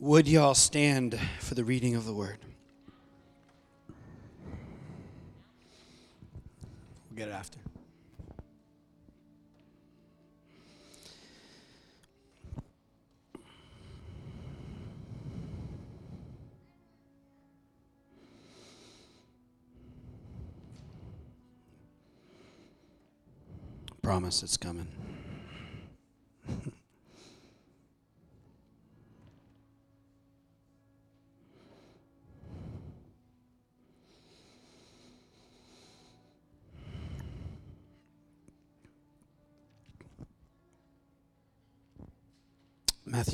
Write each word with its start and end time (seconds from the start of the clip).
Would 0.00 0.26
y'all 0.26 0.54
stand 0.54 1.20
for 1.40 1.54
the 1.54 1.62
reading 1.62 1.94
of 1.94 2.06
the 2.06 2.14
word? 2.14 2.38
We'll 7.10 7.18
get 7.18 7.28
it 7.28 7.32
after. 7.32 7.58
Promise 24.00 24.42
it's 24.42 24.56
coming. 24.56 24.88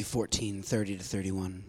14, 0.06 0.62
30 0.62 0.96
to 0.98 1.02
31. 1.02 1.64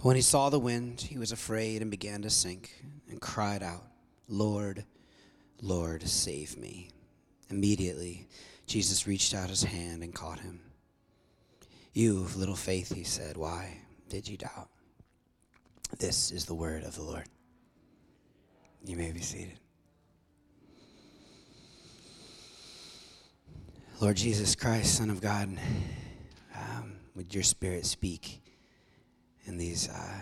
When 0.00 0.16
he 0.16 0.22
saw 0.22 0.48
the 0.48 0.58
wind, 0.58 1.02
he 1.02 1.18
was 1.18 1.32
afraid 1.32 1.82
and 1.82 1.90
began 1.90 2.22
to 2.22 2.30
sink 2.30 2.72
and 3.10 3.20
cried 3.20 3.62
out, 3.62 3.84
Lord, 4.28 4.84
Lord, 5.60 6.06
save 6.08 6.56
me. 6.56 6.90
Immediately, 7.50 8.26
Jesus 8.66 9.06
reached 9.06 9.34
out 9.34 9.50
his 9.50 9.64
hand 9.64 10.02
and 10.02 10.14
caught 10.14 10.40
him. 10.40 10.60
You 11.92 12.22
of 12.22 12.36
little 12.36 12.56
faith, 12.56 12.92
he 12.94 13.04
said, 13.04 13.36
why 13.36 13.78
did 14.08 14.26
you 14.26 14.36
doubt? 14.36 14.68
This 15.98 16.30
is 16.30 16.46
the 16.46 16.54
word 16.54 16.84
of 16.84 16.96
the 16.96 17.02
Lord. 17.02 17.26
You 18.84 18.96
may 18.96 19.12
be 19.12 19.20
seated. 19.20 19.58
Lord 24.00 24.16
Jesus 24.16 24.54
Christ, 24.54 24.96
Son 24.96 25.10
of 25.10 25.20
God, 25.20 25.56
um, 26.56 26.94
would 27.14 27.34
your 27.34 27.42
spirit 27.42 27.86
speak 27.86 28.42
in 29.44 29.56
these 29.56 29.88
uh, 29.88 30.20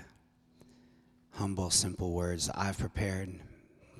humble, 1.32 1.70
simple 1.70 2.12
words 2.12 2.46
that 2.46 2.58
I've 2.58 2.78
prepared, 2.78 3.40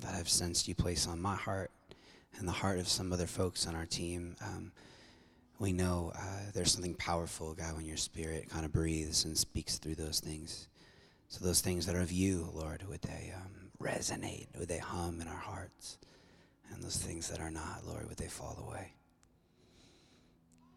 that 0.01 0.15
I've 0.15 0.29
sensed 0.29 0.67
you 0.67 0.75
place 0.75 1.07
on 1.07 1.21
my 1.21 1.35
heart 1.35 1.71
and 2.37 2.47
the 2.47 2.53
heart 2.53 2.79
of 2.79 2.87
some 2.87 3.11
other 3.13 3.27
folks 3.27 3.67
on 3.67 3.75
our 3.75 3.85
team. 3.85 4.35
Um, 4.41 4.71
we 5.59 5.71
know 5.71 6.11
uh, 6.15 6.51
there's 6.53 6.71
something 6.71 6.95
powerful, 6.95 7.53
God, 7.53 7.75
when 7.75 7.85
your 7.85 7.97
spirit 7.97 8.49
kind 8.49 8.65
of 8.65 8.73
breathes 8.73 9.25
and 9.25 9.37
speaks 9.37 9.77
through 9.77 9.95
those 9.95 10.19
things. 10.19 10.67
So, 11.29 11.43
those 11.43 11.61
things 11.61 11.85
that 11.85 11.95
are 11.95 12.01
of 12.01 12.11
you, 12.11 12.49
Lord, 12.53 12.87
would 12.87 13.01
they 13.01 13.33
um, 13.35 13.71
resonate? 13.81 14.47
Would 14.59 14.67
they 14.67 14.77
hum 14.77 15.21
in 15.21 15.27
our 15.27 15.33
hearts? 15.33 15.97
And 16.71 16.83
those 16.83 16.97
things 16.97 17.29
that 17.29 17.39
are 17.39 17.49
not, 17.49 17.85
Lord, 17.87 18.07
would 18.07 18.17
they 18.17 18.27
fall 18.27 18.65
away? 18.67 18.93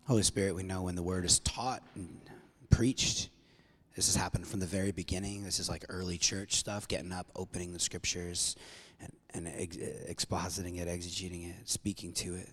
Holy 0.08 0.22
Spirit, 0.22 0.54
we 0.54 0.62
know 0.62 0.84
when 0.84 0.94
the 0.94 1.02
word 1.02 1.26
is 1.26 1.38
taught 1.40 1.82
and 1.94 2.18
preached, 2.70 3.28
this 3.94 4.06
has 4.06 4.16
happened 4.16 4.46
from 4.46 4.58
the 4.58 4.64
very 4.64 4.90
beginning. 4.90 5.44
This 5.44 5.60
is 5.60 5.68
like 5.68 5.84
early 5.90 6.16
church 6.16 6.54
stuff, 6.56 6.88
getting 6.88 7.12
up, 7.12 7.26
opening 7.36 7.74
the 7.74 7.78
scriptures, 7.78 8.56
and, 9.02 9.12
and 9.34 9.48
ex- 9.54 9.76
expositing 9.76 10.78
it, 10.80 10.88
exegeting 10.88 11.50
it, 11.50 11.68
speaking 11.68 12.14
to 12.14 12.36
it, 12.36 12.48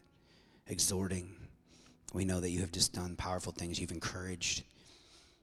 exhorting. 0.68 1.34
We 2.14 2.26
know 2.26 2.42
that 2.42 2.50
you 2.50 2.60
have 2.60 2.74
just 2.74 2.92
done 2.92 3.16
powerful 3.16 3.54
things. 3.54 3.80
You've 3.80 3.92
encouraged, 3.92 4.64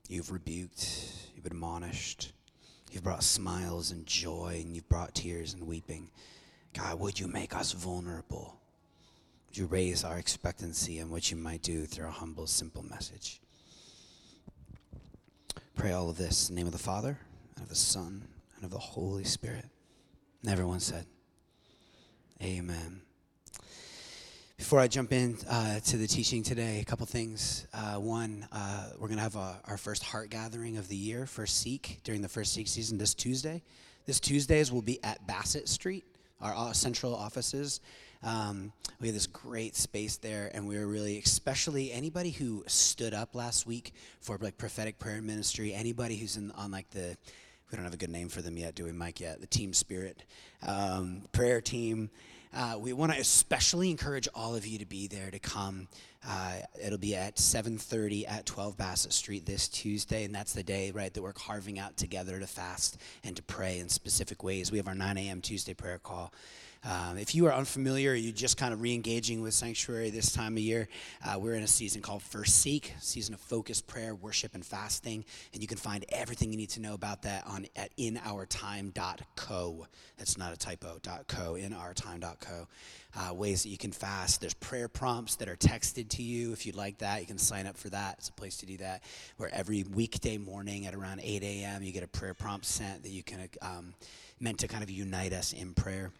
you've 0.07 0.31
rebuked, 0.31 1.31
you've 1.35 1.47
admonished, 1.47 2.31
you've 2.91 3.03
brought 3.03 3.23
smiles 3.23 3.89
and 3.89 4.05
joy, 4.05 4.59
and 4.63 4.75
you've 4.75 4.87
brought 4.87 5.15
tears 5.15 5.55
and 5.55 5.65
weeping. 5.65 6.11
God, 6.75 6.99
would 6.99 7.19
you 7.19 7.27
make 7.27 7.55
us 7.55 7.71
vulnerable? 7.71 8.59
Would 9.53 9.59
you 9.59 9.65
raise 9.67 10.03
our 10.03 10.17
expectancy 10.17 10.97
in 10.97 11.11
what 11.11 11.29
you 11.29 11.37
might 11.37 11.61
do 11.61 11.85
through 11.85 12.07
a 12.07 12.11
humble, 12.11 12.47
simple 12.47 12.81
message? 12.81 13.39
Pray 15.75 15.91
all 15.91 16.09
of 16.09 16.17
this 16.17 16.49
in 16.49 16.55
the 16.55 16.59
name 16.59 16.65
of 16.65 16.73
the 16.73 16.79
Father, 16.79 17.19
and 17.55 17.63
of 17.63 17.69
the 17.69 17.75
Son, 17.75 18.27
and 18.55 18.65
of 18.65 18.71
the 18.71 18.79
Holy 18.79 19.23
Spirit. 19.23 19.65
And 20.41 20.49
everyone 20.49 20.79
said, 20.79 21.05
Amen. 22.41 23.03
Before 24.57 24.79
I 24.79 24.87
jump 24.87 25.13
in 25.13 25.37
uh, 25.47 25.81
to 25.81 25.97
the 25.97 26.07
teaching 26.07 26.41
today, 26.41 26.79
a 26.79 26.85
couple 26.85 27.05
things. 27.05 27.67
Uh, 27.75 27.97
one, 27.97 28.47
uh, 28.51 28.89
we're 28.97 29.07
going 29.07 29.17
to 29.17 29.23
have 29.23 29.35
a, 29.35 29.61
our 29.65 29.77
first 29.77 30.01
heart 30.01 30.31
gathering 30.31 30.77
of 30.77 30.87
the 30.87 30.95
year 30.95 31.27
for 31.27 31.45
Seek 31.45 31.99
during 32.03 32.23
the 32.23 32.27
first 32.27 32.53
Seek 32.53 32.67
season 32.67 32.97
this 32.97 33.13
Tuesday. 33.13 33.61
This 34.07 34.19
Tuesdays 34.19 34.71
will 34.71 34.81
be 34.81 35.03
at 35.03 35.27
Bassett 35.27 35.69
Street, 35.69 36.05
our 36.41 36.55
uh, 36.55 36.73
central 36.73 37.15
offices. 37.15 37.81
Um, 38.23 38.71
we 39.01 39.07
have 39.07 39.15
this 39.15 39.27
great 39.27 39.75
space 39.75 40.17
there, 40.17 40.49
and 40.53 40.67
we 40.67 40.77
were 40.77 40.87
really, 40.87 41.19
especially 41.19 41.91
anybody 41.91 42.31
who 42.31 42.63
stood 42.67 43.13
up 43.13 43.35
last 43.35 43.67
week 43.67 43.93
for 44.21 44.37
like 44.39 44.57
prophetic 44.57 44.97
prayer 44.97 45.21
ministry, 45.21 45.73
anybody 45.73 46.15
who's 46.15 46.37
in 46.37 46.51
on 46.51 46.71
like 46.71 46.89
the 46.91 47.17
we 47.73 47.77
don't 47.77 47.85
have 47.85 47.93
a 47.93 47.97
good 47.97 48.11
name 48.11 48.29
for 48.29 48.43
them 48.43 48.55
yet, 48.55 48.75
do 48.75 48.85
we, 48.85 48.91
Mike? 48.91 49.19
Yet 49.19 49.41
the 49.41 49.47
team 49.47 49.73
spirit, 49.73 50.23
um, 50.65 51.23
prayer 51.31 51.59
team. 51.59 52.11
Uh, 52.55 52.77
we 52.79 52.93
want 52.93 53.11
to 53.11 53.19
especially 53.19 53.89
encourage 53.89 54.27
all 54.35 54.53
of 54.53 54.67
you 54.67 54.77
to 54.77 54.85
be 54.85 55.07
there 55.07 55.31
to 55.31 55.39
come. 55.39 55.87
Uh, 56.27 56.57
it'll 56.79 56.99
be 56.99 57.15
at 57.15 57.37
7:30 57.37 58.27
at 58.27 58.45
12 58.45 58.77
Bassett 58.77 59.11
Street 59.11 59.47
this 59.47 59.67
Tuesday, 59.67 60.23
and 60.23 60.35
that's 60.35 60.53
the 60.53 60.61
day, 60.61 60.91
right, 60.91 61.11
that 61.11 61.21
we're 61.23 61.33
carving 61.33 61.79
out 61.79 61.97
together 61.97 62.39
to 62.39 62.45
fast 62.45 62.97
and 63.23 63.35
to 63.35 63.41
pray 63.41 63.79
in 63.79 63.89
specific 63.89 64.43
ways. 64.43 64.71
We 64.71 64.77
have 64.77 64.87
our 64.87 64.93
9 64.93 65.17
a.m. 65.17 65.41
Tuesday 65.41 65.73
prayer 65.73 65.97
call. 65.97 66.31
Um, 66.85 67.17
if 67.17 67.33
you 67.33 67.45
are 67.45 67.53
unfamiliar, 67.53 68.13
you're 68.13 68.33
just 68.33 68.57
kind 68.57 68.73
of 68.73 68.81
re-engaging 68.81 69.41
with 69.41 69.53
Sanctuary 69.53 70.09
this 70.09 70.33
time 70.33 70.53
of 70.53 70.59
year, 70.59 70.89
uh, 71.25 71.39
we're 71.39 71.53
in 71.53 71.63
a 71.63 71.67
season 71.67 72.01
called 72.01 72.21
First 72.21 72.59
Seek, 72.59 72.93
season 72.99 73.33
of 73.33 73.39
focused 73.39 73.87
prayer, 73.87 74.13
worship, 74.15 74.53
and 74.53 74.65
fasting, 74.65 75.23
and 75.53 75.61
you 75.61 75.67
can 75.67 75.77
find 75.77 76.03
everything 76.09 76.51
you 76.51 76.57
need 76.57 76.71
to 76.71 76.81
know 76.81 76.93
about 76.93 77.21
that 77.21 77.47
on 77.47 77.67
at 77.77 77.95
inourtime.co. 77.95 79.87
That's 80.17 80.37
not 80.37 80.53
a 80.53 80.57
typo. 80.57 80.99
.co 81.27 81.53
inourtime.co. 81.53 82.67
Uh, 83.15 83.33
ways 83.33 83.63
that 83.63 83.69
you 83.69 83.77
can 83.77 83.91
fast. 83.91 84.41
There's 84.41 84.55
prayer 84.55 84.87
prompts 84.87 85.35
that 85.37 85.47
are 85.47 85.55
texted 85.55 86.09
to 86.09 86.23
you. 86.23 86.51
If 86.51 86.65
you'd 86.65 86.75
like 86.75 86.97
that, 86.97 87.21
you 87.21 87.27
can 87.27 87.37
sign 87.37 87.67
up 87.67 87.77
for 87.77 87.89
that. 87.89 88.15
It's 88.17 88.29
a 88.29 88.33
place 88.33 88.57
to 88.57 88.65
do 88.65 88.77
that. 88.77 89.03
Where 89.37 89.53
every 89.53 89.83
weekday 89.83 90.37
morning 90.37 90.85
at 90.85 90.95
around 90.95 91.21
8 91.23 91.43
a.m. 91.43 91.83
you 91.83 91.93
get 91.93 92.03
a 92.03 92.07
prayer 92.07 92.33
prompt 92.33 92.65
sent 92.65 93.03
that 93.03 93.09
you 93.09 93.23
can 93.23 93.47
um, 93.61 93.93
meant 94.39 94.59
to 94.59 94.67
kind 94.67 94.83
of 94.83 94.89
unite 94.89 95.31
us 95.31 95.53
in 95.53 95.73
prayer. 95.73 96.11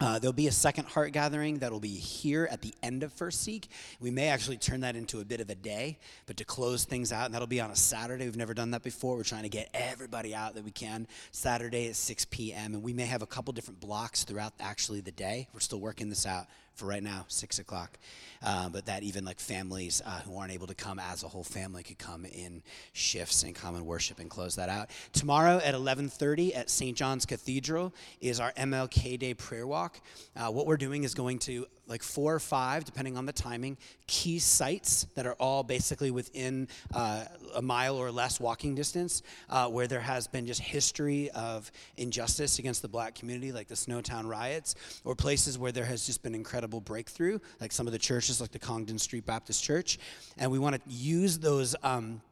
Uh, 0.00 0.18
there'll 0.18 0.32
be 0.32 0.46
a 0.46 0.52
second 0.52 0.86
heart 0.86 1.12
gathering 1.12 1.58
that'll 1.58 1.78
be 1.78 1.88
here 1.88 2.48
at 2.50 2.62
the 2.62 2.72
end 2.82 3.02
of 3.02 3.12
First 3.12 3.42
Seek. 3.42 3.68
We 4.00 4.10
may 4.10 4.28
actually 4.28 4.56
turn 4.56 4.80
that 4.80 4.96
into 4.96 5.20
a 5.20 5.26
bit 5.26 5.42
of 5.42 5.50
a 5.50 5.54
day, 5.54 5.98
but 6.24 6.38
to 6.38 6.44
close 6.44 6.86
things 6.86 7.12
out, 7.12 7.26
and 7.26 7.34
that'll 7.34 7.46
be 7.46 7.60
on 7.60 7.70
a 7.70 7.76
Saturday. 7.76 8.24
We've 8.24 8.34
never 8.34 8.54
done 8.54 8.70
that 8.70 8.82
before. 8.82 9.16
We're 9.16 9.24
trying 9.24 9.42
to 9.42 9.50
get 9.50 9.68
everybody 9.74 10.34
out 10.34 10.54
that 10.54 10.64
we 10.64 10.70
can. 10.70 11.06
Saturday 11.32 11.88
at 11.88 11.96
6 11.96 12.24
p.m., 12.30 12.72
and 12.72 12.82
we 12.82 12.94
may 12.94 13.04
have 13.04 13.20
a 13.20 13.26
couple 13.26 13.52
different 13.52 13.78
blocks 13.78 14.24
throughout 14.24 14.54
actually 14.58 15.02
the 15.02 15.12
day. 15.12 15.48
We're 15.52 15.60
still 15.60 15.80
working 15.80 16.08
this 16.08 16.24
out 16.24 16.46
for 16.80 16.86
right 16.86 17.02
now, 17.02 17.26
6 17.28 17.58
o'clock. 17.58 17.98
Uh, 18.42 18.70
but 18.70 18.86
that 18.86 19.02
even 19.02 19.24
like 19.24 19.38
families 19.38 20.00
uh, 20.04 20.20
who 20.20 20.36
aren't 20.38 20.52
able 20.52 20.66
to 20.66 20.74
come 20.74 20.98
as 20.98 21.22
a 21.22 21.28
whole 21.28 21.44
family 21.44 21.82
could 21.82 21.98
come 21.98 22.24
in 22.24 22.62
shifts 22.94 23.42
and 23.42 23.54
come 23.54 23.74
and 23.74 23.84
worship 23.84 24.18
and 24.18 24.30
close 24.30 24.56
that 24.56 24.70
out. 24.70 24.88
Tomorrow 25.12 25.58
at 25.58 25.74
11:30 25.74 26.56
at 26.56 26.70
St. 26.70 26.96
John's 26.96 27.26
Cathedral 27.26 27.92
is 28.22 28.40
our 28.40 28.52
MLK 28.52 29.18
Day 29.18 29.34
prayer 29.34 29.66
walk. 29.66 30.00
Uh, 30.34 30.50
what 30.50 30.66
we're 30.66 30.78
doing 30.78 31.04
is 31.04 31.14
going 31.14 31.38
to 31.40 31.66
like 31.90 32.02
four 32.04 32.32
or 32.32 32.38
five, 32.38 32.84
depending 32.84 33.18
on 33.18 33.26
the 33.26 33.32
timing, 33.32 33.76
key 34.06 34.38
sites 34.38 35.06
that 35.16 35.26
are 35.26 35.34
all 35.34 35.64
basically 35.64 36.12
within 36.12 36.68
uh, 36.94 37.24
a 37.56 37.60
mile 37.60 37.96
or 37.96 38.12
less 38.12 38.38
walking 38.38 38.76
distance, 38.76 39.22
uh, 39.50 39.66
where 39.68 39.88
there 39.88 40.00
has 40.00 40.28
been 40.28 40.46
just 40.46 40.60
history 40.60 41.30
of 41.32 41.70
injustice 41.96 42.60
against 42.60 42.80
the 42.80 42.88
black 42.88 43.16
community, 43.16 43.50
like 43.50 43.66
the 43.66 43.74
Snowtown 43.74 44.24
riots, 44.26 44.76
or 45.04 45.16
places 45.16 45.58
where 45.58 45.72
there 45.72 45.84
has 45.84 46.06
just 46.06 46.22
been 46.22 46.34
incredible 46.34 46.80
breakthrough, 46.80 47.40
like 47.60 47.72
some 47.72 47.88
of 47.88 47.92
the 47.92 47.98
churches, 47.98 48.40
like 48.40 48.52
the 48.52 48.58
Congdon 48.58 48.98
Street 48.98 49.26
Baptist 49.26 49.64
Church. 49.64 49.98
And 50.38 50.50
we 50.50 50.60
want 50.60 50.76
to 50.76 50.90
use 50.90 51.38
those. 51.38 51.74
Um, 51.82 52.22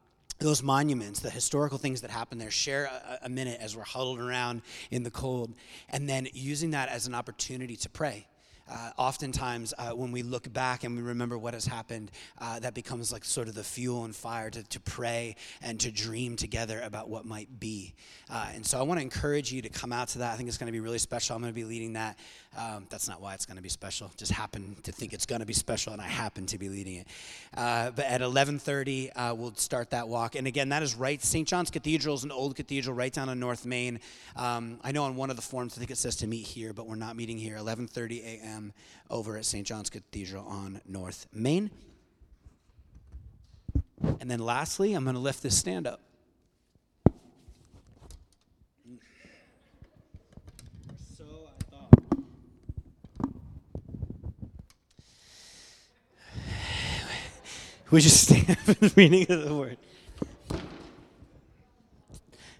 those 0.41 0.63
monuments, 0.63 1.19
the 1.19 1.29
historical 1.29 1.77
things 1.77 1.99
that 1.99 2.09
happen 2.09 2.37
there, 2.37 2.49
share 2.49 2.85
a, 2.85 3.25
a, 3.25 3.29
minute 3.29 3.59
as 3.59 3.75
we're 3.75 3.83
huddled 3.83 4.21
around 4.21 4.61
in 4.89 5.03
the 5.03 5.11
cold, 5.11 5.53
and 5.89 6.07
then 6.07 6.29
using 6.31 6.71
that 6.71 6.87
as 6.87 7.07
an 7.07 7.13
opportunity 7.13 7.75
to 7.75 7.89
pray 7.89 8.25
uh, 8.69 8.91
oftentimes 8.97 9.73
uh, 9.77 9.91
when 9.91 10.11
we 10.11 10.23
look 10.23 10.51
back 10.53 10.83
and 10.83 10.95
we 10.95 11.01
remember 11.01 11.37
what 11.37 11.53
has 11.53 11.65
happened, 11.65 12.11
uh, 12.39 12.59
that 12.59 12.73
becomes 12.73 13.11
like 13.11 13.25
sort 13.25 13.47
of 13.47 13.55
the 13.55 13.63
fuel 13.63 14.05
and 14.05 14.15
fire 14.15 14.49
to, 14.49 14.63
to 14.63 14.79
pray 14.79 15.35
and 15.61 15.79
to 15.79 15.91
dream 15.91 16.35
together 16.35 16.81
about 16.83 17.09
what 17.09 17.25
might 17.25 17.59
be. 17.59 17.93
Uh, 18.29 18.47
and 18.53 18.65
so 18.65 18.79
I 18.79 18.83
want 18.83 18.99
to 18.99 19.01
encourage 19.01 19.51
you 19.51 19.61
to 19.61 19.69
come 19.69 19.91
out 19.91 20.09
to 20.09 20.19
that. 20.19 20.33
I 20.33 20.37
think 20.37 20.49
it's 20.49 20.57
going 20.57 20.67
to 20.67 20.71
be 20.71 20.79
really 20.79 20.99
special. 20.99 21.35
I'm 21.35 21.41
going 21.41 21.53
to 21.53 21.59
be 21.59 21.65
leading 21.65 21.93
that. 21.93 22.17
Um, 22.57 22.87
that's 22.89 23.07
not 23.07 23.21
why 23.21 23.35
it's 23.35 23.45
going 23.45 23.57
to 23.57 23.63
be 23.63 23.69
special. 23.69 24.11
Just 24.17 24.31
happen 24.31 24.75
to 24.83 24.91
think 24.91 25.13
it's 25.13 25.27
going 25.27 25.39
to 25.39 25.45
be 25.45 25.53
special, 25.53 25.93
and 25.93 26.01
I 26.01 26.07
happen 26.07 26.47
to 26.47 26.57
be 26.57 26.67
leading 26.67 26.95
it. 26.95 27.07
Uh, 27.55 27.91
but 27.91 28.05
at 28.05 28.21
11:30, 28.21 29.11
uh, 29.15 29.35
we'll 29.35 29.53
start 29.55 29.91
that 29.91 30.07
walk. 30.07 30.35
And 30.35 30.47
again, 30.47 30.69
that 30.69 30.81
is 30.81 30.95
right. 30.95 31.21
St. 31.23 31.47
John's 31.47 31.69
Cathedral 31.69 32.15
is 32.15 32.23
an 32.23 32.31
old 32.31 32.55
cathedral 32.55 32.95
right 32.95 33.13
down 33.13 33.29
on 33.29 33.39
North 33.39 33.65
Main. 33.65 33.99
Um, 34.35 34.79
I 34.83 34.91
know 34.91 35.03
on 35.03 35.15
one 35.15 35.29
of 35.29 35.35
the 35.35 35.41
forms, 35.43 35.75
I 35.75 35.79
think 35.79 35.91
it 35.91 35.97
says 35.97 36.15
to 36.17 36.27
meet 36.27 36.45
here, 36.45 36.73
but 36.73 36.87
we're 36.87 36.95
not 36.95 37.15
meeting 37.15 37.37
here. 37.37 37.55
11:30 37.55 38.23
a.m. 38.23 38.58
over 39.09 39.37
at 39.37 39.45
St. 39.45 39.65
John's 39.65 39.89
Cathedral 39.89 40.45
on 40.45 40.81
North 40.85 41.27
Main. 41.33 41.71
And 44.19 44.29
then 44.29 44.39
lastly, 44.39 44.93
I'm 44.93 45.03
going 45.03 45.15
to 45.15 45.21
lift 45.21 45.43
this 45.43 45.57
stand 45.57 45.87
up. 45.87 46.01
We 57.91 58.01
just 58.01 58.23
stand 58.23 58.55
for 58.59 58.73
the 58.73 58.93
reading 58.95 59.23
of 59.31 59.45
the 59.45 59.55
word. 59.55 59.77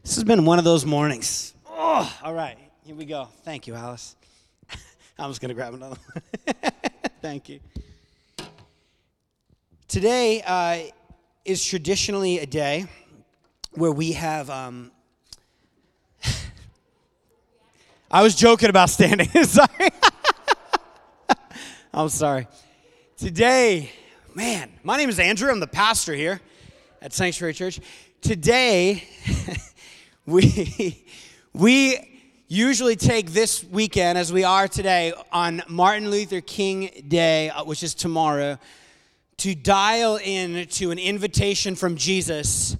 This 0.03 0.15
has 0.15 0.23
been 0.23 0.43
one 0.43 0.57
of 0.57 0.65
those 0.65 0.87
mornings. 0.87 1.53
Oh, 1.67 2.11
all 2.23 2.33
right, 2.33 2.57
here 2.83 2.95
we 2.95 3.05
go. 3.05 3.27
Thank 3.43 3.67
you, 3.67 3.75
Alice. 3.75 4.15
I'm 5.19 5.29
just 5.29 5.41
going 5.41 5.49
to 5.49 5.55
grab 5.55 5.73
another 5.73 5.95
one. 5.95 6.71
Thank 7.21 7.49
you. 7.49 7.59
Today 9.87 10.41
uh, 10.45 10.79
is 11.45 11.63
traditionally 11.63 12.39
a 12.39 12.45
day 12.45 12.85
where 13.73 13.91
we 13.91 14.13
have. 14.13 14.49
Um, 14.49 14.91
I 18.11 18.23
was 18.23 18.35
joking 18.35 18.69
about 18.69 18.89
standing. 18.89 19.27
sorry. 19.43 19.89
I'm 21.93 22.09
sorry. 22.09 22.47
Today 23.17 23.91
Man, 24.35 24.71
my 24.83 24.95
name 24.95 25.09
is 25.09 25.19
Andrew. 25.19 25.49
I'm 25.51 25.59
the 25.59 25.67
pastor 25.67 26.13
here 26.13 26.39
at 27.01 27.11
Sanctuary 27.13 27.53
Church. 27.53 27.79
Today, 28.21 29.03
we, 30.25 31.03
we 31.51 32.18
usually 32.51 32.95
take 32.95 33.29
this 33.29 33.63
weekend, 33.63 34.17
as 34.17 34.33
we 34.33 34.43
are 34.43 34.67
today, 34.67 35.13
on 35.31 35.61
Martin 35.67 36.09
Luther 36.09 36.41
King 36.41 36.89
Day, 37.07 37.51
uh, 37.51 37.63
which 37.63 37.83
is 37.83 37.93
tomorrow, 37.93 38.57
to 39.37 39.53
dial 39.53 40.17
in 40.17 40.67
to 40.67 40.89
an 40.89 40.97
invitation 40.97 41.75
from 41.75 41.95
Jesus 41.95 42.75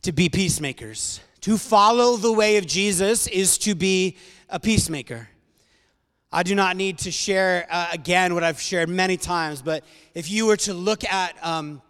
to 0.00 0.12
be 0.12 0.30
peacemakers. 0.30 1.20
To 1.42 1.58
follow 1.58 2.16
the 2.16 2.32
way 2.32 2.56
of 2.56 2.66
Jesus 2.66 3.26
is 3.26 3.58
to 3.58 3.74
be 3.74 4.16
a 4.48 4.58
peacemaker. 4.58 5.28
I 6.32 6.42
do 6.42 6.54
not 6.54 6.74
need 6.74 6.98
to 7.00 7.10
share 7.10 7.66
uh, 7.70 7.88
again 7.92 8.32
what 8.32 8.42
I've 8.42 8.60
shared 8.60 8.88
many 8.88 9.18
times, 9.18 9.60
but 9.60 9.84
if 10.14 10.30
you 10.30 10.46
were 10.46 10.56
to 10.58 10.72
look 10.72 11.04
at, 11.04 11.34
um, 11.44 11.82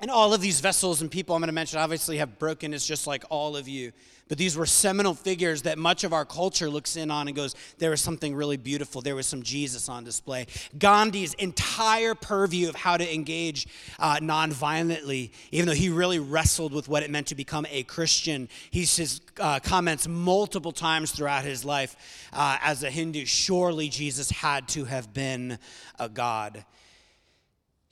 and 0.00 0.10
all 0.10 0.34
of 0.34 0.40
these 0.40 0.58
vessels 0.58 1.02
and 1.02 1.10
people 1.10 1.36
I'm 1.36 1.40
going 1.40 1.46
to 1.46 1.52
mention 1.52 1.78
obviously 1.78 2.16
have 2.16 2.40
brokenness 2.40 2.84
just 2.84 3.06
like 3.06 3.24
all 3.30 3.56
of 3.56 3.68
you. 3.68 3.92
But 4.32 4.38
these 4.38 4.56
were 4.56 4.64
seminal 4.64 5.12
figures 5.12 5.60
that 5.60 5.76
much 5.76 6.04
of 6.04 6.14
our 6.14 6.24
culture 6.24 6.70
looks 6.70 6.96
in 6.96 7.10
on 7.10 7.28
and 7.28 7.36
goes, 7.36 7.54
there 7.76 7.90
was 7.90 8.00
something 8.00 8.34
really 8.34 8.56
beautiful. 8.56 9.02
There 9.02 9.14
was 9.14 9.26
some 9.26 9.42
Jesus 9.42 9.90
on 9.90 10.04
display. 10.04 10.46
Gandhi's 10.78 11.34
entire 11.34 12.14
purview 12.14 12.70
of 12.70 12.74
how 12.74 12.96
to 12.96 13.14
engage 13.14 13.66
uh, 13.98 14.20
nonviolently, 14.22 15.32
even 15.50 15.66
though 15.68 15.74
he 15.74 15.90
really 15.90 16.18
wrestled 16.18 16.72
with 16.72 16.88
what 16.88 17.02
it 17.02 17.10
meant 17.10 17.26
to 17.26 17.34
become 17.34 17.66
a 17.70 17.82
Christian, 17.82 18.48
he 18.70 18.86
says, 18.86 19.20
uh, 19.38 19.60
comments 19.60 20.08
multiple 20.08 20.72
times 20.72 21.10
throughout 21.10 21.44
his 21.44 21.62
life 21.62 21.94
uh, 22.32 22.56
as 22.62 22.82
a 22.82 22.90
Hindu, 22.90 23.26
surely 23.26 23.90
Jesus 23.90 24.30
had 24.30 24.66
to 24.68 24.86
have 24.86 25.12
been 25.12 25.58
a 25.98 26.08
God. 26.08 26.64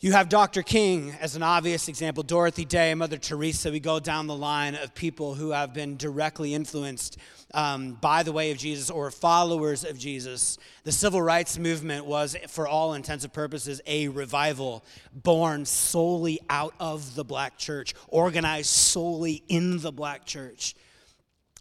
You 0.02 0.12
have 0.12 0.30
Dr. 0.30 0.62
King 0.62 1.14
as 1.20 1.36
an 1.36 1.42
obvious 1.42 1.86
example, 1.86 2.22
Dorothy 2.22 2.64
Day, 2.64 2.94
Mother 2.94 3.18
Teresa. 3.18 3.70
We 3.70 3.80
go 3.80 4.00
down 4.00 4.28
the 4.28 4.34
line 4.34 4.74
of 4.74 4.94
people 4.94 5.34
who 5.34 5.50
have 5.50 5.74
been 5.74 5.98
directly 5.98 6.54
influenced 6.54 7.18
um, 7.52 7.98
by 8.00 8.22
the 8.22 8.32
way 8.32 8.50
of 8.50 8.56
Jesus 8.56 8.88
or 8.88 9.10
followers 9.10 9.84
of 9.84 9.98
Jesus. 9.98 10.56
The 10.84 10.92
civil 10.92 11.20
rights 11.20 11.58
movement 11.58 12.06
was, 12.06 12.34
for 12.48 12.66
all 12.66 12.94
intents 12.94 13.24
and 13.24 13.32
purposes, 13.34 13.82
a 13.86 14.08
revival 14.08 14.86
born 15.12 15.66
solely 15.66 16.40
out 16.48 16.72
of 16.80 17.14
the 17.14 17.22
black 17.22 17.58
church, 17.58 17.92
organized 18.08 18.70
solely 18.70 19.42
in 19.48 19.80
the 19.80 19.92
black 19.92 20.24
church. 20.24 20.74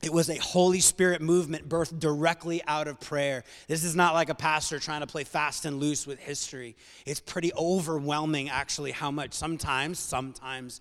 It 0.01 0.13
was 0.13 0.29
a 0.29 0.37
Holy 0.37 0.79
Spirit 0.79 1.21
movement 1.21 1.67
birthed 1.67 1.99
directly 1.99 2.61
out 2.65 2.87
of 2.87 3.01
prayer. 3.01 3.43
This 3.67 3.83
is 3.83 3.95
not 3.95 4.13
like 4.13 4.29
a 4.29 4.35
pastor 4.35 4.79
trying 4.79 5.01
to 5.01 5.07
play 5.07 5.25
fast 5.25 5.65
and 5.65 5.79
loose 5.79 6.07
with 6.07 6.19
history. 6.19 6.77
It's 7.05 7.19
pretty 7.19 7.51
overwhelming, 7.53 8.49
actually, 8.49 8.91
how 8.91 9.11
much 9.11 9.33
sometimes, 9.33 9.99
sometimes 9.99 10.79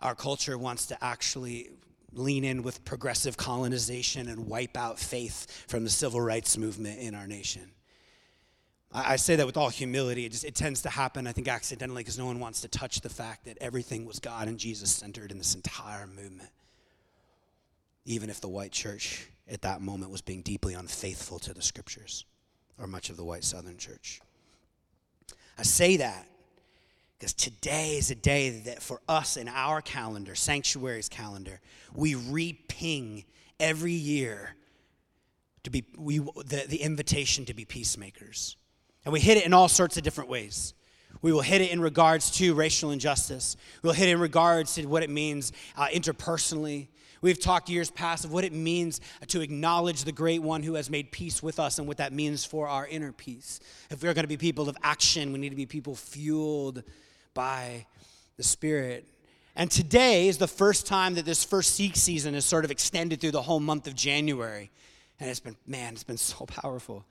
our 0.00 0.16
culture 0.16 0.58
wants 0.58 0.86
to 0.86 1.04
actually 1.04 1.70
lean 2.12 2.42
in 2.42 2.64
with 2.64 2.84
progressive 2.84 3.36
colonization 3.36 4.28
and 4.28 4.48
wipe 4.48 4.76
out 4.76 4.98
faith 4.98 5.64
from 5.68 5.84
the 5.84 5.90
civil 5.90 6.20
rights 6.20 6.58
movement 6.58 6.98
in 6.98 7.14
our 7.14 7.28
nation. 7.28 7.70
I, 8.92 9.14
say 9.14 9.36
that 9.36 9.46
with 9.46 9.56
all 9.56 9.68
humility. 9.68 10.24
It, 10.24 10.32
just, 10.32 10.44
it 10.44 10.56
tends 10.56 10.82
to 10.82 10.88
happen, 10.88 11.28
I 11.28 11.32
think, 11.32 11.46
accidentally 11.46 12.02
because 12.02 12.18
no 12.18 12.26
one 12.26 12.40
wants 12.40 12.62
to 12.62 12.68
touch 12.68 13.00
the 13.02 13.08
fact 13.08 13.44
that 13.44 13.58
everything 13.60 14.04
was 14.04 14.18
God 14.18 14.48
and 14.48 14.58
Jesus 14.58 14.90
centered 14.90 15.30
in 15.30 15.38
this 15.38 15.54
entire 15.54 16.08
movement 16.08 16.50
even 18.04 18.30
if 18.30 18.40
the 18.40 18.48
white 18.48 18.72
church 18.72 19.28
at 19.48 19.62
that 19.62 19.80
moment 19.80 20.10
was 20.10 20.22
being 20.22 20.42
deeply 20.42 20.74
unfaithful 20.74 21.38
to 21.40 21.52
the 21.52 21.62
scriptures, 21.62 22.24
or 22.78 22.86
much 22.86 23.10
of 23.10 23.16
the 23.16 23.24
white 23.24 23.44
southern 23.44 23.76
church. 23.76 24.20
I 25.58 25.62
say 25.62 25.98
that 25.98 26.26
because 27.18 27.34
today 27.34 27.96
is 27.96 28.10
a 28.10 28.14
day 28.14 28.48
that 28.60 28.82
for 28.82 29.02
us 29.06 29.36
in 29.36 29.46
our 29.46 29.82
calendar, 29.82 30.34
Sanctuary's 30.34 31.08
calendar, 31.10 31.60
we 31.94 32.14
reping 32.14 33.26
every 33.58 33.92
year 33.92 34.54
to 35.64 35.70
be 35.70 35.84
we, 35.98 36.18
the, 36.18 36.64
the 36.66 36.78
invitation 36.78 37.44
to 37.44 37.54
be 37.54 37.66
peacemakers. 37.66 38.56
And 39.04 39.12
we 39.12 39.20
hit 39.20 39.36
it 39.36 39.44
in 39.44 39.52
all 39.52 39.68
sorts 39.68 39.98
of 39.98 40.02
different 40.02 40.30
ways. 40.30 40.72
We 41.20 41.32
will 41.32 41.42
hit 41.42 41.60
it 41.60 41.70
in 41.70 41.80
regards 41.80 42.30
to 42.38 42.54
racial 42.54 42.90
injustice. 42.90 43.56
We'll 43.82 43.92
hit 43.92 44.08
it 44.08 44.12
in 44.12 44.20
regards 44.20 44.74
to 44.76 44.86
what 44.86 45.02
it 45.02 45.10
means 45.10 45.52
uh, 45.76 45.88
interpersonally. 45.88 46.88
We've 47.22 47.38
talked 47.38 47.68
years 47.68 47.90
past 47.90 48.24
of 48.24 48.32
what 48.32 48.44
it 48.44 48.52
means 48.52 49.00
to 49.28 49.40
acknowledge 49.42 50.04
the 50.04 50.12
great 50.12 50.42
one 50.42 50.62
who 50.62 50.74
has 50.74 50.88
made 50.88 51.12
peace 51.12 51.42
with 51.42 51.60
us 51.60 51.78
and 51.78 51.86
what 51.86 51.98
that 51.98 52.12
means 52.12 52.44
for 52.44 52.66
our 52.66 52.86
inner 52.86 53.12
peace. 53.12 53.60
If 53.90 54.02
we're 54.02 54.14
going 54.14 54.24
to 54.24 54.28
be 54.28 54.38
people 54.38 54.68
of 54.68 54.76
action, 54.82 55.32
we 55.32 55.38
need 55.38 55.50
to 55.50 55.56
be 55.56 55.66
people 55.66 55.94
fueled 55.94 56.82
by 57.34 57.86
the 58.36 58.42
Spirit. 58.42 59.06
And 59.54 59.70
today 59.70 60.28
is 60.28 60.38
the 60.38 60.48
first 60.48 60.86
time 60.86 61.14
that 61.16 61.26
this 61.26 61.44
first 61.44 61.74
Seek 61.74 61.96
season 61.96 62.34
is 62.34 62.46
sort 62.46 62.64
of 62.64 62.70
extended 62.70 63.20
through 63.20 63.32
the 63.32 63.42
whole 63.42 63.60
month 63.60 63.86
of 63.86 63.94
January. 63.94 64.70
And 65.18 65.28
it's 65.28 65.40
been, 65.40 65.56
man, 65.66 65.92
it's 65.92 66.04
been 66.04 66.16
so 66.16 66.46
powerful. 66.46 67.04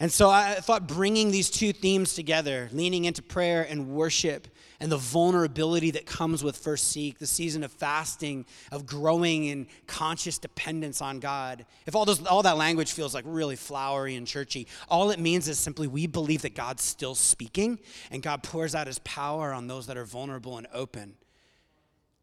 And 0.00 0.10
so 0.10 0.30
I 0.30 0.54
thought 0.54 0.88
bringing 0.88 1.30
these 1.30 1.50
two 1.50 1.74
themes 1.74 2.14
together, 2.14 2.70
leaning 2.72 3.04
into 3.04 3.20
prayer 3.22 3.66
and 3.68 3.90
worship, 3.90 4.48
and 4.80 4.90
the 4.90 4.96
vulnerability 4.96 5.90
that 5.90 6.06
comes 6.06 6.42
with 6.42 6.56
First 6.56 6.88
Seek, 6.88 7.18
the 7.18 7.26
season 7.26 7.62
of 7.62 7.70
fasting, 7.70 8.46
of 8.72 8.86
growing 8.86 9.44
in 9.44 9.66
conscious 9.86 10.38
dependence 10.38 11.02
on 11.02 11.20
God. 11.20 11.66
If 11.84 11.94
all, 11.94 12.06
those, 12.06 12.24
all 12.24 12.42
that 12.44 12.56
language 12.56 12.92
feels 12.92 13.12
like 13.12 13.24
really 13.26 13.56
flowery 13.56 14.16
and 14.16 14.26
churchy, 14.26 14.68
all 14.88 15.10
it 15.10 15.20
means 15.20 15.48
is 15.48 15.58
simply 15.58 15.86
we 15.86 16.06
believe 16.06 16.40
that 16.42 16.54
God's 16.54 16.82
still 16.82 17.14
speaking 17.14 17.78
and 18.10 18.22
God 18.22 18.42
pours 18.42 18.74
out 18.74 18.86
his 18.86 19.00
power 19.00 19.52
on 19.52 19.66
those 19.66 19.86
that 19.88 19.98
are 19.98 20.06
vulnerable 20.06 20.56
and 20.56 20.66
open. 20.72 21.14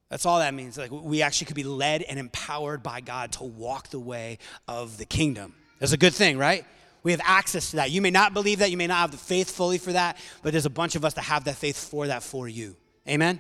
That's 0.10 0.25
all 0.25 0.39
that 0.39 0.55
means. 0.55 0.79
Like 0.79 0.89
we 0.89 1.22
actually 1.22 1.46
could 1.46 1.55
be 1.55 1.63
led 1.63 2.01
and 2.01 2.17
empowered 2.17 2.81
by 2.81 3.01
God 3.01 3.34
to 3.34 3.43
walk 3.43 3.89
the 3.89 4.00
way 4.00 4.39
of 4.67 4.98
the 4.98 5.05
kingdom. 5.05 5.53
That's 5.77 5.91
a 5.91 5.98
good 5.98 6.15
thing, 6.15 6.39
right? 6.39 6.65
We 7.07 7.13
have 7.13 7.21
access 7.23 7.69
to 7.69 7.77
that. 7.77 7.89
You 7.89 8.01
may 8.01 8.11
not 8.11 8.33
believe 8.33 8.59
that, 8.59 8.69
you 8.69 8.75
may 8.75 8.85
not 8.85 8.97
have 8.97 9.11
the 9.11 9.17
faith 9.17 9.49
fully 9.49 9.77
for 9.77 9.93
that, 9.93 10.17
but 10.43 10.51
there's 10.51 10.65
a 10.65 10.69
bunch 10.69 10.97
of 10.97 11.05
us 11.05 11.13
that 11.13 11.21
have 11.21 11.45
that 11.45 11.55
faith 11.55 11.77
for 11.77 12.07
that 12.07 12.21
for 12.21 12.49
you. 12.49 12.75
Amen? 13.07 13.39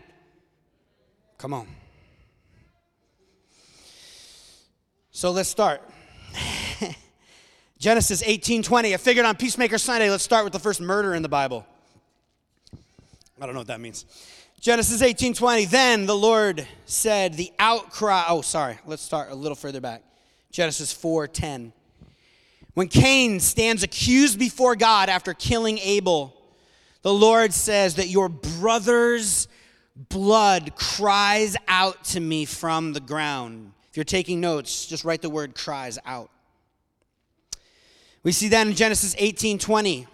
Come 1.37 1.53
on. 1.53 1.67
So 5.11 5.31
let's 5.31 5.49
start. 5.49 5.81
Genesis 7.77 8.23
18:20. 8.23 8.93
I 8.93 8.95
figured 8.95 9.25
on 9.25 9.35
Peacemaker 9.35 9.77
Sunday, 9.77 10.09
let's 10.09 10.23
start 10.23 10.45
with 10.45 10.53
the 10.53 10.59
first 10.59 10.79
murder 10.79 11.13
in 11.13 11.21
the 11.21 11.27
Bible. 11.27 11.65
I 12.73 13.45
don't 13.45 13.53
know 13.53 13.59
what 13.59 13.67
that 13.67 13.81
means. 13.81 14.05
Genesis 14.61 15.01
18:20. 15.01 15.69
Then 15.69 16.05
the 16.05 16.15
Lord 16.15 16.65
said, 16.85 17.33
"The 17.33 17.51
outcry." 17.59 18.23
Oh, 18.29 18.39
sorry. 18.39 18.79
Let's 18.85 19.01
start 19.01 19.29
a 19.29 19.35
little 19.35 19.57
further 19.57 19.81
back. 19.81 20.03
Genesis 20.51 20.93
4:10. 20.93 21.73
When 22.77 22.89
Cain 22.89 23.39
stands 23.39 23.81
accused 23.81 24.37
before 24.37 24.75
God 24.75 25.09
after 25.09 25.33
killing 25.33 25.79
Abel, 25.79 26.39
the 27.01 27.11
Lord 27.11 27.51
says 27.51 27.95
that 27.95 28.09
your 28.09 28.29
brother's 28.29 29.47
blood 29.95 30.75
cries 30.75 31.57
out 31.67 32.03
to 32.03 32.19
me 32.19 32.45
from 32.45 32.93
the 32.93 32.99
ground. 32.99 33.71
If 33.89 33.97
you're 33.97 34.03
taking 34.03 34.39
notes, 34.39 34.85
just 34.85 35.03
write 35.05 35.23
the 35.23 35.29
word 35.31 35.55
cries 35.55 35.97
out. 36.05 36.29
We 38.21 38.31
see 38.31 38.49
that 38.49 38.67
in 38.67 38.75
Genesis 38.75 39.15
18 39.17 39.57
20, 39.57 40.05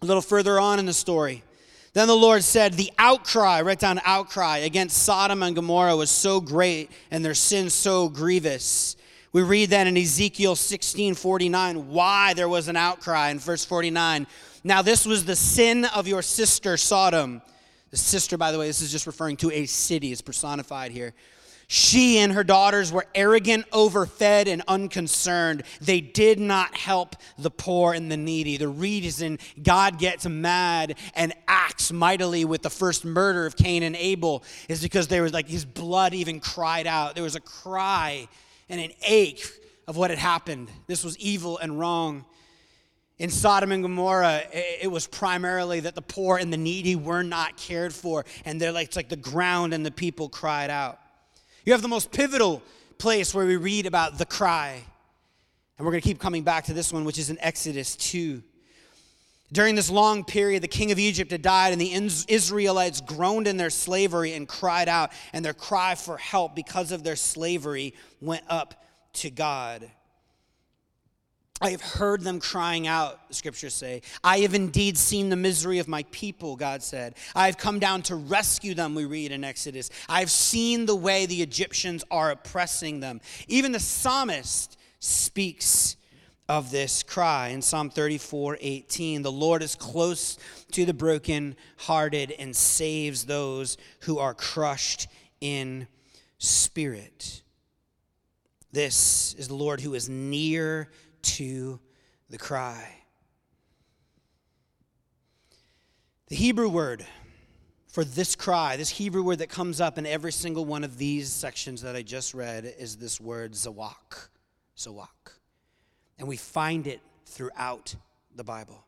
a 0.00 0.06
little 0.06 0.22
further 0.22 0.60
on 0.60 0.78
in 0.78 0.86
the 0.86 0.92
story. 0.92 1.42
Then 1.92 2.06
the 2.06 2.14
Lord 2.14 2.44
said, 2.44 2.74
The 2.74 2.92
outcry, 3.00 3.62
write 3.62 3.80
down 3.80 4.00
outcry, 4.04 4.58
against 4.58 5.02
Sodom 5.02 5.42
and 5.42 5.56
Gomorrah 5.56 5.96
was 5.96 6.10
so 6.12 6.40
great 6.40 6.88
and 7.10 7.24
their 7.24 7.34
sin 7.34 7.68
so 7.68 8.08
grievous. 8.08 8.94
We 9.32 9.42
read 9.42 9.70
that 9.70 9.86
in 9.86 9.96
Ezekiel 9.96 10.56
16 10.56 11.14
49, 11.14 11.88
why 11.88 12.34
there 12.34 12.48
was 12.48 12.66
an 12.66 12.76
outcry 12.76 13.30
in 13.30 13.38
verse 13.38 13.64
49. 13.64 14.26
Now, 14.64 14.82
this 14.82 15.06
was 15.06 15.24
the 15.24 15.36
sin 15.36 15.84
of 15.84 16.08
your 16.08 16.22
sister 16.22 16.76
Sodom. 16.76 17.40
The 17.90 17.96
sister, 17.96 18.36
by 18.36 18.50
the 18.50 18.58
way, 18.58 18.66
this 18.66 18.82
is 18.82 18.90
just 18.90 19.06
referring 19.06 19.36
to 19.38 19.50
a 19.52 19.66
city, 19.66 20.10
is 20.10 20.20
personified 20.20 20.90
here. 20.90 21.14
She 21.68 22.18
and 22.18 22.32
her 22.32 22.42
daughters 22.42 22.90
were 22.90 23.06
arrogant, 23.14 23.64
overfed, 23.72 24.48
and 24.48 24.62
unconcerned. 24.66 25.62
They 25.80 26.00
did 26.00 26.40
not 26.40 26.76
help 26.76 27.14
the 27.38 27.50
poor 27.50 27.94
and 27.94 28.10
the 28.10 28.16
needy. 28.16 28.56
The 28.56 28.66
reason 28.66 29.38
God 29.62 30.00
gets 30.00 30.26
mad 30.26 30.98
and 31.14 31.32
acts 31.46 31.92
mightily 31.92 32.44
with 32.44 32.62
the 32.62 32.70
first 32.70 33.04
murder 33.04 33.46
of 33.46 33.56
Cain 33.56 33.84
and 33.84 33.94
Abel 33.94 34.42
is 34.68 34.82
because 34.82 35.06
there 35.06 35.22
was 35.22 35.32
like 35.32 35.46
his 35.46 35.64
blood 35.64 36.12
even 36.12 36.40
cried 36.40 36.88
out. 36.88 37.14
There 37.14 37.22
was 37.22 37.36
a 37.36 37.40
cry 37.40 38.26
and 38.70 38.80
an 38.80 38.92
ache 39.06 39.46
of 39.86 39.98
what 39.98 40.08
had 40.08 40.18
happened. 40.18 40.70
This 40.86 41.04
was 41.04 41.18
evil 41.18 41.58
and 41.58 41.78
wrong. 41.78 42.24
In 43.18 43.28
Sodom 43.28 43.72
and 43.72 43.82
Gomorrah, 43.82 44.44
it 44.52 44.90
was 44.90 45.06
primarily 45.06 45.80
that 45.80 45.94
the 45.94 46.00
poor 46.00 46.38
and 46.38 46.50
the 46.50 46.56
needy 46.56 46.96
were 46.96 47.22
not 47.22 47.58
cared 47.58 47.92
for, 47.92 48.24
and 48.46 48.58
they're 48.58 48.72
like, 48.72 48.86
it's 48.86 48.96
like 48.96 49.10
the 49.10 49.16
ground 49.16 49.74
and 49.74 49.84
the 49.84 49.90
people 49.90 50.30
cried 50.30 50.70
out. 50.70 50.98
You 51.66 51.74
have 51.74 51.82
the 51.82 51.88
most 51.88 52.12
pivotal 52.12 52.62
place 52.96 53.34
where 53.34 53.44
we 53.44 53.56
read 53.56 53.84
about 53.84 54.16
the 54.16 54.24
cry. 54.24 54.82
And 55.76 55.84
we're 55.84 55.92
going 55.92 56.02
to 56.02 56.08
keep 56.08 56.18
coming 56.18 56.44
back 56.44 56.64
to 56.64 56.72
this 56.72 56.92
one, 56.92 57.04
which 57.04 57.18
is 57.18 57.28
in 57.28 57.38
Exodus 57.40 57.96
2. 57.96 58.42
During 59.52 59.74
this 59.74 59.90
long 59.90 60.24
period, 60.24 60.62
the 60.62 60.68
king 60.68 60.92
of 60.92 60.98
Egypt 60.98 61.32
had 61.32 61.42
died, 61.42 61.72
and 61.72 61.80
the 61.80 61.92
Israelites 62.28 63.00
groaned 63.00 63.48
in 63.48 63.56
their 63.56 63.70
slavery 63.70 64.34
and 64.34 64.46
cried 64.46 64.88
out, 64.88 65.12
and 65.32 65.44
their 65.44 65.54
cry 65.54 65.96
for 65.96 66.16
help 66.16 66.54
because 66.54 66.92
of 66.92 67.02
their 67.02 67.16
slavery 67.16 67.94
went 68.20 68.44
up 68.48 68.84
to 69.14 69.30
God. 69.30 69.90
I 71.62 71.70
have 71.70 71.82
heard 71.82 72.22
them 72.22 72.40
crying 72.40 72.86
out, 72.86 73.28
the 73.28 73.34
scriptures 73.34 73.74
say. 73.74 74.00
I 74.24 74.38
have 74.38 74.54
indeed 74.54 74.96
seen 74.96 75.28
the 75.28 75.36
misery 75.36 75.78
of 75.78 75.88
my 75.88 76.04
people, 76.10 76.56
God 76.56 76.82
said. 76.82 77.16
I 77.34 77.46
have 77.46 77.58
come 77.58 77.78
down 77.78 78.00
to 78.02 78.14
rescue 78.14 78.72
them, 78.72 78.94
we 78.94 79.04
read 79.04 79.30
in 79.30 79.44
Exodus. 79.44 79.90
I 80.08 80.20
have 80.20 80.30
seen 80.30 80.86
the 80.86 80.96
way 80.96 81.26
the 81.26 81.42
Egyptians 81.42 82.02
are 82.10 82.30
oppressing 82.30 83.00
them. 83.00 83.20
Even 83.46 83.72
the 83.72 83.80
psalmist 83.80 84.78
speaks 85.00 85.96
of 86.50 86.72
this 86.72 87.04
cry 87.04 87.50
in 87.50 87.62
Psalm 87.62 87.90
34 87.90 88.58
18. 88.60 89.22
The 89.22 89.30
Lord 89.30 89.62
is 89.62 89.76
close 89.76 90.36
to 90.72 90.84
the 90.84 90.92
brokenhearted 90.92 92.32
and 92.32 92.56
saves 92.56 93.24
those 93.24 93.76
who 94.00 94.18
are 94.18 94.34
crushed 94.34 95.06
in 95.40 95.86
spirit. 96.38 97.42
This 98.72 99.34
is 99.34 99.46
the 99.46 99.54
Lord 99.54 99.80
who 99.80 99.94
is 99.94 100.08
near 100.08 100.90
to 101.22 101.78
the 102.28 102.38
cry. 102.38 102.96
The 106.30 106.36
Hebrew 106.36 106.68
word 106.68 107.06
for 107.86 108.02
this 108.02 108.34
cry, 108.34 108.76
this 108.76 108.90
Hebrew 108.90 109.22
word 109.22 109.38
that 109.38 109.50
comes 109.50 109.80
up 109.80 109.98
in 109.98 110.06
every 110.06 110.32
single 110.32 110.64
one 110.64 110.82
of 110.82 110.98
these 110.98 111.30
sections 111.30 111.82
that 111.82 111.94
I 111.94 112.02
just 112.02 112.34
read, 112.34 112.64
is 112.76 112.96
this 112.96 113.20
word 113.20 113.52
zawak. 113.52 114.30
Zawak. 114.76 115.39
And 116.20 116.28
we 116.28 116.36
find 116.36 116.86
it 116.86 117.00
throughout 117.24 117.96
the 118.36 118.44
Bible. 118.44 118.84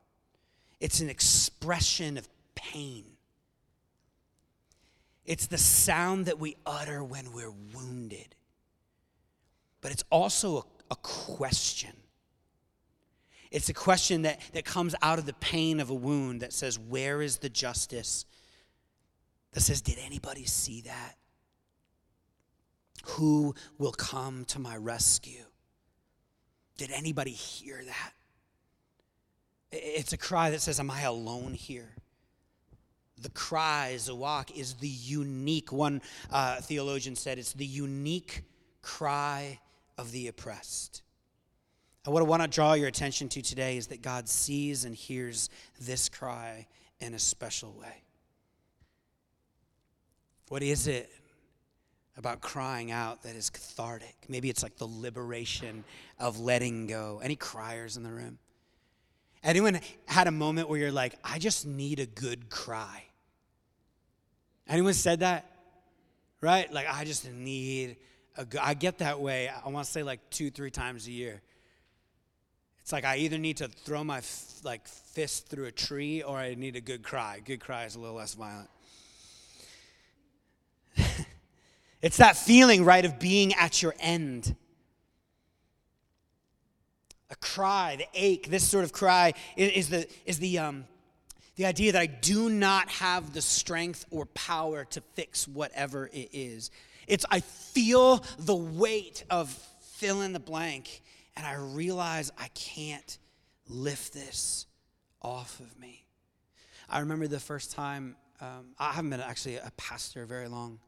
It's 0.80 1.00
an 1.00 1.08
expression 1.08 2.18
of 2.18 2.28
pain. 2.54 3.06
It's 5.24 5.46
the 5.46 5.56
sound 5.56 6.26
that 6.26 6.38
we 6.38 6.56
utter 6.66 7.02
when 7.02 7.32
we're 7.32 7.54
wounded. 7.74 8.34
But 9.80 9.92
it's 9.92 10.04
also 10.10 10.58
a, 10.58 10.62
a 10.90 10.96
question. 10.96 11.94
It's 13.50 13.70
a 13.70 13.74
question 13.74 14.22
that, 14.22 14.38
that 14.52 14.66
comes 14.66 14.94
out 15.00 15.18
of 15.18 15.24
the 15.24 15.32
pain 15.32 15.80
of 15.80 15.88
a 15.88 15.94
wound 15.94 16.42
that 16.42 16.52
says, 16.52 16.78
Where 16.78 17.22
is 17.22 17.38
the 17.38 17.48
justice? 17.48 18.26
That 19.52 19.62
says, 19.62 19.80
Did 19.80 19.96
anybody 20.04 20.44
see 20.44 20.82
that? 20.82 21.14
Who 23.04 23.54
will 23.78 23.92
come 23.92 24.44
to 24.46 24.58
my 24.58 24.76
rescue? 24.76 25.44
Did 26.76 26.90
anybody 26.90 27.32
hear 27.32 27.80
that? 27.84 28.12
It's 29.70 30.12
a 30.12 30.18
cry 30.18 30.50
that 30.50 30.60
says, 30.60 30.80
Am 30.80 30.90
I 30.90 31.02
alone 31.02 31.54
here? 31.54 31.94
The 33.20 33.30
cry, 33.30 33.92
Zawak, 33.96 34.50
is 34.56 34.74
the 34.74 34.88
unique, 34.88 35.72
one 35.72 36.02
uh, 36.30 36.56
theologian 36.56 37.14
said, 37.14 37.38
it's 37.38 37.52
the 37.52 37.64
unique 37.64 38.42
cry 38.82 39.60
of 39.96 40.10
the 40.10 40.26
oppressed. 40.26 41.02
And 42.04 42.12
what 42.12 42.20
I 42.20 42.26
want 42.26 42.42
to 42.42 42.48
draw 42.48 42.72
your 42.72 42.88
attention 42.88 43.28
to 43.30 43.42
today 43.42 43.76
is 43.76 43.86
that 43.88 44.02
God 44.02 44.28
sees 44.28 44.84
and 44.84 44.94
hears 44.94 45.50
this 45.80 46.08
cry 46.08 46.66
in 46.98 47.14
a 47.14 47.18
special 47.18 47.72
way. 47.80 48.02
What 50.48 50.62
is 50.64 50.88
it 50.88 51.10
about 52.16 52.40
crying 52.40 52.90
out 52.90 53.22
that 53.22 53.36
is 53.36 53.50
cathartic? 53.50 54.14
Maybe 54.28 54.50
it's 54.50 54.62
like 54.62 54.76
the 54.76 54.86
liberation 54.86 55.84
of 56.18 56.40
letting 56.40 56.86
go. 56.86 57.20
Any 57.22 57.36
criers 57.36 57.96
in 57.96 58.02
the 58.02 58.12
room? 58.12 58.38
Anyone 59.42 59.80
had 60.06 60.28
a 60.28 60.30
moment 60.30 60.68
where 60.68 60.78
you're 60.78 60.92
like, 60.92 61.14
I 61.24 61.38
just 61.38 61.66
need 61.66 61.98
a 61.98 62.06
good 62.06 62.48
cry? 62.48 63.04
Anyone 64.68 64.94
said 64.94 65.20
that? 65.20 65.50
Right? 66.40 66.72
Like, 66.72 66.86
I 66.88 67.04
just 67.04 67.30
need 67.30 67.96
a 68.36 68.44
good, 68.44 68.60
I 68.62 68.74
get 68.74 68.98
that 68.98 69.20
way, 69.20 69.48
I 69.48 69.68
want 69.68 69.86
to 69.86 69.92
say 69.92 70.02
like 70.02 70.20
two, 70.30 70.50
three 70.50 70.70
times 70.70 71.06
a 71.06 71.10
year. 71.10 71.42
It's 72.80 72.92
like 72.92 73.04
I 73.04 73.18
either 73.18 73.38
need 73.38 73.58
to 73.58 73.68
throw 73.68 74.02
my 74.02 74.18
f- 74.18 74.60
like 74.64 74.86
fist 74.88 75.48
through 75.48 75.66
a 75.66 75.72
tree 75.72 76.22
or 76.22 76.36
I 76.36 76.54
need 76.54 76.74
a 76.74 76.80
good 76.80 77.02
cry. 77.02 77.40
Good 77.44 77.60
cry 77.60 77.84
is 77.84 77.94
a 77.94 78.00
little 78.00 78.16
less 78.16 78.34
violent. 78.34 78.68
It's 82.02 82.16
that 82.16 82.36
feeling, 82.36 82.84
right, 82.84 83.04
of 83.04 83.18
being 83.18 83.54
at 83.54 83.80
your 83.80 83.94
end. 84.00 84.56
A 87.30 87.36
cry, 87.36 87.96
the 87.96 88.06
ache, 88.12 88.50
this 88.50 88.68
sort 88.68 88.84
of 88.84 88.92
cry 88.92 89.32
is, 89.56 89.88
the, 89.88 90.06
is 90.26 90.38
the, 90.38 90.58
um, 90.58 90.84
the 91.56 91.66
idea 91.66 91.92
that 91.92 92.02
I 92.02 92.06
do 92.06 92.48
not 92.48 92.88
have 92.88 93.32
the 93.32 93.40
strength 93.40 94.04
or 94.10 94.26
power 94.26 94.84
to 94.86 95.00
fix 95.14 95.46
whatever 95.46 96.10
it 96.12 96.30
is. 96.32 96.70
It's 97.06 97.24
I 97.30 97.40
feel 97.40 98.24
the 98.38 98.54
weight 98.54 99.24
of 99.30 99.50
fill 99.80 100.22
in 100.22 100.32
the 100.32 100.40
blank 100.40 101.02
and 101.36 101.46
I 101.46 101.54
realize 101.54 102.32
I 102.38 102.48
can't 102.48 103.18
lift 103.68 104.12
this 104.12 104.66
off 105.20 105.60
of 105.60 105.78
me. 105.78 106.04
I 106.88 107.00
remember 107.00 107.26
the 107.26 107.40
first 107.40 107.72
time, 107.72 108.16
um, 108.40 108.74
I 108.78 108.92
haven't 108.92 109.10
been 109.10 109.20
actually 109.20 109.56
a 109.56 109.72
pastor 109.76 110.26
very 110.26 110.48
long. 110.48 110.78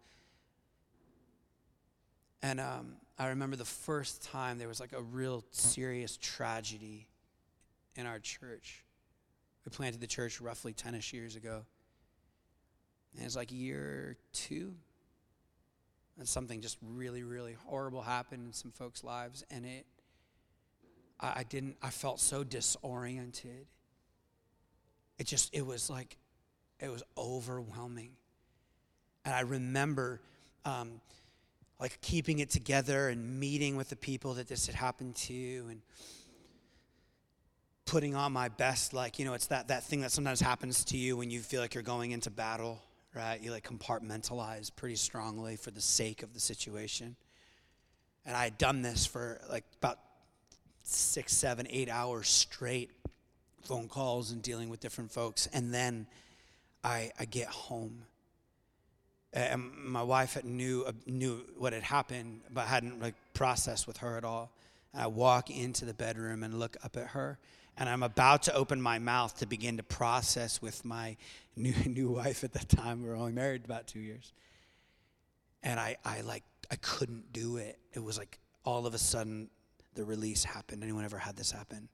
And 2.45 2.61
um, 2.61 2.97
I 3.19 3.29
remember 3.29 3.57
the 3.57 3.65
first 3.65 4.23
time 4.23 4.59
there 4.59 4.69
was 4.69 4.79
like 4.79 4.93
a 4.93 5.01
real 5.01 5.43
serious 5.51 6.19
tragedy 6.21 7.09
in 7.97 8.05
our 8.05 8.19
church. 8.19 8.85
We 9.65 9.71
planted 9.71 10.03
the 10.03 10.07
church 10.07 10.43
roughly 10.43 10.75
10 10.75 10.95
ish 10.95 11.15
years 11.15 11.37
ago. 11.37 11.65
And 13.15 13.23
it 13.23 13.25
was 13.25 13.35
like 13.35 13.51
year 13.51 14.19
two. 14.35 14.75
And 16.19 16.29
something 16.29 16.61
just 16.61 16.77
really, 16.83 17.23
really 17.23 17.57
horrible 17.65 18.03
happened 18.03 18.49
in 18.49 18.53
some 18.53 18.73
folks' 18.73 19.03
lives. 19.03 19.43
And 19.51 19.65
it 19.65 19.87
I, 21.19 21.33
I 21.37 21.43
didn't, 21.45 21.79
I 21.81 21.89
felt 21.89 22.21
so 22.21 22.45
disoriented. 22.45 23.69
It 25.19 25.27
just, 25.27 25.55
it 25.55 25.65
was 25.65 25.89
like, 25.89 26.19
it 26.79 26.91
was 26.91 27.05
overwhelming. 27.17 28.11
And 29.25 29.35
I 29.35 29.41
remember 29.41 30.21
um, 30.67 31.01
like 31.85 32.01
keeping 32.01 32.39
it 32.39 32.51
together 32.51 33.09
and 33.09 33.39
meeting 33.39 33.77
with 33.77 33.89
the 33.89 33.97
people 33.97 34.35
that 34.35 34.49
this 34.49 34.67
had 34.67 34.75
happened 34.75 35.15
to 35.15 35.67
and 35.69 35.81
putting 37.85 38.15
on 38.15 38.33
my 38.33 38.49
best 38.49 38.95
like 38.95 39.19
you 39.19 39.25
know 39.25 39.35
it's 39.35 39.49
that 39.49 39.69
that 39.69 39.85
thing 39.85 40.01
that 40.01 40.11
sometimes 40.11 40.41
happens 40.41 40.85
to 40.85 40.97
you 40.97 41.17
when 41.17 41.31
you 41.31 41.41
feel 41.41 41.61
like 41.61 41.75
you're 41.75 41.83
going 41.83 42.13
into 42.13 42.31
battle 42.31 42.83
right 43.15 43.43
you 43.43 43.51
like 43.51 43.69
compartmentalize 43.69 44.75
pretty 44.75 44.97
strongly 44.97 45.57
for 45.57 45.71
the 45.71 45.81
sake 45.81 46.23
of 46.23 46.33
the 46.33 46.41
situation 46.41 47.15
and 48.25 48.35
i 48.35 48.45
had 48.45 48.57
done 48.57 48.81
this 48.81 49.05
for 49.05 49.39
like 49.51 49.65
about 49.77 49.99
six, 50.85 51.33
seven, 51.33 51.67
eight 51.71 51.89
hours 51.89 52.29
straight, 52.29 52.91
phone 53.65 53.89
calls 53.89 54.31
and 54.31 54.43
dealing 54.43 54.69
with 54.69 54.81
different 54.81 55.11
folks. 55.11 55.49
And 55.53 55.73
then 55.75 56.07
I, 56.85 57.11
I 57.19 57.25
get 57.25 57.49
home. 57.49 58.03
And 59.35 59.73
my 59.77 60.03
wife 60.03 60.43
knew, 60.45 60.85
uh, 60.87 60.93
knew 61.07 61.45
what 61.59 61.73
had 61.73 61.83
happened, 61.83 62.43
but 62.53 62.67
hadn't 62.67 63.03
like 63.03 63.17
processed 63.35 63.87
with 63.87 63.97
her 63.97 64.17
at 64.17 64.25
all. 64.25 64.53
And 64.93 65.03
I 65.03 65.09
walk 65.09 65.51
into 65.51 65.85
the 65.85 65.93
bedroom 65.93 66.45
and 66.45 66.61
look 66.61 66.77
up 66.85 66.97
at 66.97 67.09
her, 67.09 67.39
and 67.77 67.89
I'm 67.89 68.05
about 68.05 68.45
to 68.45 68.55
open 68.55 68.81
my 68.81 69.01
mouth 69.01 69.37
to 69.39 69.47
begin 69.47 69.77
to 69.79 69.83
process 69.83 70.63
with 70.63 70.85
my 70.85 71.17
new, 71.57 71.75
new 71.85 72.11
wife 72.11 72.45
at 72.45 72.53
the 72.53 72.65
time. 72.65 73.03
We 73.03 73.09
were 73.09 73.17
only 73.17 73.33
married 73.33 73.65
about 73.65 73.89
two 73.89 73.99
years. 73.99 74.33
And 75.65 75.81
I, 75.81 75.97
I 76.05 76.21
like, 76.21 76.45
I 76.71 76.77
couldn't 76.77 77.33
do 77.33 77.57
it. 77.57 77.79
It 77.93 78.03
was 78.03 78.19
like 78.19 78.39
all 78.65 78.87
of 78.87 78.95
a 78.95 78.99
sudden 78.99 79.49
the 79.95 80.05
release 80.05 80.45
happened. 80.45 80.83
Anyone 80.83 81.05
ever 81.05 81.19
had 81.19 81.37
this 81.37 81.51
happen? 81.51 81.89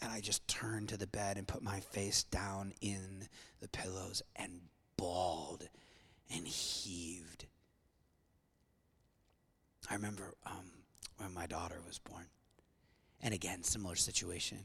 And 0.00 0.12
I 0.12 0.20
just 0.20 0.46
turned 0.46 0.90
to 0.90 0.96
the 0.96 1.06
bed 1.06 1.36
and 1.36 1.48
put 1.48 1.62
my 1.62 1.80
face 1.80 2.22
down 2.24 2.72
in 2.80 3.28
the 3.60 3.68
pillows 3.68 4.22
and 4.36 4.60
bawled 4.96 5.68
and 6.34 6.46
heaved. 6.46 7.46
I 9.90 9.94
remember 9.94 10.34
um, 10.46 10.70
when 11.18 11.34
my 11.34 11.46
daughter 11.46 11.80
was 11.86 11.98
born. 11.98 12.26
And 13.22 13.34
again, 13.34 13.62
similar 13.62 13.96
situation. 13.96 14.58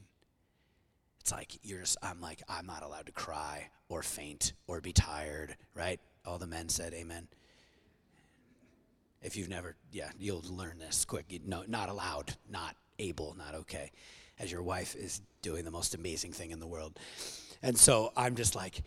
It's 1.19 1.31
like 1.31 1.57
you're 1.63 1.79
just, 1.79 1.97
I'm 2.03 2.21
like, 2.21 2.43
I'm 2.47 2.67
not 2.67 2.83
allowed 2.83 3.07
to 3.07 3.11
cry 3.11 3.69
or 3.89 4.03
faint 4.03 4.53
or 4.67 4.79
be 4.81 4.93
tired, 4.93 5.55
right? 5.73 5.99
All 6.25 6.37
the 6.37 6.47
men 6.47 6.69
said, 6.69 6.93
Amen. 6.93 7.27
If 9.21 9.35
you've 9.35 9.49
never, 9.49 9.75
yeah, 9.91 10.11
you'll 10.19 10.43
learn 10.47 10.77
this 10.77 11.03
quick. 11.03 11.25
You, 11.29 11.39
no, 11.43 11.63
not 11.67 11.89
allowed, 11.89 12.35
not 12.47 12.75
able, 12.99 13.35
not 13.37 13.55
okay 13.55 13.91
as 14.39 14.51
your 14.51 14.61
wife 14.61 14.95
is 14.95 15.21
doing 15.41 15.65
the 15.65 15.71
most 15.71 15.95
amazing 15.95 16.33
thing 16.33 16.51
in 16.51 16.59
the 16.59 16.67
world. 16.67 16.99
And 17.61 17.77
so 17.77 18.11
I'm 18.15 18.35
just 18.35 18.55
like 18.55 18.83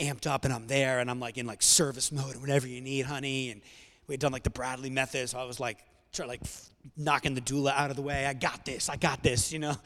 amped 0.00 0.26
up 0.26 0.44
and 0.44 0.52
I'm 0.52 0.66
there 0.66 0.98
and 0.98 1.10
I'm 1.10 1.20
like 1.20 1.38
in 1.38 1.46
like 1.46 1.62
service 1.62 2.10
mode, 2.10 2.32
and 2.32 2.40
whatever 2.40 2.66
you 2.66 2.80
need, 2.80 3.06
honey. 3.06 3.50
And 3.50 3.60
we 4.06 4.14
had 4.14 4.20
done 4.20 4.32
like 4.32 4.42
the 4.42 4.50
Bradley 4.50 4.90
method, 4.90 5.28
so 5.28 5.38
I 5.38 5.44
was 5.44 5.60
like, 5.60 5.78
try, 6.12 6.26
like 6.26 6.40
knocking 6.96 7.34
the 7.34 7.40
doula 7.40 7.72
out 7.72 7.90
of 7.90 7.96
the 7.96 8.02
way. 8.02 8.26
I 8.26 8.32
got 8.32 8.64
this, 8.64 8.88
I 8.88 8.96
got 8.96 9.22
this, 9.22 9.52
you 9.52 9.58
know. 9.58 9.76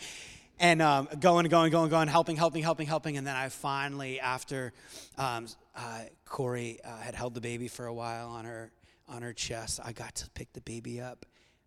And 0.60 0.80
um, 0.80 1.08
going, 1.18 1.46
going, 1.48 1.72
going, 1.72 1.90
going, 1.90 2.08
helping, 2.08 2.36
helping, 2.36 2.62
helping, 2.62 2.86
helping. 2.86 3.16
And 3.16 3.26
then 3.26 3.34
I 3.34 3.48
finally, 3.48 4.20
after 4.20 4.72
um, 5.18 5.48
uh, 5.74 6.02
Corey 6.24 6.78
uh, 6.84 6.96
had 6.98 7.16
held 7.16 7.34
the 7.34 7.40
baby 7.40 7.66
for 7.66 7.86
a 7.86 7.94
while 7.94 8.28
on 8.28 8.44
her 8.44 8.70
on 9.08 9.22
her 9.22 9.32
chest, 9.32 9.80
I 9.84 9.92
got 9.92 10.14
to 10.16 10.30
pick 10.30 10.52
the 10.52 10.62
baby 10.62 11.00
up 11.00 11.26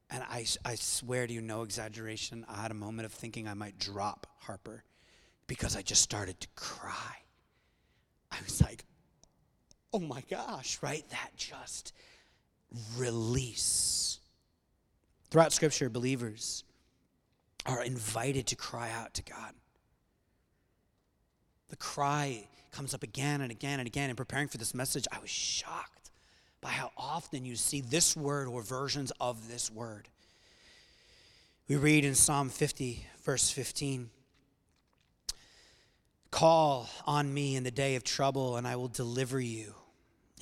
and 0.09 0.23
I, 0.23 0.45
I 0.63 0.75
swear 0.75 1.27
to 1.27 1.33
you, 1.33 1.41
no 1.41 1.63
exaggeration, 1.63 2.45
I 2.47 2.61
had 2.61 2.71
a 2.71 2.75
moment 2.75 3.05
of 3.05 3.11
thinking 3.11 3.47
I 3.47 3.53
might 3.53 3.77
drop 3.77 4.27
Harper 4.39 4.83
because 5.47 5.75
I 5.75 5.81
just 5.81 6.01
started 6.01 6.39
to 6.39 6.47
cry. 6.55 7.15
I 8.31 8.37
was 8.43 8.61
like, 8.61 8.85
oh 9.93 9.99
my 9.99 10.23
gosh, 10.29 10.79
right? 10.81 11.03
That 11.09 11.31
just 11.35 11.93
release. 12.97 14.19
Throughout 15.29 15.53
Scripture, 15.53 15.89
believers 15.89 16.63
are 17.65 17.83
invited 17.83 18.47
to 18.47 18.55
cry 18.55 18.91
out 18.91 19.13
to 19.15 19.23
God. 19.23 19.53
The 21.69 21.75
cry 21.75 22.47
comes 22.71 22.93
up 22.93 23.03
again 23.03 23.41
and 23.41 23.51
again 23.51 23.79
and 23.79 23.87
again. 23.87 24.09
In 24.09 24.15
preparing 24.15 24.47
for 24.47 24.57
this 24.57 24.73
message, 24.73 25.05
I 25.11 25.19
was 25.19 25.29
shocked 25.29 26.11
by 26.61 26.69
how 26.69 26.91
often 26.97 27.45
you 27.45 27.55
see 27.55 27.81
this 27.81 28.15
word 28.15 28.47
or 28.47 28.61
versions 28.61 29.11
of 29.19 29.49
this 29.49 29.69
word. 29.69 30.07
We 31.67 31.75
read 31.75 32.05
in 32.05 32.15
Psalm 32.15 32.49
50, 32.49 33.05
verse 33.23 33.49
15 33.49 34.09
Call 36.31 36.89
on 37.05 37.33
me 37.33 37.55
in 37.55 37.63
the 37.63 37.71
day 37.71 37.95
of 37.95 38.03
trouble, 38.03 38.57
and 38.57 38.67
I 38.67 38.75
will 38.75 38.87
deliver 38.87 39.39
you, 39.39 39.73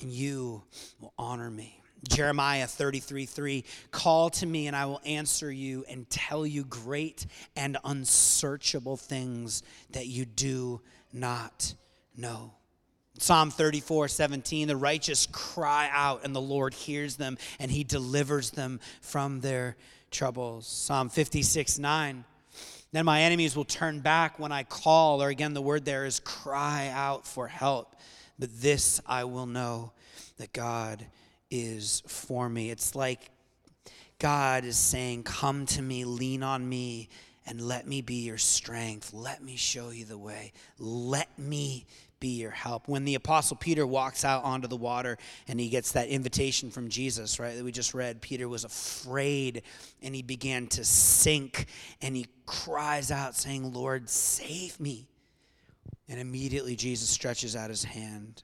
and 0.02 0.12
you 0.12 0.64
will 1.00 1.14
honor 1.18 1.50
me. 1.50 1.82
Jeremiah 2.08 2.68
33 2.68 3.26
3 3.26 3.64
Call 3.92 4.30
to 4.32 4.46
me, 4.46 4.68
and 4.68 4.76
I 4.76 4.86
will 4.86 5.02
answer 5.06 5.52
you 5.52 5.86
and 5.90 6.10
tell 6.10 6.46
you 6.46 6.64
great 6.64 7.26
and 7.56 7.78
unsearchable 7.84 8.98
things 8.98 9.64
that 9.92 10.08
you 10.08 10.26
do 10.26 10.82
not 11.14 11.74
know. 12.16 12.54
Psalm 13.18 13.50
34, 13.50 14.10
17, 14.10 14.68
the 14.68 14.76
righteous 14.76 15.26
cry 15.32 15.90
out, 15.92 16.26
and 16.26 16.36
the 16.36 16.42
Lord 16.42 16.74
hears 16.74 17.16
them, 17.16 17.38
and 17.60 17.72
he 17.72 17.84
delivers 17.84 18.52
them 18.52 18.82
from 19.02 19.40
their 19.40 19.78
troubles. 20.12 20.68
Psalm 20.68 21.08
56, 21.08 21.80
9, 21.80 22.26
then 22.92 23.06
my 23.06 23.22
enemies 23.22 23.56
will 23.56 23.66
turn 23.66 24.00
back 24.00 24.40
when 24.40 24.52
I 24.52 24.64
call, 24.64 25.22
or 25.22 25.30
again, 25.30 25.54
the 25.54 25.62
word 25.62 25.86
there 25.86 26.06
is 26.06 26.20
cry 26.20 26.90
out 26.94 27.28
for 27.28 27.48
help. 27.48 27.96
But 28.40 28.50
this 28.62 29.02
I 29.06 29.24
will 29.26 29.46
know 29.46 29.92
that 30.38 30.54
God 30.54 31.06
is 31.50 32.04
for 32.08 32.50
me. 32.50 32.70
It's 32.70 32.96
like 32.96 33.32
God 34.20 34.66
is 34.66 34.78
saying, 34.78 35.24
Come 35.24 35.66
to 35.68 35.82
me, 35.82 36.06
lean 36.06 36.44
on 36.44 36.68
me, 36.68 37.10
and 37.46 37.62
let 37.62 37.88
me 37.88 38.02
be 38.02 38.16
your 38.16 38.38
strength. 38.38 39.14
Let 39.14 39.44
me 39.44 39.56
show 39.56 39.90
you 39.90 40.06
the 40.06 40.18
way. 40.18 40.52
Let 40.80 41.38
me 41.38 41.86
be 42.20 42.40
your 42.40 42.52
help. 42.52 42.88
When 42.88 43.06
the 43.06 43.16
Apostle 43.16 43.58
Peter 43.58 43.86
walks 43.86 44.26
out 44.26 44.44
onto 44.44 44.68
the 44.68 44.76
water 44.76 45.18
and 45.48 45.60
he 45.60 45.70
gets 45.70 45.92
that 45.92 46.08
invitation 46.08 46.72
from 46.72 46.90
Jesus, 46.90 47.40
right, 47.40 47.56
that 47.56 47.64
we 47.64 47.72
just 47.72 47.94
read, 47.94 48.22
Peter 48.22 48.50
was 48.50 48.64
afraid 48.64 49.62
and 50.02 50.16
he 50.16 50.22
began 50.22 50.68
to 50.68 50.84
sink 50.84 51.68
and 52.02 52.16
he 52.16 52.28
cries 52.46 53.12
out, 53.12 53.36
saying, 53.36 53.74
Lord, 53.74 54.10
save 54.10 54.80
me. 54.80 55.08
And 56.08 56.20
immediately 56.20 56.76
Jesus 56.76 57.10
stretches 57.10 57.56
out 57.56 57.70
his 57.70 57.84
hand. 57.84 58.44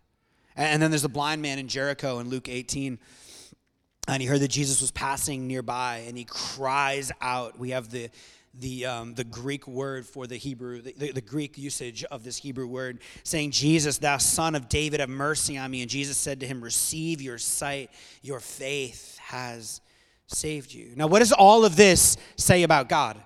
And 0.55 0.81
then 0.81 0.91
there's 0.91 1.03
the 1.03 1.09
blind 1.09 1.41
man 1.41 1.59
in 1.59 1.67
Jericho 1.67 2.19
in 2.19 2.29
Luke 2.29 2.49
18 2.49 2.99
and 4.07 4.21
he 4.21 4.27
heard 4.27 4.41
that 4.41 4.49
Jesus 4.49 4.81
was 4.81 4.91
passing 4.91 5.47
nearby 5.47 6.03
and 6.07 6.17
he 6.17 6.25
cries 6.25 7.11
out. 7.21 7.57
We 7.59 7.69
have 7.69 7.91
the 7.91 8.09
the, 8.53 8.85
um, 8.85 9.13
the 9.13 9.23
Greek 9.23 9.67
word 9.67 10.05
for 10.05 10.27
the 10.27 10.35
Hebrew, 10.35 10.81
the, 10.81 11.11
the, 11.11 11.21
Greek 11.21 11.57
usage 11.57 12.03
of 12.05 12.23
this 12.23 12.37
Hebrew 12.37 12.67
word, 12.67 12.99
saying, 13.23 13.51
Jesus, 13.51 13.97
thou 13.97 14.17
son 14.17 14.55
of 14.55 14.67
David, 14.67 14.99
have 14.99 15.09
mercy 15.09 15.57
on 15.57 15.71
me. 15.71 15.81
And 15.81 15.89
Jesus 15.89 16.17
said 16.17 16.41
to 16.41 16.47
him, 16.47 16.61
Receive 16.61 17.21
your 17.21 17.37
sight, 17.37 17.91
your 18.21 18.39
faith 18.39 19.17
has 19.19 19.79
saved 20.27 20.73
you. 20.73 20.93
Now, 20.95 21.07
what 21.07 21.19
does 21.19 21.31
all 21.31 21.63
of 21.63 21.75
this 21.75 22.17
say 22.35 22.63
about 22.63 22.89
God? 22.89 23.17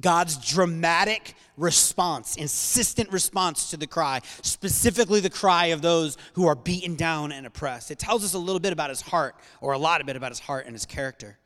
God's 0.00 0.36
dramatic 0.36 1.34
response, 1.56 2.36
insistent 2.36 3.10
response 3.10 3.70
to 3.70 3.76
the 3.76 3.88
cry, 3.88 4.20
specifically 4.42 5.18
the 5.18 5.30
cry 5.30 5.66
of 5.66 5.82
those 5.82 6.16
who 6.34 6.46
are 6.46 6.54
beaten 6.54 6.94
down 6.94 7.32
and 7.32 7.44
oppressed. 7.44 7.90
It 7.90 7.98
tells 7.98 8.24
us 8.24 8.34
a 8.34 8.38
little 8.38 8.60
bit 8.60 8.72
about 8.72 8.90
his 8.90 9.00
heart, 9.00 9.34
or 9.60 9.72
a 9.72 9.78
lot 9.78 10.00
of 10.00 10.06
bit 10.06 10.14
about 10.14 10.30
his 10.30 10.38
heart 10.38 10.66
and 10.66 10.74
his 10.74 10.86
character 10.86 11.36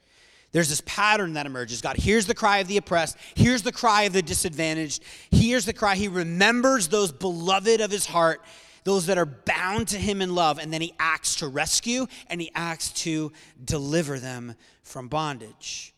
there's 0.52 0.68
this 0.68 0.82
pattern 0.84 1.32
that 1.34 1.46
emerges. 1.46 1.80
God 1.80 1.96
hears 1.96 2.26
the 2.26 2.34
cry 2.34 2.58
of 2.58 2.68
the 2.68 2.76
oppressed, 2.76 3.16
hears 3.34 3.62
the 3.62 3.72
cry 3.72 4.02
of 4.02 4.12
the 4.12 4.22
disadvantaged, 4.22 5.02
hears 5.30 5.64
the 5.64 5.72
cry. 5.72 5.96
He 5.96 6.08
remembers 6.08 6.88
those 6.88 7.10
beloved 7.10 7.80
of 7.80 7.90
his 7.90 8.06
heart, 8.06 8.42
those 8.84 9.06
that 9.06 9.16
are 9.16 9.26
bound 9.26 9.88
to 9.88 9.98
him 9.98 10.20
in 10.20 10.34
love, 10.34 10.58
and 10.58 10.72
then 10.72 10.82
he 10.82 10.92
acts 10.98 11.36
to 11.36 11.48
rescue 11.48 12.06
and 12.28 12.40
he 12.40 12.50
acts 12.54 12.90
to 12.92 13.32
deliver 13.64 14.18
them 14.18 14.54
from 14.82 15.08
bondage. 15.08 15.94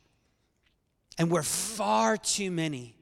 And 1.19 1.31
we're 1.31 1.43
far 1.43 2.17
too 2.17 2.51
many 2.51 2.97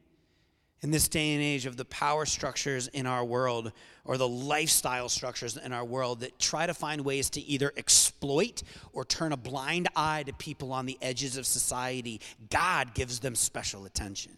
in 0.83 0.91
this 0.91 1.07
day 1.09 1.33
and 1.35 1.43
age 1.43 1.67
of 1.67 1.77
the 1.77 1.85
power 1.85 2.25
structures 2.25 2.89
in 2.89 3.07
our 3.07 3.25
world 3.25 3.73
or 4.05 4.17
the 4.17 4.29
lifestyle 4.29 5.09
structures 5.09 5.57
in 5.57 5.73
our 5.73 5.85
world 5.85 6.21
that 6.21 6.39
try 6.39 6.67
to 6.67 6.75
find 6.75 7.05
ways 7.05 7.31
to 7.31 7.41
either 7.41 7.73
exploit 7.77 8.63
or 8.93 9.05
turn 9.05 9.33
a 9.33 9.37
blind 9.37 9.89
eye 9.95 10.25
to 10.25 10.33
people 10.33 10.73
on 10.73 10.87
the 10.87 10.99
edges 11.01 11.37
of 11.37 11.47
society, 11.47 12.21
God 12.51 12.95
gives 12.95 13.21
them 13.21 13.35
special 13.35 13.85
attention. 13.85 14.37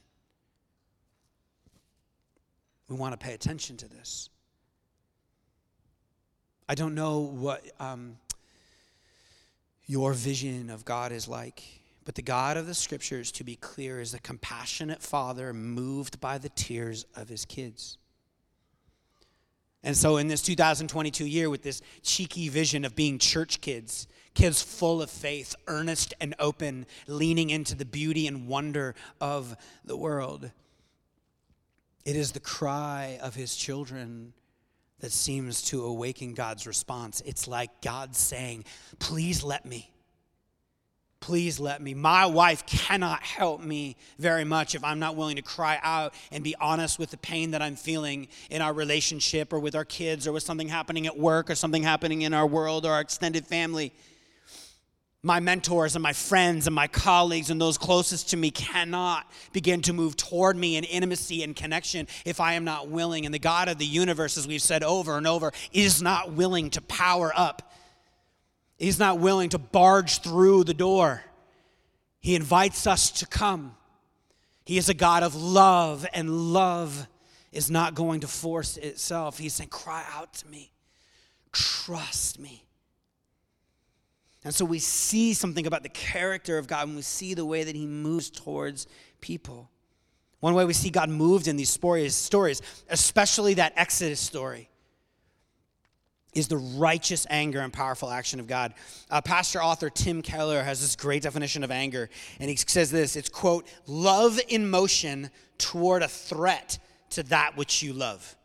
We 2.88 2.96
want 2.96 3.18
to 3.18 3.24
pay 3.24 3.32
attention 3.32 3.78
to 3.78 3.88
this. 3.88 4.28
I 6.68 6.74
don't 6.74 6.94
know 6.94 7.20
what 7.20 7.64
um, 7.80 8.16
your 9.86 10.12
vision 10.12 10.70
of 10.70 10.84
God 10.84 11.12
is 11.12 11.28
like. 11.28 11.62
But 12.04 12.14
the 12.14 12.22
God 12.22 12.56
of 12.56 12.66
the 12.66 12.74
scriptures, 12.74 13.32
to 13.32 13.44
be 13.44 13.56
clear, 13.56 14.00
is 14.00 14.12
a 14.12 14.18
compassionate 14.18 15.02
father 15.02 15.54
moved 15.54 16.20
by 16.20 16.36
the 16.36 16.50
tears 16.50 17.06
of 17.16 17.28
his 17.28 17.46
kids. 17.46 17.96
And 19.84 19.94
so, 19.94 20.16
in 20.16 20.28
this 20.28 20.40
2022 20.40 21.26
year, 21.26 21.50
with 21.50 21.62
this 21.62 21.82
cheeky 22.02 22.48
vision 22.48 22.86
of 22.86 22.96
being 22.96 23.18
church 23.18 23.60
kids, 23.60 24.08
kids 24.32 24.62
full 24.62 25.02
of 25.02 25.10
faith, 25.10 25.54
earnest 25.66 26.14
and 26.22 26.34
open, 26.38 26.86
leaning 27.06 27.50
into 27.50 27.76
the 27.76 27.84
beauty 27.84 28.26
and 28.26 28.48
wonder 28.48 28.94
of 29.20 29.54
the 29.84 29.96
world, 29.96 30.50
it 32.06 32.16
is 32.16 32.32
the 32.32 32.40
cry 32.40 33.18
of 33.22 33.34
his 33.34 33.54
children 33.54 34.32
that 35.00 35.12
seems 35.12 35.60
to 35.64 35.84
awaken 35.84 36.32
God's 36.32 36.66
response. 36.66 37.22
It's 37.26 37.46
like 37.46 37.82
God 37.82 38.16
saying, 38.16 38.64
Please 38.98 39.44
let 39.44 39.66
me. 39.66 39.93
Please 41.24 41.58
let 41.58 41.80
me. 41.80 41.94
My 41.94 42.26
wife 42.26 42.66
cannot 42.66 43.22
help 43.22 43.62
me 43.62 43.96
very 44.18 44.44
much 44.44 44.74
if 44.74 44.84
I'm 44.84 44.98
not 44.98 45.16
willing 45.16 45.36
to 45.36 45.42
cry 45.42 45.80
out 45.82 46.12
and 46.30 46.44
be 46.44 46.54
honest 46.60 46.98
with 46.98 47.10
the 47.10 47.16
pain 47.16 47.52
that 47.52 47.62
I'm 47.62 47.76
feeling 47.76 48.28
in 48.50 48.60
our 48.60 48.74
relationship 48.74 49.50
or 49.50 49.58
with 49.58 49.74
our 49.74 49.86
kids 49.86 50.26
or 50.26 50.32
with 50.32 50.42
something 50.42 50.68
happening 50.68 51.06
at 51.06 51.16
work 51.16 51.48
or 51.48 51.54
something 51.54 51.82
happening 51.82 52.20
in 52.20 52.34
our 52.34 52.46
world 52.46 52.84
or 52.84 52.92
our 52.92 53.00
extended 53.00 53.46
family. 53.46 53.90
My 55.22 55.40
mentors 55.40 55.96
and 55.96 56.02
my 56.02 56.12
friends 56.12 56.66
and 56.66 56.76
my 56.76 56.88
colleagues 56.88 57.48
and 57.48 57.58
those 57.58 57.78
closest 57.78 58.28
to 58.28 58.36
me 58.36 58.50
cannot 58.50 59.24
begin 59.54 59.80
to 59.80 59.94
move 59.94 60.18
toward 60.18 60.58
me 60.58 60.76
in 60.76 60.84
intimacy 60.84 61.42
and 61.42 61.56
connection 61.56 62.06
if 62.26 62.38
I 62.38 62.52
am 62.52 62.64
not 62.64 62.88
willing. 62.88 63.24
And 63.24 63.34
the 63.34 63.38
God 63.38 63.70
of 63.70 63.78
the 63.78 63.86
universe, 63.86 64.36
as 64.36 64.46
we've 64.46 64.60
said 64.60 64.82
over 64.82 65.16
and 65.16 65.26
over, 65.26 65.54
is 65.72 66.02
not 66.02 66.32
willing 66.32 66.68
to 66.68 66.82
power 66.82 67.32
up 67.34 67.72
He's 68.78 68.98
not 68.98 69.18
willing 69.18 69.50
to 69.50 69.58
barge 69.58 70.20
through 70.20 70.64
the 70.64 70.74
door. 70.74 71.22
He 72.20 72.34
invites 72.34 72.86
us 72.86 73.10
to 73.12 73.26
come. 73.26 73.76
He 74.64 74.78
is 74.78 74.88
a 74.88 74.94
God 74.94 75.22
of 75.22 75.34
love, 75.34 76.06
and 76.14 76.52
love 76.52 77.06
is 77.52 77.70
not 77.70 77.94
going 77.94 78.20
to 78.20 78.26
force 78.26 78.76
itself. 78.76 79.38
He's 79.38 79.52
saying, 79.52 79.70
Cry 79.70 80.04
out 80.14 80.32
to 80.34 80.46
me, 80.48 80.72
trust 81.52 82.38
me. 82.38 82.64
And 84.42 84.54
so 84.54 84.64
we 84.64 84.78
see 84.78 85.32
something 85.32 85.66
about 85.66 85.82
the 85.82 85.88
character 85.88 86.58
of 86.58 86.66
God 86.66 86.86
when 86.86 86.96
we 86.96 87.02
see 87.02 87.34
the 87.34 87.46
way 87.46 87.64
that 87.64 87.74
He 87.74 87.86
moves 87.86 88.28
towards 88.30 88.86
people. 89.20 89.70
One 90.40 90.54
way 90.54 90.64
we 90.64 90.74
see 90.74 90.90
God 90.90 91.08
moved 91.08 91.48
in 91.48 91.56
these 91.56 91.70
stories, 91.70 92.62
especially 92.90 93.54
that 93.54 93.72
Exodus 93.76 94.20
story 94.20 94.68
is 96.34 96.48
the 96.48 96.56
righteous 96.56 97.26
anger 97.30 97.60
and 97.60 97.72
powerful 97.72 98.10
action 98.10 98.40
of 98.40 98.46
God. 98.46 98.74
Uh, 99.10 99.20
pastor 99.20 99.62
author 99.62 99.90
Tim 99.90 100.22
Keller 100.22 100.62
has 100.62 100.80
this 100.80 100.96
great 100.96 101.22
definition 101.22 101.64
of 101.64 101.70
anger, 101.70 102.10
and 102.40 102.50
he 102.50 102.56
says 102.56 102.90
this 102.90 103.16
it's, 103.16 103.28
quote, 103.28 103.66
love 103.86 104.40
in 104.48 104.68
motion 104.68 105.30
toward 105.58 106.02
a 106.02 106.08
threat 106.08 106.78
to 107.10 107.22
that 107.24 107.56
which 107.56 107.82
you 107.82 107.92
love. 107.92 108.36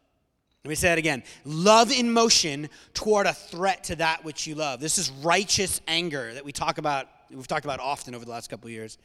Let 0.66 0.70
me 0.70 0.76
say 0.76 0.90
that 0.90 0.98
again. 0.98 1.24
Love 1.46 1.92
in 1.92 2.12
motion 2.12 2.70
toward 2.94 3.26
a 3.28 3.34
threat 3.34 3.86
to 3.86 3.96
that 3.96 4.26
which 4.26 4.46
you 4.46 4.56
love. 4.56 4.82
This 4.82 4.98
is 4.98 5.10
righteous 5.10 5.80
anger 5.88 6.34
that 6.34 6.44
we 6.44 6.52
talk 6.52 6.78
about, 6.78 7.08
we've 7.32 7.48
talked 7.48 7.66
about 7.66 7.80
often 7.80 8.14
over 8.14 8.26
the 8.26 8.32
last 8.32 8.50
couple 8.50 8.68
of 8.68 8.74
years. 8.74 8.98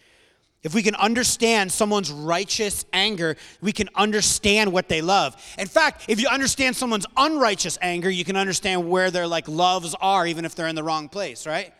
If 0.64 0.74
we 0.74 0.82
can 0.82 0.94
understand 0.94 1.70
someone's 1.70 2.10
righteous 2.10 2.86
anger, 2.90 3.36
we 3.60 3.70
can 3.70 3.90
understand 3.94 4.72
what 4.72 4.88
they 4.88 5.02
love. 5.02 5.36
In 5.58 5.68
fact, 5.68 6.06
if 6.08 6.18
you 6.18 6.26
understand 6.28 6.74
someone's 6.74 7.06
unrighteous 7.18 7.76
anger, 7.82 8.08
you 8.08 8.24
can 8.24 8.34
understand 8.34 8.88
where 8.88 9.10
their 9.10 9.26
like 9.26 9.46
loves 9.46 9.94
are 10.00 10.26
even 10.26 10.46
if 10.46 10.54
they're 10.54 10.66
in 10.66 10.74
the 10.74 10.82
wrong 10.82 11.10
place, 11.10 11.46
right? 11.46 11.72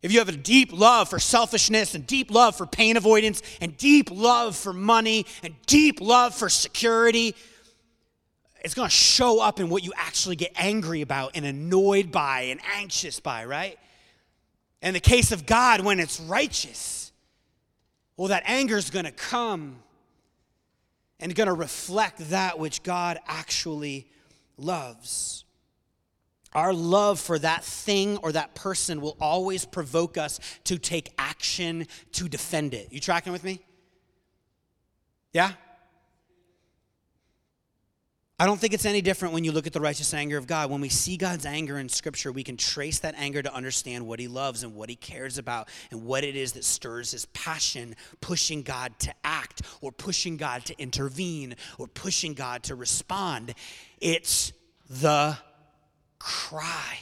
If 0.00 0.12
you 0.12 0.20
have 0.20 0.28
a 0.28 0.36
deep 0.36 0.72
love 0.72 1.10
for 1.10 1.18
selfishness 1.18 1.96
and 1.96 2.06
deep 2.06 2.30
love 2.30 2.54
for 2.54 2.66
pain 2.66 2.96
avoidance 2.96 3.42
and 3.60 3.76
deep 3.76 4.12
love 4.12 4.54
for 4.54 4.72
money 4.72 5.26
and 5.42 5.56
deep 5.66 6.00
love 6.00 6.36
for 6.36 6.48
security, 6.48 7.34
it's 8.60 8.74
going 8.74 8.88
to 8.88 8.94
show 8.94 9.40
up 9.40 9.58
in 9.58 9.70
what 9.70 9.82
you 9.82 9.92
actually 9.96 10.36
get 10.36 10.52
angry 10.54 11.00
about 11.00 11.32
and 11.34 11.44
annoyed 11.44 12.12
by 12.12 12.42
and 12.42 12.60
anxious 12.76 13.18
by, 13.18 13.44
right? 13.44 13.76
In 14.82 14.94
the 14.94 15.00
case 15.00 15.32
of 15.32 15.46
God, 15.46 15.80
when 15.80 15.98
it's 15.98 16.20
righteous, 16.20 17.07
well, 18.18 18.28
that 18.28 18.42
anger 18.46 18.76
is 18.76 18.90
going 18.90 19.04
to 19.04 19.12
come 19.12 19.76
and 21.20 21.34
going 21.34 21.46
to 21.46 21.54
reflect 21.54 22.30
that 22.30 22.58
which 22.58 22.82
God 22.82 23.18
actually 23.28 24.08
loves. 24.56 25.44
Our 26.52 26.74
love 26.74 27.20
for 27.20 27.38
that 27.38 27.62
thing 27.62 28.16
or 28.18 28.32
that 28.32 28.56
person 28.56 29.00
will 29.00 29.16
always 29.20 29.64
provoke 29.64 30.18
us 30.18 30.40
to 30.64 30.78
take 30.78 31.12
action 31.16 31.86
to 32.12 32.28
defend 32.28 32.74
it. 32.74 32.92
You 32.92 32.98
tracking 32.98 33.32
with 33.32 33.44
me? 33.44 33.60
Yeah? 35.32 35.52
I 38.40 38.46
don't 38.46 38.60
think 38.60 38.72
it's 38.72 38.84
any 38.84 39.00
different 39.00 39.34
when 39.34 39.42
you 39.42 39.50
look 39.50 39.66
at 39.66 39.72
the 39.72 39.80
righteous 39.80 40.14
anger 40.14 40.38
of 40.38 40.46
God. 40.46 40.70
When 40.70 40.80
we 40.80 40.88
see 40.88 41.16
God's 41.16 41.44
anger 41.44 41.76
in 41.76 41.88
Scripture, 41.88 42.30
we 42.30 42.44
can 42.44 42.56
trace 42.56 43.00
that 43.00 43.16
anger 43.18 43.42
to 43.42 43.52
understand 43.52 44.06
what 44.06 44.20
He 44.20 44.28
loves 44.28 44.62
and 44.62 44.76
what 44.76 44.88
He 44.88 44.94
cares 44.94 45.38
about 45.38 45.68
and 45.90 46.04
what 46.04 46.22
it 46.22 46.36
is 46.36 46.52
that 46.52 46.64
stirs 46.64 47.10
His 47.10 47.26
passion, 47.26 47.96
pushing 48.20 48.62
God 48.62 48.96
to 49.00 49.12
act 49.24 49.62
or 49.80 49.90
pushing 49.90 50.36
God 50.36 50.64
to 50.66 50.80
intervene 50.80 51.56
or 51.78 51.88
pushing 51.88 52.34
God 52.34 52.62
to 52.64 52.76
respond. 52.76 53.54
It's 54.00 54.52
the 54.88 55.36
cry. 56.20 56.98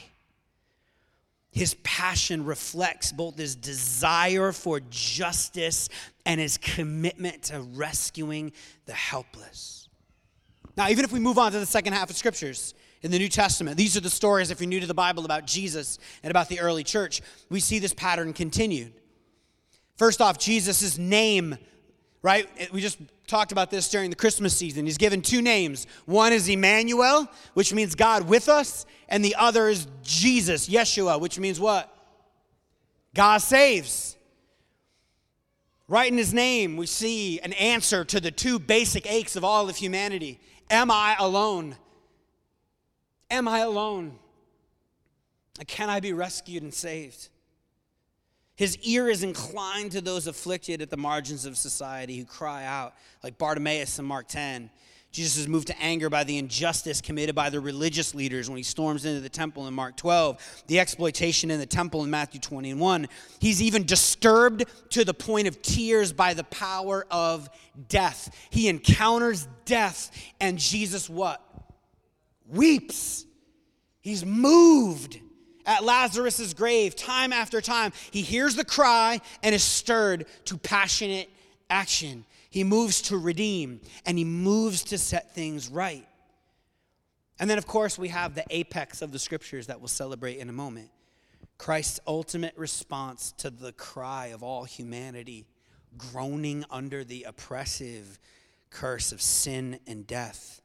His 1.51 1.75
passion 1.83 2.45
reflects 2.45 3.11
both 3.11 3.37
his 3.37 3.55
desire 3.55 4.51
for 4.51 4.79
justice 4.89 5.89
and 6.25 6.39
his 6.39 6.57
commitment 6.57 7.43
to 7.43 7.61
rescuing 7.61 8.53
the 8.85 8.93
helpless. 8.93 9.76
Now, 10.77 10.89
even 10.89 11.03
if 11.03 11.11
we 11.11 11.19
move 11.19 11.39
on 11.39 11.51
to 11.51 11.59
the 11.59 11.65
second 11.65 11.93
half 11.93 12.11
of 12.11 12.15
scriptures 12.15 12.75
in 13.01 13.09
the 13.09 13.17
New 13.17 13.29
Testament, 13.29 13.77
these 13.77 13.97
are 13.97 13.99
the 13.99 14.11
stories, 14.11 14.51
if 14.51 14.61
you're 14.61 14.69
new 14.69 14.79
to 14.79 14.85
the 14.85 14.93
Bible, 14.93 15.25
about 15.25 15.47
Jesus 15.47 15.97
and 16.21 16.29
about 16.29 16.49
the 16.49 16.59
early 16.59 16.83
church. 16.83 17.21
We 17.49 17.59
see 17.59 17.79
this 17.79 17.95
pattern 17.95 18.31
continued. 18.31 18.93
First 19.95 20.21
off, 20.21 20.37
Jesus' 20.37 20.99
name, 20.99 21.57
right? 22.21 22.47
We 22.71 22.81
just 22.81 22.99
talked 23.25 23.51
about 23.51 23.71
this 23.71 23.89
during 23.89 24.11
the 24.11 24.15
Christmas 24.15 24.55
season. 24.55 24.85
He's 24.85 24.99
given 24.99 25.23
two 25.23 25.41
names. 25.41 25.87
One 26.05 26.31
is 26.31 26.47
Emmanuel, 26.47 27.27
which 27.55 27.73
means 27.73 27.95
God 27.95 28.27
with 28.27 28.47
us, 28.47 28.85
and 29.09 29.25
the 29.25 29.33
other 29.35 29.69
is 29.69 29.87
Jesus, 30.03 30.69
Yeshua, 30.69 31.19
which 31.19 31.39
means 31.39 31.59
what? 31.59 31.91
God 33.15 33.39
saves. 33.39 34.15
Right 35.87 36.11
in 36.11 36.17
his 36.19 36.33
name, 36.33 36.77
we 36.77 36.85
see 36.85 37.39
an 37.39 37.53
answer 37.53 38.05
to 38.05 38.19
the 38.19 38.29
two 38.29 38.59
basic 38.59 39.11
aches 39.11 39.35
of 39.35 39.43
all 39.43 39.69
of 39.69 39.77
humanity 39.77 40.39
Am 40.69 40.91
I 40.91 41.15
alone? 41.17 41.75
Am 43.29 43.47
I 43.47 43.59
alone? 43.59 44.19
Can 45.65 45.89
I 45.89 45.99
be 45.99 46.13
rescued 46.13 46.63
and 46.63 46.73
saved? 46.73 47.29
His 48.55 48.77
ear 48.79 49.07
is 49.07 49.23
inclined 49.23 49.91
to 49.91 50.01
those 50.01 50.27
afflicted 50.27 50.81
at 50.81 50.89
the 50.89 50.97
margins 50.97 51.45
of 51.45 51.57
society 51.57 52.17
who 52.17 52.25
cry 52.25 52.65
out, 52.65 52.95
like 53.23 53.37
Bartimaeus 53.37 53.99
in 53.99 54.05
Mark 54.05 54.27
10. 54.27 54.69
Jesus 55.17 55.37
is 55.37 55.47
moved 55.47 55.65
to 55.65 55.81
anger 55.81 56.11
by 56.11 56.23
the 56.23 56.37
injustice 56.37 57.01
committed 57.01 57.33
by 57.33 57.49
the 57.49 57.59
religious 57.59 58.13
leaders 58.13 58.51
when 58.51 58.57
he 58.57 58.61
storms 58.61 59.03
into 59.03 59.19
the 59.19 59.27
temple 59.27 59.65
in 59.65 59.73
Mark 59.73 59.97
12, 59.97 60.63
the 60.67 60.79
exploitation 60.79 61.49
in 61.49 61.59
the 61.59 61.65
temple 61.65 62.03
in 62.03 62.11
Matthew 62.11 62.39
21. 62.39 63.07
He's 63.39 63.59
even 63.59 63.83
disturbed 63.83 64.65
to 64.91 65.03
the 65.03 65.15
point 65.15 65.47
of 65.47 65.59
tears 65.63 66.13
by 66.13 66.35
the 66.35 66.43
power 66.43 67.07
of 67.09 67.49
death. 67.89 68.29
He 68.51 68.67
encounters 68.67 69.47
death, 69.65 70.11
and 70.39 70.59
Jesus 70.59 71.09
what? 71.09 71.41
Weeps. 72.47 73.25
He's 74.01 74.23
moved 74.23 75.19
at 75.65 75.83
Lazarus' 75.83 76.53
grave 76.53 76.95
time 76.95 77.33
after 77.33 77.59
time. 77.59 77.91
He 78.11 78.21
hears 78.21 78.55
the 78.55 78.65
cry 78.65 79.19
and 79.41 79.55
is 79.55 79.63
stirred 79.63 80.27
to 80.45 80.57
passionate 80.57 81.27
action. 81.71 82.23
He 82.57 82.63
moves 82.63 83.03
to 83.03 83.19
redeem 83.19 83.81
and 84.07 84.17
he 84.17 84.25
moves 84.25 84.85
to 84.85 84.97
set 84.97 85.35
things 85.35 85.69
right. 85.69 86.07
And 87.39 87.47
then, 87.47 87.59
of 87.59 87.67
course, 87.67 87.99
we 87.99 88.07
have 88.07 88.33
the 88.33 88.45
apex 88.49 89.03
of 89.03 89.11
the 89.11 89.19
scriptures 89.19 89.67
that 89.67 89.79
we'll 89.79 89.89
celebrate 89.89 90.39
in 90.39 90.49
a 90.49 90.53
moment 90.53 90.89
Christ's 91.59 91.99
ultimate 92.07 92.57
response 92.57 93.31
to 93.33 93.51
the 93.51 93.73
cry 93.73 94.27
of 94.33 94.41
all 94.41 94.63
humanity, 94.63 95.45
groaning 95.99 96.65
under 96.71 97.03
the 97.03 97.25
oppressive 97.27 98.17
curse 98.71 99.11
of 99.11 99.21
sin 99.21 99.79
and 99.85 100.07
death. 100.07 100.59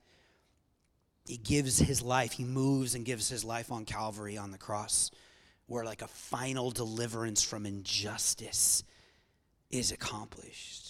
He 1.27 1.37
gives 1.37 1.79
his 1.79 2.01
life, 2.01 2.33
he 2.33 2.45
moves 2.45 2.95
and 2.95 3.05
gives 3.05 3.29
his 3.29 3.45
life 3.45 3.71
on 3.71 3.85
Calvary 3.85 4.39
on 4.39 4.51
the 4.51 4.57
cross, 4.57 5.11
where 5.67 5.85
like 5.85 6.01
a 6.01 6.09
final 6.09 6.71
deliverance 6.71 7.43
from 7.43 7.67
injustice 7.67 8.83
is 9.71 9.93
accomplished. 9.93 10.82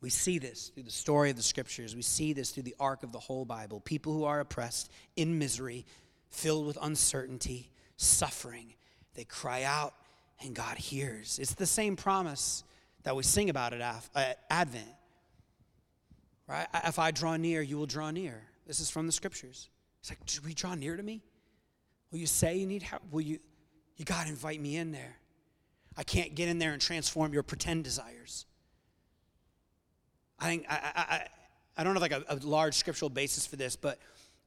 We 0.00 0.10
see 0.10 0.38
this 0.38 0.68
through 0.68 0.84
the 0.84 0.90
story 0.90 1.30
of 1.30 1.36
the 1.36 1.42
scriptures. 1.42 1.96
We 1.96 2.02
see 2.02 2.32
this 2.32 2.50
through 2.50 2.62
the 2.64 2.76
arc 2.78 3.02
of 3.02 3.12
the 3.12 3.18
whole 3.18 3.44
Bible. 3.44 3.80
People 3.80 4.12
who 4.12 4.24
are 4.24 4.40
oppressed, 4.40 4.90
in 5.16 5.38
misery, 5.38 5.84
filled 6.30 6.66
with 6.66 6.78
uncertainty, 6.80 7.70
suffering, 7.96 8.74
they 9.14 9.24
cry 9.24 9.64
out 9.64 9.94
and 10.40 10.54
God 10.54 10.78
hears. 10.78 11.38
It's 11.40 11.54
the 11.54 11.66
same 11.66 11.96
promise 11.96 12.62
that 13.02 13.16
we 13.16 13.24
sing 13.24 13.50
about 13.50 13.72
at 13.72 13.80
uh, 14.14 14.22
Advent. 14.50 14.86
Right? 16.46 16.66
If 16.84 16.98
I 16.98 17.10
draw 17.10 17.36
near, 17.36 17.60
you 17.60 17.76
will 17.76 17.86
draw 17.86 18.10
near. 18.10 18.42
This 18.66 18.80
is 18.80 18.88
from 18.88 19.06
the 19.06 19.12
scriptures. 19.12 19.68
It's 20.00 20.10
like, 20.10 20.18
will 20.42 20.48
you 20.48 20.54
draw 20.54 20.74
near 20.74 20.96
to 20.96 21.02
me? 21.02 21.22
Will 22.10 22.18
you 22.18 22.26
say 22.26 22.56
you 22.56 22.66
need 22.66 22.82
help? 22.82 23.02
Will 23.10 23.20
you? 23.20 23.38
You 23.96 24.04
got 24.04 24.24
to 24.24 24.28
invite 24.28 24.60
me 24.60 24.76
in 24.76 24.92
there. 24.92 25.16
I 25.96 26.04
can't 26.04 26.34
get 26.34 26.48
in 26.48 26.58
there 26.58 26.72
and 26.72 26.80
transform 26.80 27.32
your 27.32 27.42
pretend 27.42 27.82
desires. 27.84 28.46
I 30.38 30.46
think 30.46 30.66
I, 30.68 30.74
I, 30.94 31.26
I 31.76 31.84
don't 31.84 31.94
have 31.94 32.02
like 32.02 32.12
a, 32.12 32.24
a 32.28 32.36
large 32.36 32.74
scriptural 32.74 33.08
basis 33.08 33.46
for 33.46 33.56
this, 33.56 33.76
but 33.76 33.98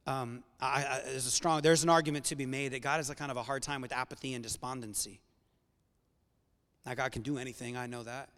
um, 0.06 0.42
I, 0.60 0.84
I, 0.84 1.00
there's 1.06 1.26
a 1.26 1.30
strong 1.30 1.62
there's 1.62 1.82
an 1.82 1.88
argument 1.88 2.26
to 2.26 2.36
be 2.36 2.46
made 2.46 2.72
that 2.72 2.82
God 2.82 2.96
has 2.96 3.10
a 3.10 3.14
kind 3.14 3.30
of 3.30 3.36
a 3.36 3.42
hard 3.42 3.62
time 3.62 3.80
with 3.80 3.92
apathy 3.92 4.34
and 4.34 4.42
despondency. 4.42 5.20
Now, 6.84 6.94
God 6.94 7.12
can 7.12 7.22
do 7.22 7.38
anything, 7.38 7.76
I 7.76 7.86
know 7.86 8.02
that. 8.02 8.28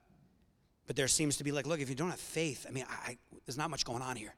But 0.87 0.97
there 0.97 1.09
seems 1.09 1.39
to 1.39 1.45
be 1.45 1.53
like, 1.53 1.67
look, 1.67 1.81
if 1.81 1.89
you 1.89 1.95
don't 1.95 2.11
have 2.11 2.21
faith, 2.21 2.67
I 2.69 2.73
mean, 2.73 2.85
I, 2.89 3.17
there's 3.47 3.57
not 3.57 3.71
much 3.71 3.87
going 3.87 4.03
on 4.03 4.17
here. 4.17 4.35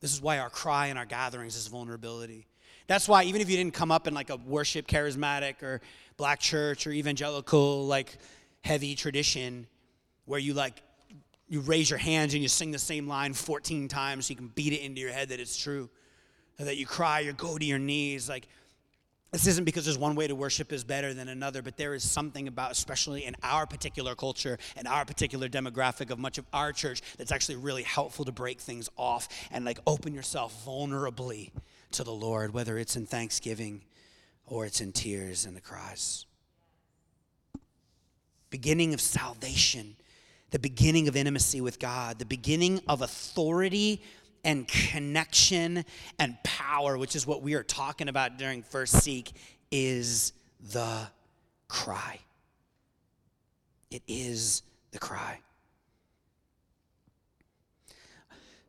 This 0.00 0.12
is 0.12 0.20
why 0.20 0.38
our 0.38 0.50
cry 0.50 0.88
in 0.88 0.96
our 0.96 1.06
gatherings 1.06 1.56
is 1.56 1.66
vulnerability. 1.68 2.46
That's 2.86 3.08
why 3.08 3.24
even 3.24 3.40
if 3.40 3.48
you 3.48 3.56
didn't 3.56 3.74
come 3.74 3.90
up 3.90 4.06
in 4.06 4.14
like 4.14 4.30
a 4.30 4.36
worship 4.36 4.86
charismatic 4.86 5.62
or 5.62 5.80
black 6.16 6.40
church 6.40 6.86
or 6.86 6.90
evangelical 6.90 7.86
like 7.86 8.18
heavy 8.62 8.94
tradition 8.94 9.66
where 10.24 10.40
you 10.40 10.54
like 10.54 10.82
you 11.50 11.60
raise 11.60 11.90
your 11.90 11.98
hands 11.98 12.32
and 12.32 12.42
you 12.42 12.48
sing 12.48 12.70
the 12.70 12.78
same 12.78 13.08
line 13.08 13.34
14 13.34 13.88
times 13.88 14.26
so 14.26 14.30
you 14.30 14.36
can 14.36 14.48
beat 14.48 14.72
it 14.72 14.80
into 14.80 15.00
your 15.00 15.10
head 15.10 15.28
that 15.28 15.40
it's 15.40 15.56
true. 15.56 15.90
that 16.58 16.76
you 16.76 16.86
cry, 16.86 17.20
you 17.20 17.32
go 17.32 17.58
to 17.58 17.64
your 17.64 17.78
knees 17.78 18.28
like 18.28 18.46
this 19.32 19.46
isn't 19.46 19.64
because 19.64 19.84
there's 19.84 19.98
one 19.98 20.16
way 20.16 20.26
to 20.26 20.34
worship 20.34 20.72
is 20.72 20.82
better 20.82 21.14
than 21.14 21.28
another, 21.28 21.62
but 21.62 21.76
there 21.76 21.94
is 21.94 22.08
something 22.08 22.48
about, 22.48 22.72
especially 22.72 23.24
in 23.24 23.36
our 23.44 23.64
particular 23.64 24.16
culture 24.16 24.58
and 24.76 24.88
our 24.88 25.04
particular 25.04 25.48
demographic 25.48 26.10
of 26.10 26.18
much 26.18 26.36
of 26.38 26.46
our 26.52 26.72
church, 26.72 27.00
that's 27.16 27.30
actually 27.30 27.56
really 27.56 27.84
helpful 27.84 28.24
to 28.24 28.32
break 28.32 28.60
things 28.60 28.88
off 28.96 29.28
and 29.52 29.64
like 29.64 29.78
open 29.86 30.14
yourself 30.14 30.64
vulnerably 30.66 31.52
to 31.92 32.02
the 32.02 32.12
Lord, 32.12 32.52
whether 32.52 32.76
it's 32.76 32.96
in 32.96 33.06
thanksgiving 33.06 33.82
or 34.46 34.66
it's 34.66 34.80
in 34.80 34.90
tears 34.90 35.46
and 35.46 35.56
the 35.56 35.60
cries. 35.60 36.26
Beginning 38.50 38.92
of 38.94 39.00
salvation, 39.00 39.94
the 40.50 40.58
beginning 40.58 41.08
of 41.08 41.16
intimacy 41.16 41.60
with 41.60 41.78
God, 41.78 42.18
the 42.18 42.24
beginning 42.24 42.80
of 42.88 43.02
authority 43.02 44.02
and 44.44 44.66
connection 44.66 45.84
and 46.18 46.36
power, 46.42 46.96
which 46.98 47.14
is 47.14 47.26
what 47.26 47.42
we 47.42 47.54
are 47.54 47.62
talking 47.62 48.08
about 48.08 48.38
during 48.38 48.62
First 48.62 49.02
Seek, 49.02 49.32
is 49.70 50.32
the 50.72 51.06
cry. 51.68 52.18
It 53.90 54.02
is 54.08 54.62
the 54.92 54.98
cry. 54.98 55.40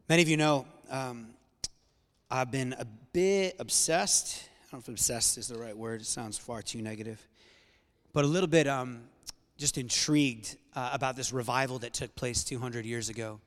Many 0.10 0.22
of 0.22 0.30
you 0.30 0.38
know 0.38 0.66
um, 0.90 1.28
I've 2.30 2.52
been 2.52 2.76
a 2.78 2.86
bit 3.14 3.56
obsessed. 3.60 4.44
I 4.44 4.72
don't 4.72 4.74
know 4.74 4.80
if 4.80 4.88
obsessed 4.90 5.38
is 5.38 5.48
the 5.48 5.58
right 5.58 5.76
word, 5.76 6.02
it 6.02 6.08
sounds 6.08 6.38
far 6.38 6.62
too 6.62 6.82
negative. 6.82 7.26
But 8.14 8.26
a 8.26 8.28
little 8.28 8.50
bit 8.50 8.68
um, 8.68 9.04
just 9.62 9.78
intrigued 9.78 10.58
uh, 10.76 10.90
about 10.92 11.16
this 11.16 11.32
revival 11.32 11.78
that 11.78 11.94
took 11.94 12.16
place 12.16 12.44
200 12.44 12.84
years 12.84 13.10
ago 13.10 13.40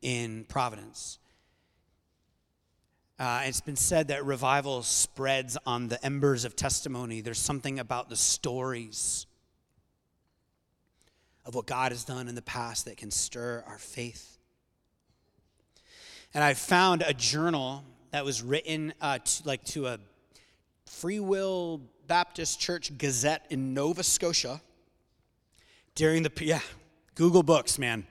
in 0.00 0.44
Providence. 0.44 1.18
Uh, 3.18 3.42
it's 3.46 3.60
been 3.60 3.74
said 3.74 4.08
that 4.08 4.24
revival 4.24 4.84
spreads 4.84 5.58
on 5.66 5.88
the 5.88 6.02
embers 6.06 6.44
of 6.44 6.54
testimony. 6.54 7.20
There's 7.20 7.40
something 7.40 7.80
about 7.80 8.08
the 8.08 8.14
stories 8.14 9.26
of 11.44 11.56
what 11.56 11.66
God 11.66 11.90
has 11.90 12.04
done 12.04 12.28
in 12.28 12.36
the 12.36 12.42
past 12.42 12.84
that 12.84 12.96
can 12.96 13.10
stir 13.10 13.64
our 13.66 13.78
faith. 13.78 14.38
And 16.32 16.44
I 16.44 16.54
found 16.54 17.02
a 17.02 17.12
journal 17.12 17.82
that 18.12 18.24
was 18.24 18.40
written 18.40 18.94
uh, 19.00 19.18
to, 19.18 19.42
like 19.44 19.64
to 19.64 19.88
a 19.88 19.98
Free 20.84 21.18
Will 21.18 21.80
Baptist 22.06 22.60
Church 22.60 22.96
Gazette 22.96 23.46
in 23.50 23.74
Nova 23.74 24.04
Scotia 24.04 24.60
during 25.96 26.22
the 26.22 26.30
yeah 26.40 26.60
Google 27.16 27.42
Books, 27.42 27.78
man. 27.78 28.06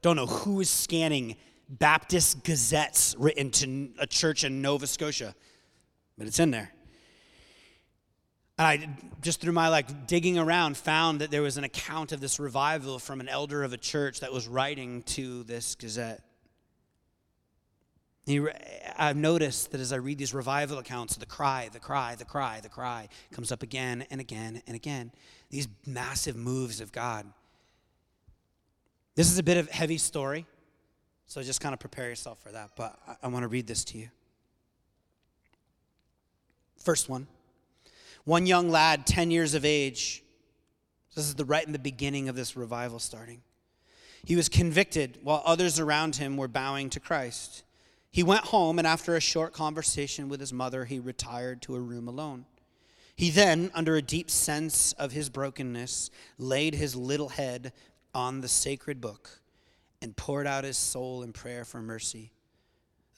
Don't 0.00 0.16
know 0.16 0.26
who 0.26 0.60
is 0.60 0.68
scanning 0.68 1.36
Baptist 1.68 2.42
gazettes 2.42 3.14
written 3.16 3.50
to 3.52 3.90
a 4.00 4.06
church 4.06 4.42
in 4.42 4.60
Nova 4.60 4.88
Scotia, 4.88 5.34
but 6.18 6.26
it's 6.26 6.40
in 6.40 6.50
there. 6.50 6.72
And 8.58 8.66
I 8.66 8.88
just 9.20 9.40
through 9.40 9.52
my 9.52 9.68
like 9.68 10.06
digging 10.06 10.38
around 10.38 10.76
found 10.76 11.20
that 11.20 11.30
there 11.30 11.42
was 11.42 11.56
an 11.56 11.64
account 11.64 12.12
of 12.12 12.20
this 12.20 12.40
revival 12.40 12.98
from 12.98 13.20
an 13.20 13.28
elder 13.28 13.62
of 13.62 13.72
a 13.72 13.78
church 13.78 14.20
that 14.20 14.32
was 14.32 14.48
writing 14.48 15.02
to 15.04 15.44
this 15.44 15.74
gazette. 15.76 16.22
I've 18.96 19.16
noticed 19.16 19.72
that 19.72 19.80
as 19.80 19.92
I 19.92 19.96
read 19.96 20.18
these 20.18 20.32
revival 20.32 20.78
accounts, 20.78 21.16
the 21.16 21.26
cry, 21.26 21.70
the 21.72 21.80
cry, 21.80 22.14
the 22.14 22.24
cry, 22.24 22.60
the 22.60 22.68
cry 22.68 23.08
comes 23.32 23.50
up 23.50 23.62
again 23.64 24.06
and 24.10 24.20
again 24.20 24.62
and 24.66 24.76
again. 24.76 25.10
These 25.52 25.68
massive 25.86 26.34
moves 26.34 26.80
of 26.80 26.90
God. 26.90 27.26
This 29.14 29.30
is 29.30 29.38
a 29.38 29.42
bit 29.42 29.58
of 29.58 29.70
heavy 29.70 29.98
story. 29.98 30.46
So 31.26 31.42
just 31.42 31.60
kind 31.60 31.72
of 31.72 31.78
prepare 31.78 32.08
yourself 32.08 32.40
for 32.40 32.50
that. 32.50 32.70
But 32.74 32.98
I, 33.06 33.16
I 33.22 33.28
want 33.28 33.44
to 33.44 33.48
read 33.48 33.66
this 33.66 33.84
to 33.86 33.98
you. 33.98 34.08
First 36.78 37.08
one 37.08 37.28
one 38.24 38.46
young 38.46 38.70
lad, 38.70 39.06
10 39.06 39.30
years 39.30 39.54
of 39.54 39.64
age. 39.64 40.22
This 41.14 41.26
is 41.26 41.34
the 41.34 41.44
right 41.44 41.66
in 41.66 41.72
the 41.72 41.78
beginning 41.78 42.28
of 42.28 42.36
this 42.36 42.56
revival 42.56 42.98
starting. 42.98 43.42
He 44.24 44.36
was 44.36 44.48
convicted 44.48 45.18
while 45.22 45.42
others 45.44 45.78
around 45.78 46.16
him 46.16 46.36
were 46.36 46.48
bowing 46.48 46.88
to 46.90 47.00
Christ. 47.00 47.64
He 48.10 48.22
went 48.22 48.44
home, 48.44 48.78
and 48.78 48.86
after 48.86 49.16
a 49.16 49.20
short 49.20 49.52
conversation 49.52 50.28
with 50.28 50.38
his 50.38 50.52
mother, 50.52 50.84
he 50.84 51.00
retired 51.00 51.60
to 51.62 51.74
a 51.74 51.80
room 51.80 52.08
alone. 52.08 52.46
He 53.14 53.30
then, 53.30 53.70
under 53.74 53.96
a 53.96 54.02
deep 54.02 54.30
sense 54.30 54.92
of 54.94 55.12
his 55.12 55.28
brokenness, 55.28 56.10
laid 56.38 56.74
his 56.74 56.96
little 56.96 57.28
head 57.28 57.72
on 58.14 58.40
the 58.40 58.48
sacred 58.48 59.00
book 59.00 59.40
and 60.00 60.16
poured 60.16 60.46
out 60.46 60.64
his 60.64 60.76
soul 60.76 61.22
in 61.22 61.32
prayer 61.32 61.64
for 61.64 61.80
mercy. 61.80 62.32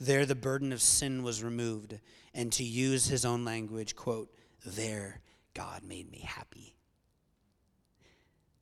There 0.00 0.26
the 0.26 0.34
burden 0.34 0.72
of 0.72 0.82
sin 0.82 1.22
was 1.22 1.42
removed, 1.42 1.98
and 2.34 2.52
to 2.52 2.64
use 2.64 3.06
his 3.06 3.24
own 3.24 3.44
language, 3.44 3.94
quote, 3.96 4.34
there 4.66 5.20
God 5.54 5.82
made 5.84 6.10
me 6.10 6.18
happy. 6.18 6.74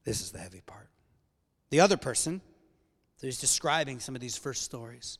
This 0.05 0.21
is 0.21 0.33
the 0.33 0.39
heavy 0.39 0.61
part. 0.61 0.91
The 1.71 1.81
other 1.81 1.97
person, 1.97 2.43
so 3.17 3.27
he's 3.27 3.41
describing 3.41 3.99
some 3.99 4.15
of 4.15 4.21
these 4.21 4.37
first 4.37 4.63
stories 4.63 5.19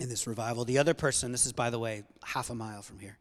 in 0.00 0.08
this 0.08 0.26
revival. 0.26 0.64
The 0.64 0.78
other 0.78 0.94
person, 0.94 1.30
this 1.30 1.46
is, 1.46 1.52
by 1.52 1.70
the 1.70 1.78
way, 1.78 2.02
half 2.24 2.50
a 2.50 2.54
mile 2.54 2.82
from 2.82 2.98
here. 2.98 3.18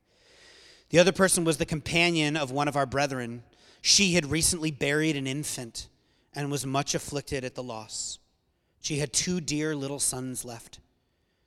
The 0.89 0.99
other 0.99 1.11
person 1.11 1.43
was 1.43 1.57
the 1.57 1.65
companion 1.65 2.37
of 2.37 2.51
one 2.51 2.67
of 2.67 2.75
our 2.75 2.85
brethren. 2.85 3.43
She 3.81 4.13
had 4.13 4.31
recently 4.31 4.71
buried 4.71 5.15
an 5.15 5.27
infant 5.27 5.87
and 6.33 6.51
was 6.51 6.65
much 6.65 6.95
afflicted 6.95 7.43
at 7.43 7.55
the 7.55 7.63
loss. 7.63 8.19
She 8.81 8.99
had 8.99 9.11
two 9.11 9.41
dear 9.41 9.75
little 9.75 9.99
sons 9.99 10.45
left. 10.45 10.79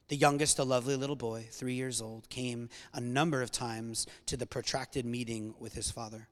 The 0.09 0.17
youngest, 0.17 0.59
a 0.59 0.65
lovely 0.65 0.97
little 0.97 1.17
boy, 1.17 1.47
three 1.51 1.75
years 1.75 2.03
old, 2.03 2.29
came 2.29 2.69
a 2.93 3.01
number 3.01 3.43
of 3.43 3.53
times 3.53 4.07
to 4.27 4.37
the 4.37 4.47
protracted 4.47 5.07
meeting 5.07 5.55
with 5.59 5.75
his 5.75 5.91
father. 5.91 6.29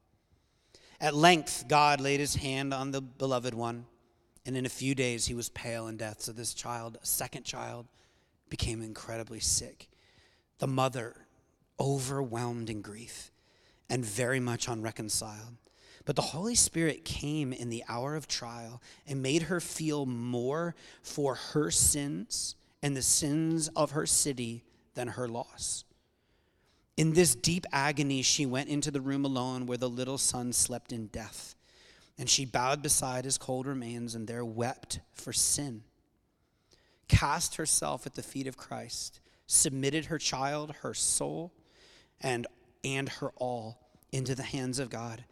At 1.01 1.15
length, 1.15 1.67
God 1.69 2.01
laid 2.01 2.19
his 2.19 2.35
hand 2.35 2.75
on 2.75 2.91
the 2.91 3.01
beloved 3.01 3.55
one, 3.55 3.87
and 4.45 4.57
in 4.57 4.67
a 4.67 4.71
few 4.71 4.97
days 4.97 5.27
he 5.27 5.35
was 5.35 5.49
pale 5.51 5.87
in 5.87 5.97
death. 5.97 6.23
So 6.23 6.33
this 6.33 6.55
child, 6.55 6.99
a 7.01 7.07
second 7.07 7.45
child, 7.45 7.87
became 8.51 8.83
incredibly 8.83 9.39
sick. 9.39 9.89
The 10.59 10.67
mother, 10.67 11.15
overwhelmed 11.81 12.71
in 12.71 12.83
grief 12.83 13.31
and 13.89 14.05
very 14.05 14.41
much 14.41 14.69
unreconciled, 14.69 15.57
but 16.05 16.17
the 16.17 16.23
Holy 16.23 16.55
Spirit 16.55 17.05
came 17.05 17.53
in 17.53 17.71
the 17.71 17.85
hour 17.89 18.17
of 18.17 18.29
trial 18.29 18.83
and 19.07 19.23
made 19.23 19.43
her 19.43 19.61
feel 19.61 20.07
more 20.07 20.75
for 21.03 21.35
her 21.35 21.71
sins 21.71 22.57
and 22.83 22.97
the 22.97 23.03
sins 23.03 23.69
of 23.77 23.93
her 23.93 24.07
city 24.07 24.65
than 24.95 25.09
her 25.09 25.29
loss. 25.29 25.85
In 26.97 27.13
this 27.13 27.37
deep 27.37 27.65
agony, 27.73 28.23
she 28.23 28.45
went 28.45 28.69
into 28.69 28.91
the 28.91 29.01
room 29.01 29.25
alone 29.25 29.67
where 29.67 29.79
the 29.79 29.89
little 29.89 30.19
son 30.19 30.53
slept 30.53 30.93
in 30.93 31.07
death. 31.07 31.55
And 32.19 32.29
she 32.29 32.45
bowed 32.45 32.83
beside 32.83 33.25
his 33.25 33.39
cold 33.39 33.69
remains 33.69 34.17
and 34.17 34.27
there 34.27 34.45
wept 34.45 34.99
for 35.13 35.33
sin. 35.33 35.85
Cast 37.07 37.55
herself 37.55 38.05
at 38.05 38.15
the 38.15 38.23
feet 38.23 38.49
of 38.49 38.57
Christ, 38.57 39.21
submitted 39.47 40.07
her 40.07 40.19
child, 40.19 40.75
her 40.83 40.93
soul, 40.93 41.53
and, 42.21 42.47
and 42.85 43.09
her 43.09 43.31
all 43.37 43.79
into 44.13 44.35
the 44.35 44.43
hands 44.43 44.79
of 44.79 44.91
God 44.91 45.25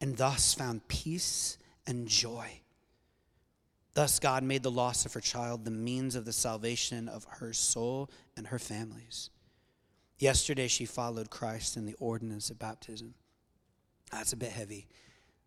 and 0.00 0.16
thus 0.16 0.54
found 0.54 0.86
peace 0.88 1.58
and 1.86 2.06
joy. 2.06 2.60
Thus, 3.94 4.18
God 4.18 4.42
made 4.42 4.64
the 4.64 4.70
loss 4.70 5.06
of 5.06 5.12
her 5.12 5.20
child 5.20 5.64
the 5.64 5.70
means 5.70 6.16
of 6.16 6.24
the 6.24 6.32
salvation 6.32 7.08
of 7.08 7.24
her 7.24 7.52
soul 7.52 8.10
and 8.36 8.48
her 8.48 8.58
families. 8.58 9.30
Yesterday, 10.18 10.66
she 10.66 10.84
followed 10.84 11.30
Christ 11.30 11.76
in 11.76 11.86
the 11.86 11.94
ordinance 12.00 12.50
of 12.50 12.58
baptism. 12.58 13.14
That's 14.10 14.32
a 14.32 14.36
bit 14.36 14.50
heavy. 14.50 14.88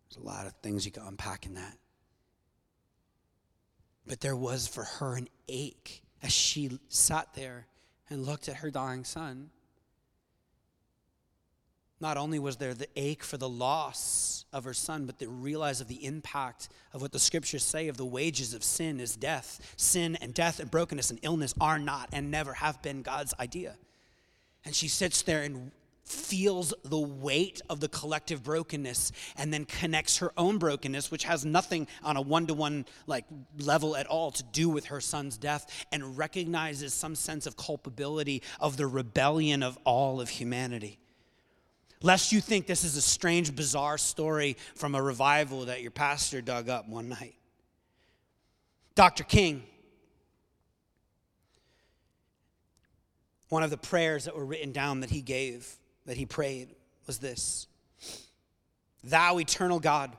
There's 0.08 0.22
a 0.22 0.26
lot 0.26 0.46
of 0.46 0.54
things 0.62 0.86
you 0.86 0.92
can 0.92 1.02
unpack 1.02 1.44
in 1.44 1.54
that. 1.54 1.76
But 4.06 4.20
there 4.20 4.36
was 4.36 4.66
for 4.66 4.84
her 4.84 5.16
an 5.16 5.28
ache 5.48 6.02
as 6.22 6.32
she 6.32 6.78
sat 6.88 7.34
there 7.34 7.66
and 8.08 8.24
looked 8.24 8.48
at 8.48 8.56
her 8.56 8.70
dying 8.70 9.04
son. 9.04 9.50
Not 12.00 12.16
only 12.16 12.38
was 12.38 12.56
there 12.56 12.74
the 12.74 12.88
ache 12.94 13.24
for 13.24 13.36
the 13.36 13.48
loss 13.48 14.44
of 14.52 14.64
her 14.64 14.74
son, 14.74 15.06
but 15.06 15.18
the 15.18 15.28
realize 15.28 15.80
of 15.80 15.88
the 15.88 16.04
impact 16.04 16.68
of 16.92 17.02
what 17.02 17.12
the 17.12 17.18
scriptures 17.18 17.64
say 17.64 17.88
of 17.88 17.96
the 17.96 18.06
wages 18.06 18.54
of 18.54 18.62
sin 18.62 19.00
is 19.00 19.16
death. 19.16 19.74
Sin 19.76 20.16
and 20.20 20.32
death 20.32 20.60
and 20.60 20.70
brokenness 20.70 21.10
and 21.10 21.18
illness 21.22 21.54
are 21.60 21.78
not 21.78 22.08
and 22.12 22.30
never 22.30 22.54
have 22.54 22.80
been 22.82 23.02
God's 23.02 23.34
idea. 23.40 23.76
And 24.64 24.74
she 24.74 24.86
sits 24.86 25.22
there 25.22 25.42
and 25.42 25.72
feels 26.04 26.72
the 26.84 26.98
weight 26.98 27.60
of 27.68 27.80
the 27.80 27.88
collective 27.88 28.42
brokenness 28.42 29.12
and 29.36 29.52
then 29.52 29.66
connects 29.66 30.18
her 30.18 30.32
own 30.38 30.56
brokenness 30.56 31.10
which 31.10 31.24
has 31.24 31.44
nothing 31.44 31.86
on 32.02 32.16
a 32.16 32.20
one-to-one 32.20 32.86
like 33.06 33.26
level 33.58 33.94
at 33.94 34.06
all 34.06 34.30
to 34.30 34.42
do 34.44 34.70
with 34.70 34.86
her 34.86 35.02
son's 35.02 35.36
death 35.36 35.86
and 35.92 36.16
recognizes 36.16 36.94
some 36.94 37.14
sense 37.14 37.46
of 37.46 37.58
culpability 37.58 38.42
of 38.58 38.78
the 38.78 38.86
rebellion 38.86 39.62
of 39.62 39.78
all 39.84 40.18
of 40.18 40.30
humanity 40.30 40.98
lest 42.02 42.32
you 42.32 42.40
think 42.40 42.66
this 42.66 42.84
is 42.84 42.96
a 42.96 43.02
strange 43.02 43.54
bizarre 43.54 43.98
story 43.98 44.56
from 44.74 44.94
a 44.94 45.02
revival 45.02 45.66
that 45.66 45.82
your 45.82 45.90
pastor 45.90 46.40
dug 46.40 46.68
up 46.68 46.88
one 46.88 47.08
night. 47.08 47.34
Dr 48.94 49.24
king 49.24 49.62
one 53.48 53.62
of 53.62 53.70
the 53.70 53.78
prayers 53.78 54.24
that 54.24 54.36
were 54.36 54.44
written 54.44 54.72
down 54.72 55.00
that 55.00 55.10
he 55.10 55.22
gave 55.22 55.76
that 56.06 56.16
he 56.16 56.26
prayed 56.26 56.74
was 57.06 57.18
this. 57.18 57.66
Thou, 59.04 59.38
eternal 59.38 59.80
God, 59.80 60.16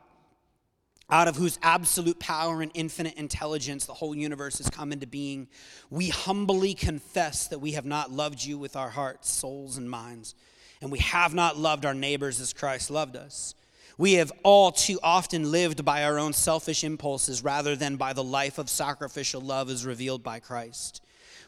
out 1.09 1.27
of 1.27 1.35
whose 1.35 1.57
absolute 1.63 2.19
power 2.19 2.61
and 2.61 2.71
infinite 2.73 3.15
intelligence 3.15 3.85
the 3.85 3.93
whole 3.93 4.15
universe 4.15 4.59
has 4.59 4.69
come 4.69 4.91
into 4.91 5.07
being, 5.07 5.47
we 5.89 6.09
humbly 6.09 6.73
confess 6.73 7.47
that 7.47 7.59
we 7.59 7.71
have 7.73 7.85
not 7.85 8.11
loved 8.11 8.43
you 8.43 8.57
with 8.57 8.75
our 8.75 8.89
hearts, 8.89 9.29
souls, 9.29 9.77
and 9.77 9.89
minds, 9.89 10.35
and 10.81 10.91
we 10.91 10.99
have 10.99 11.33
not 11.33 11.57
loved 11.57 11.85
our 11.85 11.93
neighbors 11.93 12.39
as 12.39 12.53
Christ 12.53 12.89
loved 12.89 13.15
us. 13.15 13.55
We 13.97 14.13
have 14.13 14.31
all 14.43 14.71
too 14.71 14.97
often 15.03 15.51
lived 15.51 15.83
by 15.83 16.05
our 16.05 16.17
own 16.17 16.31
selfish 16.31 16.85
impulses 16.85 17.43
rather 17.43 17.75
than 17.75 17.97
by 17.97 18.13
the 18.13 18.23
life 18.23 18.57
of 18.57 18.69
sacrificial 18.69 19.41
love 19.41 19.69
as 19.69 19.85
revealed 19.85 20.23
by 20.23 20.39
Christ. 20.39 21.01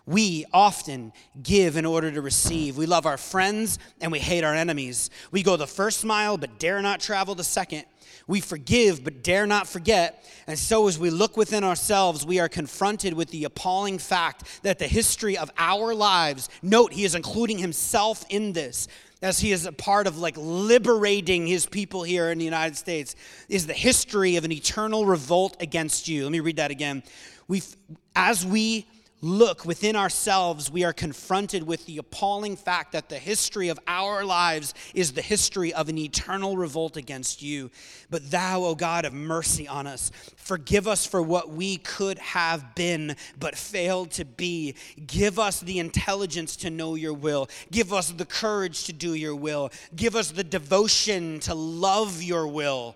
We 0.06 0.46
often 0.52 1.14
give 1.42 1.78
in 1.78 1.86
order 1.86 2.12
to 2.12 2.22
receive. 2.22 2.76
We 2.76 2.88
love 2.88 3.06
our 3.06 3.18
friends 3.18 3.80
and 4.02 4.12
we 4.12 4.20
hate 4.20 4.44
our 4.44 4.54
enemies. 4.54 5.10
We 5.32 5.44
go 5.44 5.56
the 5.56 5.68
first 5.68 6.04
mile 6.04 6.38
but 6.38 6.60
dare 6.60 6.82
not 6.82 7.00
travel 7.00 7.36
the 7.36 7.44
second. 7.44 7.86
We 8.28 8.42
forgive 8.42 9.04
but 9.04 9.24
dare 9.24 9.48
not 9.48 9.68
forget. 9.68 10.26
And 10.48 10.58
so, 10.58 10.88
as 10.88 11.00
we 11.00 11.10
look 11.10 11.38
within 11.38 11.64
ourselves, 11.64 12.26
we 12.26 12.40
are 12.40 12.50
confronted 12.50 13.14
with 13.14 13.30
the 13.30 13.46
appalling 13.46 13.98
fact 13.98 14.64
that 14.64 14.80
the 14.80 14.88
history 14.88 15.38
of 15.38 15.52
our 15.58 15.94
lives, 15.94 16.50
note, 16.62 16.94
he 16.94 17.06
is 17.06 17.16
including 17.16 17.58
himself 17.58 18.26
in 18.30 18.54
this, 18.54 18.88
as 19.22 19.40
he 19.40 19.52
is 19.52 19.66
a 19.66 19.72
part 19.72 20.08
of 20.08 20.18
like 20.18 20.36
liberating 20.38 21.48
his 21.48 21.66
people 21.66 22.04
here 22.04 22.32
in 22.32 22.38
the 22.38 22.46
United 22.46 22.76
States, 22.76 23.16
is 23.50 23.68
the 23.68 23.74
history 23.74 24.36
of 24.36 24.46
an 24.46 24.52
eternal 24.52 25.06
revolt 25.06 25.58
against 25.60 26.08
you. 26.08 26.24
Let 26.24 26.32
me 26.32 26.40
read 26.40 26.58
that 26.58 26.72
again. 26.72 27.04
We, 27.48 27.62
as 28.16 28.46
we 28.46 28.88
look 29.22 29.66
within 29.66 29.96
ourselves, 29.96 30.72
we 30.72 30.84
are 30.84 30.94
confronted 30.94 31.64
with 31.64 31.86
the 31.86 31.98
appalling 31.98 32.56
fact 32.56 32.92
that 32.92 33.10
the 33.10 33.20
history 33.20 33.70
of 33.70 33.80
our 33.88 34.26
lives 34.26 34.74
is 34.94 35.14
the 35.14 35.22
history 35.22 35.74
of 35.74 35.90
an 35.90 35.98
eternal 35.98 36.58
revolt 36.58 36.98
against 36.98 37.42
you. 37.42 37.70
But 38.10 38.32
thou, 38.32 38.64
O 38.64 38.76
God, 38.76 39.04
have 39.04 39.14
mercy 39.14 39.68
on 39.68 39.88
us. 39.88 40.12
Forgive 40.36 40.88
us 40.88 41.06
for 41.06 41.22
what 41.22 41.50
we 41.50 41.78
could 41.78 42.18
have 42.20 42.76
been 42.76 43.16
but 43.40 43.56
failed 43.56 44.12
to 44.12 44.26
be. 44.26 44.76
Give 45.06 45.38
us 45.38 45.60
the 45.60 45.80
intelligence 45.80 46.56
to 46.58 46.70
know 46.70 46.96
your 46.96 47.14
will. 47.14 47.50
Give 47.72 47.94
us 47.94 48.12
the 48.12 48.26
courage 48.26 48.86
to 48.86 48.94
do 48.94 49.14
your 49.14 49.36
will. 49.36 49.72
Give 49.96 50.16
us 50.16 50.32
the 50.32 50.44
devotion 50.44 51.40
to 51.42 51.54
love 51.54 52.24
your 52.24 52.48
will. 52.48 52.96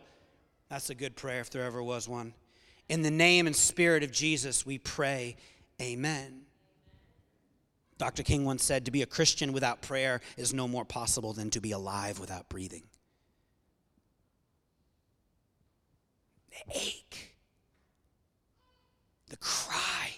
That's 0.70 0.90
a 0.90 0.96
good 0.96 1.16
prayer 1.16 1.42
if 1.42 1.52
there 1.52 1.64
ever 1.64 1.84
was 1.84 2.10
one. 2.10 2.34
In 2.90 3.02
the 3.02 3.12
name 3.12 3.48
and 3.48 3.56
spirit 3.56 4.04
of 4.04 4.12
Jesus, 4.12 4.66
we 4.66 4.78
pray. 4.78 5.36
Amen. 5.82 6.42
Dr. 7.98 8.24
King 8.24 8.46
once 8.46 8.64
said, 8.64 8.86
To 8.86 8.92
be 8.92 9.02
a 9.02 9.08
Christian 9.08 9.54
without 9.54 9.82
prayer 9.82 10.22
is 10.38 10.54
no 10.54 10.68
more 10.68 10.86
possible 10.86 11.34
than 11.34 11.50
to 11.52 11.60
be 11.60 11.72
alive 11.72 12.20
without 12.20 12.50
breathing. 12.50 12.84
The 16.50 16.78
ache, 16.78 17.36
the 19.30 19.38
cry 19.38 20.12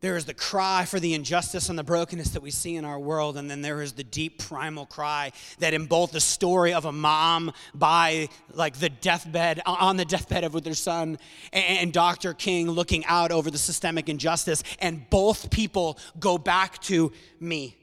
there 0.00 0.16
is 0.16 0.26
the 0.26 0.34
cry 0.34 0.84
for 0.84 1.00
the 1.00 1.14
injustice 1.14 1.68
and 1.68 1.78
the 1.78 1.84
brokenness 1.84 2.30
that 2.30 2.42
we 2.42 2.50
see 2.50 2.76
in 2.76 2.84
our 2.84 2.98
world, 2.98 3.36
and 3.36 3.50
then 3.50 3.62
there 3.62 3.80
is 3.80 3.92
the 3.92 4.04
deep 4.04 4.38
primal 4.38 4.84
cry 4.84 5.32
that 5.58 5.72
in 5.72 5.86
both 5.86 6.12
the 6.12 6.20
story 6.20 6.74
of 6.74 6.84
a 6.84 6.92
mom 6.92 7.52
by 7.74 8.28
like 8.52 8.78
the 8.78 8.90
deathbed, 8.90 9.60
on 9.64 9.96
the 9.96 10.04
deathbed 10.04 10.44
of 10.44 10.52
with 10.52 10.66
her 10.66 10.74
son, 10.74 11.18
and 11.52 11.92
Dr. 11.92 12.34
King 12.34 12.70
looking 12.70 13.04
out 13.06 13.32
over 13.32 13.50
the 13.50 13.58
systemic 13.58 14.08
injustice, 14.08 14.62
and 14.80 15.08
both 15.08 15.50
people 15.50 15.98
go 16.20 16.36
back 16.36 16.80
to 16.82 17.12
me. 17.40 17.76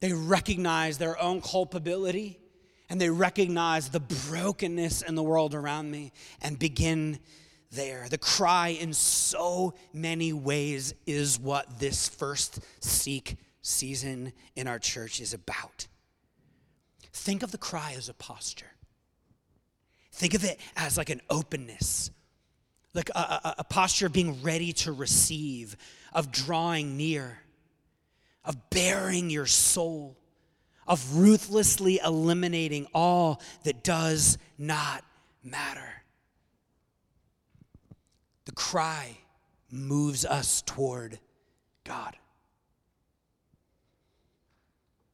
They 0.00 0.12
recognize 0.12 0.98
their 0.98 1.18
own 1.20 1.40
culpability 1.40 2.38
and 2.90 3.00
they 3.00 3.08
recognize 3.08 3.88
the 3.88 4.00
brokenness 4.00 5.00
in 5.00 5.14
the 5.14 5.22
world 5.22 5.54
around 5.54 5.90
me 5.90 6.12
and 6.42 6.58
begin 6.58 7.18
there. 7.72 8.06
The 8.08 8.18
cry, 8.18 8.68
in 8.68 8.92
so 8.92 9.74
many 9.92 10.32
ways, 10.32 10.94
is 11.06 11.38
what 11.38 11.78
this 11.78 12.08
first 12.08 12.60
seek 12.80 13.36
season 13.62 14.32
in 14.54 14.68
our 14.68 14.78
church 14.78 15.20
is 15.20 15.34
about. 15.34 15.86
Think 17.12 17.42
of 17.42 17.50
the 17.50 17.58
cry 17.58 17.94
as 17.96 18.08
a 18.08 18.14
posture. 18.14 18.66
Think 20.12 20.34
of 20.34 20.44
it 20.44 20.60
as 20.76 20.96
like 20.96 21.10
an 21.10 21.22
openness, 21.30 22.10
like 22.94 23.08
a, 23.10 23.18
a, 23.18 23.54
a 23.58 23.64
posture 23.64 24.06
of 24.06 24.12
being 24.12 24.42
ready 24.42 24.72
to 24.74 24.92
receive, 24.92 25.76
of 26.12 26.30
drawing 26.30 26.96
near, 26.96 27.38
of 28.44 28.70
bearing 28.70 29.30
your 29.30 29.46
soul, 29.46 30.16
of 30.86 31.16
ruthlessly 31.16 32.00
eliminating 32.04 32.86
all 32.92 33.40
that 33.64 33.82
does 33.82 34.36
not 34.58 35.04
matter. 35.42 36.01
The 38.52 38.56
cry 38.56 39.16
moves 39.70 40.26
us 40.26 40.60
toward 40.60 41.18
God. 41.84 42.14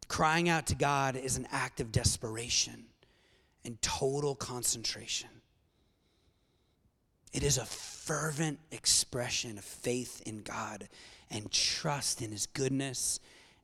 Crying 0.08 0.48
out 0.48 0.66
to 0.66 0.74
God 0.74 1.14
is 1.14 1.36
an 1.36 1.46
act 1.52 1.78
of 1.78 1.92
desperation 1.92 2.86
and 3.64 3.80
total 3.80 4.34
concentration. 4.34 5.28
It 7.32 7.44
is 7.44 7.58
a 7.58 7.64
fervent 7.64 8.58
expression 8.72 9.56
of 9.56 9.62
faith 9.62 10.20
in 10.26 10.42
God 10.42 10.88
and 11.30 11.48
trust 11.52 12.20
in 12.20 12.32
His 12.32 12.46
goodness 12.46 13.20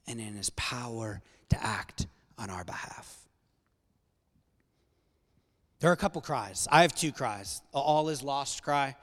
and 0.07 0.21
in 0.21 0.35
His 0.35 0.51
power 0.51 1.21
to 1.49 1.61
act 1.61 2.07
on 2.39 2.49
our 2.49 2.63
behalf. 2.63 3.19
There 5.81 5.91
are 5.91 5.95
a 5.95 5.97
couple 5.97 6.21
cries. 6.21 6.69
I 6.71 6.83
have 6.83 6.95
two 6.95 7.11
cries. 7.11 7.61
All 7.73 8.09
is 8.09 8.23
lost 8.23 8.63
cry 8.63 8.95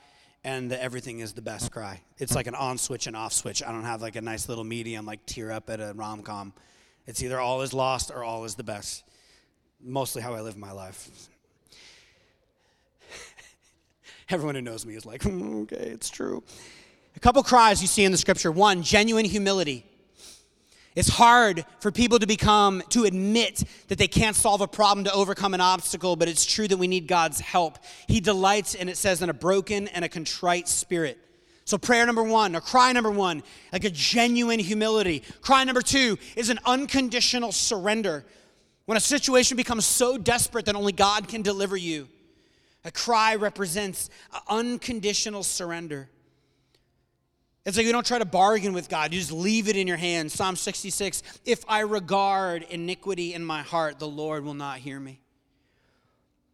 and 0.44 0.72
the 0.72 0.82
everything 0.82 1.20
is 1.20 1.34
the 1.34 1.42
best 1.42 1.72
cry. 1.72 2.02
It's 2.18 2.36
like 2.36 2.48
an 2.48 2.56
on 2.56 2.78
switch 2.78 3.08
and 3.08 3.16
off 3.16 3.34
switch. 3.34 3.62
I 3.64 3.72
don't 3.72 3.84
have 3.84 4.02
like 4.02 4.16
a 4.16 4.22
nice 4.22 4.50
little 4.50 4.64
medium 4.64 5.06
like 5.06 5.26
tear 5.26 5.52
up 5.52 5.70
at 5.70 5.80
a 5.80 5.94
rom 5.96 6.24
com. 6.24 6.54
It's 7.06 7.22
either 7.24 7.40
all 7.40 7.62
is 7.62 7.74
lost 7.74 8.12
or 8.12 8.24
all 8.24 8.46
is 8.46 8.56
the 8.56 8.64
best. 8.64 9.04
Mostly 9.84 10.22
how 10.22 10.34
I 10.34 10.42
live 10.42 10.58
my 10.58 10.72
life. 10.72 11.10
Everyone 14.30 14.56
who 14.56 14.62
knows 14.62 14.86
me 14.86 14.96
is 14.96 15.06
like, 15.06 15.22
mm, 15.24 15.64
okay, 15.64 15.90
it's 15.90 16.10
true. 16.10 16.44
A 17.16 17.20
couple 17.20 17.44
cries 17.44 17.82
you 17.82 17.88
see 17.88 18.04
in 18.06 18.12
the 18.12 18.18
scripture. 18.18 18.52
One, 18.52 18.84
genuine 18.84 19.26
humility. 19.26 19.86
It's 20.94 21.08
hard 21.08 21.66
for 21.80 21.90
people 21.90 22.20
to 22.20 22.28
become, 22.28 22.84
to 22.90 23.06
admit 23.06 23.64
that 23.88 23.98
they 23.98 24.10
can't 24.10 24.36
solve 24.36 24.60
a 24.60 24.68
problem 24.68 25.06
to 25.06 25.14
overcome 25.14 25.54
an 25.54 25.62
obstacle, 25.62 26.18
but 26.18 26.28
it's 26.28 26.46
true 26.46 26.68
that 26.68 26.78
we 26.78 26.88
need 26.88 27.08
God's 27.08 27.40
help. 27.40 27.80
He 28.08 28.20
delights, 28.20 28.76
and 28.76 28.90
it 28.90 28.98
says, 28.98 29.22
in 29.22 29.30
a 29.30 29.34
broken 29.34 29.88
and 29.90 30.04
a 30.04 30.10
contrite 30.10 30.68
spirit. 30.68 31.18
So, 31.64 31.78
prayer 31.78 32.06
number 32.06 32.24
one, 32.24 32.56
or 32.56 32.60
cry 32.60 32.92
number 32.92 33.12
one, 33.12 33.44
like 33.72 33.86
a 33.86 33.90
genuine 33.90 34.60
humility. 34.60 35.24
Cry 35.42 35.64
number 35.64 35.82
two 35.82 36.18
is 36.36 36.50
an 36.50 36.60
unconditional 36.66 37.54
surrender. 37.54 38.26
When 38.86 38.98
a 38.98 39.02
situation 39.02 39.56
becomes 39.56 39.86
so 39.86 40.18
desperate 40.18 40.66
that 40.66 40.76
only 40.76 40.92
God 40.92 41.30
can 41.30 41.42
deliver 41.42 41.78
you, 41.78 42.10
a 42.84 42.92
cry 42.92 43.36
represents 43.36 44.10
unconditional 44.50 45.44
surrender. 45.44 46.10
It's 47.66 47.78
like 47.78 47.86
you 47.86 47.92
don't 47.92 48.06
try 48.06 48.18
to 48.18 48.26
bargain 48.26 48.74
with 48.74 48.90
God, 48.90 49.14
you 49.14 49.20
just 49.20 49.32
leave 49.32 49.68
it 49.68 49.76
in 49.76 49.88
your 49.88 49.98
hands. 49.98 50.34
Psalm 50.34 50.56
66 50.56 51.22
If 51.46 51.64
I 51.68 51.82
regard 51.82 52.64
iniquity 52.64 53.34
in 53.34 53.46
my 53.46 53.62
heart, 53.62 54.00
the 54.00 54.08
Lord 54.08 54.44
will 54.44 54.56
not 54.56 54.80
hear 54.80 55.00
me. 55.00 55.22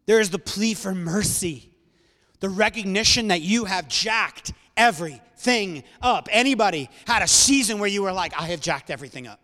There 0.05 0.19
is 0.19 0.29
the 0.29 0.39
plea 0.39 0.73
for 0.73 0.93
mercy, 0.93 1.71
the 2.39 2.49
recognition 2.49 3.29
that 3.29 3.41
you 3.41 3.65
have 3.65 3.87
jacked 3.87 4.53
everything 4.75 5.83
up. 6.01 6.27
Anybody 6.31 6.89
had 7.05 7.21
a 7.21 7.27
season 7.27 7.79
where 7.79 7.89
you 7.89 8.03
were 8.03 8.13
like, 8.13 8.39
I 8.39 8.47
have 8.47 8.61
jacked 8.61 8.89
everything 8.89 9.27
up? 9.27 9.39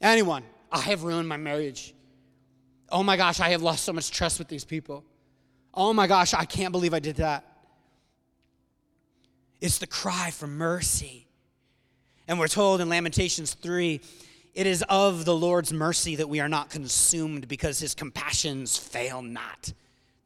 Anyone? 0.00 0.42
I 0.70 0.80
have 0.80 1.04
ruined 1.04 1.28
my 1.28 1.36
marriage. 1.36 1.94
Oh 2.90 3.02
my 3.02 3.16
gosh, 3.16 3.40
I 3.40 3.50
have 3.50 3.62
lost 3.62 3.84
so 3.84 3.92
much 3.92 4.10
trust 4.10 4.38
with 4.38 4.48
these 4.48 4.64
people. 4.64 5.04
Oh 5.72 5.92
my 5.92 6.06
gosh, 6.06 6.34
I 6.34 6.44
can't 6.44 6.72
believe 6.72 6.94
I 6.94 6.98
did 6.98 7.16
that. 7.16 7.53
It's 9.64 9.78
the 9.78 9.86
cry 9.86 10.30
for 10.30 10.46
mercy. 10.46 11.26
And 12.28 12.38
we're 12.38 12.48
told 12.48 12.82
in 12.82 12.90
Lamentations 12.90 13.54
3 13.54 13.98
it 14.52 14.66
is 14.66 14.84
of 14.90 15.24
the 15.24 15.34
Lord's 15.34 15.72
mercy 15.72 16.16
that 16.16 16.28
we 16.28 16.38
are 16.40 16.50
not 16.50 16.68
consumed 16.68 17.48
because 17.48 17.78
his 17.78 17.94
compassions 17.94 18.76
fail 18.76 19.22
not. 19.22 19.72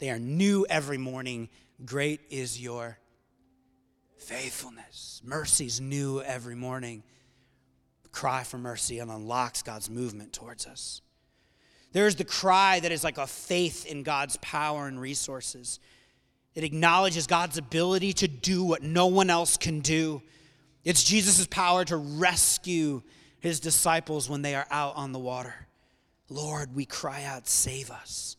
They 0.01 0.11
are 0.11 0.19
new 0.19 0.67
every 0.69 0.99
morning. 0.99 1.51
Great 1.85 2.21
is 2.31 2.61
your 2.61 2.99
faithfulness. 4.17 5.23
Mercy's 5.25 5.81
new 5.81 6.21
every 6.21 6.57
morning. 6.57 7.05
Cry 8.11 8.43
for 8.43 8.59
mercy 8.59 8.99
and 8.99 9.09
unlocks 9.09 9.63
God's 9.63 9.89
movement 9.89 10.33
towards 10.33 10.67
us. 10.67 11.01
There's 11.93 12.17
the 12.17 12.25
cry 12.25 12.81
that 12.81 12.91
is 12.91 13.05
like 13.05 13.19
a 13.19 13.27
faith 13.29 13.87
in 13.87 14.03
God's 14.03 14.37
power 14.39 14.89
and 14.89 15.01
resources. 15.01 15.79
It 16.59 16.65
acknowledges 16.65 17.29
God's 17.29 17.57
ability 17.57 18.15
to 18.15 18.27
do 18.27 18.65
what 18.65 18.83
no 18.83 19.07
one 19.07 19.31
else 19.31 19.57
can 19.57 19.79
do. 19.79 20.23
It's 20.83 21.05
Jesus' 21.05 21.47
power 21.47 21.85
to 21.85 21.97
rescue 21.97 23.03
his 23.39 23.61
disciples 23.61 24.29
when 24.29 24.43
they 24.43 24.57
are 24.57 24.67
out 24.69 24.97
on 24.97 25.13
the 25.13 25.21
water. 25.21 25.55
Lord, 26.29 26.75
we 26.75 26.85
cry 26.85 27.23
out, 27.23 27.47
save 27.47 27.93
us. 27.93 28.37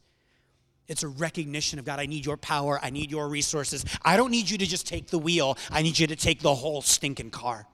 It's 0.89 1.03
a 1.03 1.07
recognition 1.07 1.79
of 1.79 1.85
God, 1.85 2.01
I 2.01 2.07
need 2.07 2.25
your 2.25 2.35
power, 2.35 2.77
I 2.83 2.89
need 2.89 3.09
your 3.09 3.29
resources. 3.29 3.85
I 4.01 4.17
don't 4.17 4.31
need 4.31 4.49
you 4.49 4.57
to 4.57 4.65
just 4.65 4.85
take 4.85 5.07
the 5.07 5.17
wheel, 5.17 5.57
I 5.71 5.81
need 5.81 5.97
you 5.97 6.07
to 6.07 6.17
take 6.17 6.41
the 6.41 6.55
whole 6.55 6.81
stinking 6.81 7.31
car. 7.31 7.67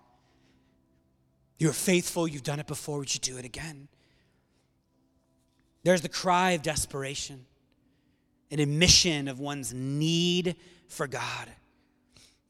You're 1.58 1.74
faithful, 1.74 2.28
you've 2.28 2.44
done 2.44 2.60
it 2.60 2.68
before, 2.68 3.00
would 3.00 3.12
you 3.12 3.20
do 3.20 3.38
it 3.38 3.46
again? 3.46 3.88
There's 5.82 6.02
the 6.02 6.10
cry 6.10 6.52
of 6.52 6.62
desperation, 6.62 7.48
an 8.56 8.62
admission 8.62 9.28
of 9.28 9.38
one's 9.38 9.74
need 9.74 10.56
for 10.88 11.08
God. 11.08 11.50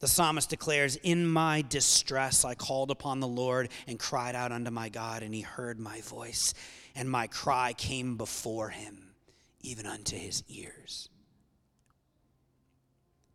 The 0.02 0.08
psalmist 0.08 0.52
declares, 0.52 0.98
In 0.98 1.26
my 1.26 1.64
distress 1.64 2.46
I 2.46 2.54
called 2.54 2.92
upon 2.92 3.22
the 3.22 3.28
Lord 3.28 3.70
and 3.88 3.98
cried 3.98 4.36
out 4.36 4.52
unto 4.52 4.70
my 4.70 4.90
God, 4.90 5.24
and 5.24 5.34
he 5.34 5.42
heard 5.42 5.80
my 5.80 6.02
voice, 6.02 6.54
and 6.94 7.10
my 7.10 7.26
cry 7.26 7.74
came 7.74 8.18
before 8.18 8.70
him, 8.70 9.16
even 9.62 9.88
unto 9.88 10.16
his 10.16 10.44
ears. 10.48 11.10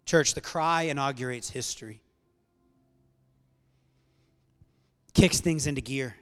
Church, 0.07 0.35
the 0.35 0.41
cry 0.41 0.83
inaugurates 0.83 1.51
history, 1.51 2.01
kicks 5.13 5.41
things 5.41 5.67
into 5.67 5.81
gear, 5.81 6.15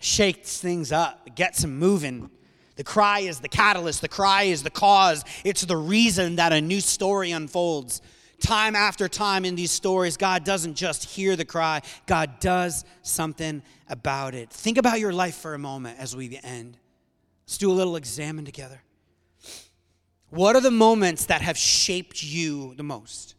shakes 0.00 0.58
things 0.58 0.92
up, 0.92 1.34
gets 1.34 1.60
them 1.60 1.78
moving. 1.78 2.30
The 2.76 2.84
cry 2.84 3.20
is 3.20 3.40
the 3.40 3.48
catalyst, 3.48 4.02
the 4.02 4.08
cry 4.08 4.44
is 4.44 4.62
the 4.62 4.70
cause, 4.70 5.24
it's 5.44 5.62
the 5.62 5.76
reason 5.76 6.36
that 6.36 6.52
a 6.52 6.60
new 6.60 6.80
story 6.80 7.30
unfolds 7.30 8.00
time 8.40 8.74
after 8.74 9.08
time 9.08 9.44
in 9.44 9.54
these 9.54 9.70
stories, 9.70 10.16
God 10.16 10.44
doesn't 10.44 10.74
just 10.74 11.04
hear 11.04 11.36
the 11.36 11.44
cry, 11.44 11.82
God 12.06 12.38
does 12.40 12.84
something 13.02 13.62
about 13.88 14.34
it. 14.34 14.50
Think 14.50 14.78
about 14.78 15.00
your 15.00 15.12
life 15.12 15.36
for 15.36 15.54
a 15.54 15.58
moment 15.58 15.98
as 15.98 16.14
we 16.14 16.38
end. 16.42 16.76
Let's 17.46 17.58
do 17.58 17.70
a 17.70 17.74
little 17.74 17.96
examine 17.96 18.44
together. 18.44 18.82
What 20.30 20.56
are 20.56 20.60
the 20.60 20.70
moments 20.70 21.26
that 21.26 21.40
have 21.42 21.56
shaped 21.56 22.22
you 22.22 22.74
the 22.74 22.82
most? 22.82 23.34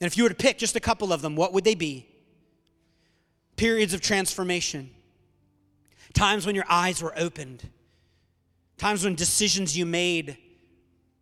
And 0.00 0.06
if 0.06 0.16
you 0.16 0.24
were 0.24 0.30
to 0.30 0.34
pick 0.34 0.58
just 0.58 0.74
a 0.74 0.80
couple 0.80 1.12
of 1.12 1.22
them, 1.22 1.36
what 1.36 1.52
would 1.52 1.64
they 1.64 1.74
be? 1.74 2.08
Periods 3.56 3.94
of 3.94 4.00
transformation, 4.00 4.90
times 6.12 6.44
when 6.44 6.54
your 6.54 6.64
eyes 6.68 7.02
were 7.02 7.16
opened, 7.16 7.68
times 8.76 9.04
when 9.04 9.14
decisions 9.14 9.76
you 9.76 9.86
made 9.86 10.36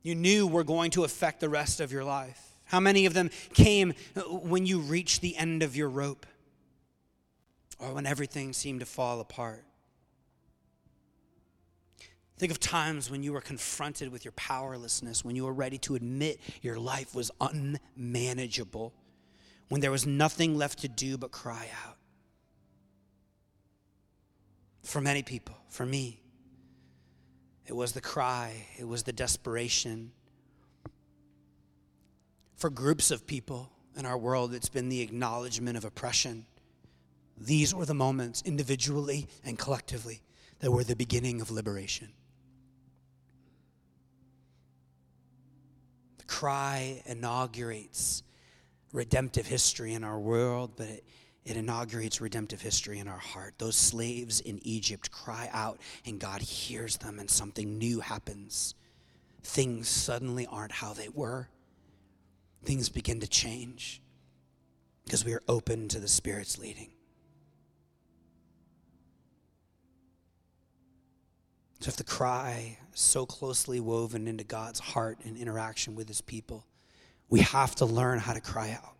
you 0.03 0.15
knew 0.15 0.47
were 0.47 0.65
going 0.65 0.91
to 0.93 1.05
affect 1.05 1.41
the 1.41 1.49
rest 1.49 1.81
of 1.81 1.93
your 1.93 2.05
life? 2.05 2.41
How 2.65 2.81
many 2.81 3.07
of 3.07 3.15
them 3.15 3.31
came 3.55 3.95
uh, 4.17 4.23
when 4.23 4.67
you 4.67 4.81
reached 4.81 5.21
the 5.21 5.37
end 5.37 5.63
of 5.63 5.77
your 5.77 5.89
rope 5.89 6.27
or 7.79 7.93
when 7.93 8.07
everything 8.07 8.53
seemed 8.53 8.81
to 8.81 8.87
fall 8.87 9.21
apart? 9.21 9.65
Think 12.39 12.51
of 12.51 12.59
times 12.59 13.11
when 13.11 13.23
you 13.23 13.33
were 13.33 13.41
confronted 13.41 14.11
with 14.11 14.25
your 14.25 14.33
powerlessness, 14.33 15.25
when 15.25 15.37
you 15.37 15.45
were 15.45 15.53
ready 15.53 15.79
to 15.79 15.95
admit 15.95 16.41
your 16.61 16.79
life 16.79 17.15
was 17.15 17.31
unmanageable, 17.41 18.93
when 19.69 19.81
there 19.81 19.93
was 19.93 20.07
nothing 20.07 20.57
left 20.57 20.81
to 20.81 20.89
do 20.89 21.17
but 21.17 21.31
cry 21.31 21.69
out. 21.87 21.97
For 24.83 25.01
many 25.01 25.23
people, 25.23 25.55
for 25.69 25.87
me, 25.87 26.22
it 27.67 27.75
was 27.75 27.93
the 27.93 28.01
cry, 28.01 28.67
it 28.79 28.87
was 28.87 29.05
the 29.05 29.13
desperation. 29.13 30.13
For 32.57 32.71
groups 32.71 33.11
of 33.11 33.27
people 33.27 33.71
in 33.97 34.07
our 34.07 34.19
world, 34.19 34.55
it's 34.55 34.69
been 34.69 34.89
the 34.89 35.01
acknowledgement 35.01 35.77
of 35.77 35.85
oppression. 35.85 36.47
These 37.39 37.75
were 37.75 37.87
the 37.87 37.95
moments, 37.95 38.43
individually 38.45 39.29
and 39.45 39.59
collectively, 39.59 40.23
that 40.61 40.71
were 40.71 40.85
the 40.85 40.97
beginning 40.97 41.41
of 41.41 41.51
liberation. 41.51 42.09
The 46.19 46.25
cry 46.25 47.03
inaugurates 47.07 48.23
redemptive 48.93 49.47
history 49.47 49.95
in 49.95 50.05
our 50.05 50.21
world, 50.21 50.73
but 50.77 50.87
it 50.89 51.05
it 51.45 51.57
inaugurates 51.57 52.20
redemptive 52.20 52.61
history 52.61 52.99
in 52.99 53.09
our 53.09 53.18
heart. 53.18 53.55
Those 53.59 53.76
slaves 53.76 54.40
in 54.40 54.61
Egypt 54.62 55.11
cry 55.11 55.49
out, 55.53 55.80
and 56.07 56.20
God 56.20 56.40
hears 56.40 56.97
them, 56.99 57.18
and 57.18 57.28
something 57.28 57.78
new 57.78 58.01
happens. 58.01 58.74
Things 59.43 59.88
suddenly 59.88 60.47
aren't 60.47 60.72
how 60.72 60.93
they 60.93 61.09
were, 61.09 61.49
things 62.64 62.88
begin 62.88 63.20
to 63.20 63.26
change 63.26 64.01
because 65.05 65.24
we 65.24 65.32
are 65.32 65.43
open 65.49 65.88
to 65.88 65.99
the 65.99 66.09
Spirit's 66.09 66.59
leading. 66.59 66.90
So, 71.80 71.88
if 71.88 71.97
the 71.97 72.05
cry 72.05 72.78
is 72.95 73.01
so 73.01 73.26
closely 73.26 73.80
woven 73.80 74.28
into 74.28 74.45
God's 74.45 74.78
heart 74.78 75.18
and 75.24 75.36
interaction 75.36 75.97
with 75.97 76.07
his 76.07 76.20
people, 76.20 76.64
we 77.28 77.40
have 77.40 77.74
to 77.76 77.84
learn 77.84 78.20
how 78.20 78.34
to 78.34 78.40
cry 78.40 78.70
out. 78.70 78.95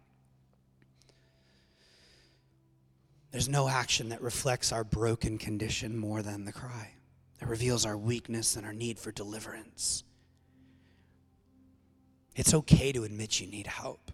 There's 3.33 3.49
no 3.49 3.67
action 3.67 4.11
that 4.11 4.21
reflects 4.21 4.73
our 4.73 4.85
broken 4.85 5.39
condition 5.39 5.97
more 5.97 6.23
than 6.23 6.45
the 6.45 6.53
cry. 6.53 6.91
It 7.41 7.49
reveals 7.49 7.87
our 7.87 7.97
weakness 7.97 8.57
and 8.57 8.67
our 8.67 8.75
need 8.75 8.99
for 8.99 9.11
deliverance. 9.11 10.05
It's 12.37 12.53
okay 12.55 12.93
to 12.93 13.05
admit 13.05 13.41
you 13.41 13.47
need 13.47 13.67
help. 13.67 14.13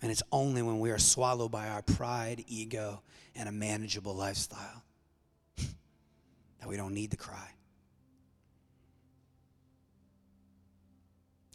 And 0.00 0.12
it's 0.12 0.22
only 0.30 0.62
when 0.62 0.78
we 0.78 0.90
are 0.90 0.98
swallowed 0.98 1.50
by 1.50 1.68
our 1.68 1.82
pride, 1.82 2.44
ego, 2.46 3.02
and 3.34 3.48
a 3.48 3.52
manageable 3.52 4.14
lifestyle 4.14 4.84
that 5.56 6.68
we 6.68 6.76
don't 6.76 6.94
need 6.94 7.10
the 7.10 7.16
cry. 7.16 7.50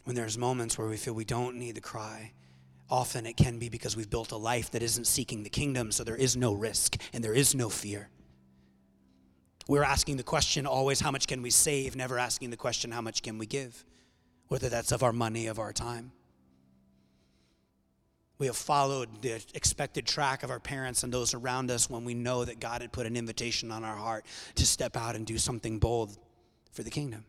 When 0.04 0.14
there's 0.14 0.36
moments 0.36 0.76
where 0.76 0.88
we 0.88 0.96
feel 0.96 1.14
we 1.14 1.24
don't 1.24 1.56
need 1.56 1.76
the 1.76 1.80
cry, 1.80 2.32
Often 2.90 3.26
it 3.26 3.36
can 3.36 3.58
be 3.58 3.68
because 3.68 3.96
we've 3.96 4.10
built 4.10 4.32
a 4.32 4.36
life 4.36 4.72
that 4.72 4.82
isn't 4.82 5.06
seeking 5.06 5.44
the 5.44 5.50
kingdom, 5.50 5.92
so 5.92 6.02
there 6.02 6.16
is 6.16 6.36
no 6.36 6.52
risk 6.52 6.96
and 7.12 7.22
there 7.22 7.34
is 7.34 7.54
no 7.54 7.68
fear. 7.68 8.08
We're 9.68 9.84
asking 9.84 10.16
the 10.16 10.24
question 10.24 10.66
always, 10.66 10.98
how 10.98 11.12
much 11.12 11.28
can 11.28 11.42
we 11.42 11.50
save? 11.50 11.94
Never 11.94 12.18
asking 12.18 12.50
the 12.50 12.56
question, 12.56 12.90
how 12.90 13.00
much 13.00 13.22
can 13.22 13.38
we 13.38 13.46
give? 13.46 13.84
Whether 14.48 14.68
that's 14.68 14.90
of 14.90 15.04
our 15.04 15.12
money, 15.12 15.46
of 15.46 15.60
our 15.60 15.72
time. 15.72 16.10
We 18.38 18.46
have 18.46 18.56
followed 18.56 19.22
the 19.22 19.40
expected 19.54 20.06
track 20.06 20.42
of 20.42 20.50
our 20.50 20.58
parents 20.58 21.04
and 21.04 21.12
those 21.12 21.34
around 21.34 21.70
us 21.70 21.88
when 21.88 22.04
we 22.04 22.14
know 22.14 22.44
that 22.44 22.58
God 22.58 22.80
had 22.80 22.90
put 22.90 23.06
an 23.06 23.14
invitation 23.14 23.70
on 23.70 23.84
our 23.84 23.94
heart 23.94 24.24
to 24.56 24.66
step 24.66 24.96
out 24.96 25.14
and 25.14 25.24
do 25.24 25.38
something 25.38 25.78
bold 25.78 26.18
for 26.72 26.82
the 26.82 26.90
kingdom. 26.90 27.24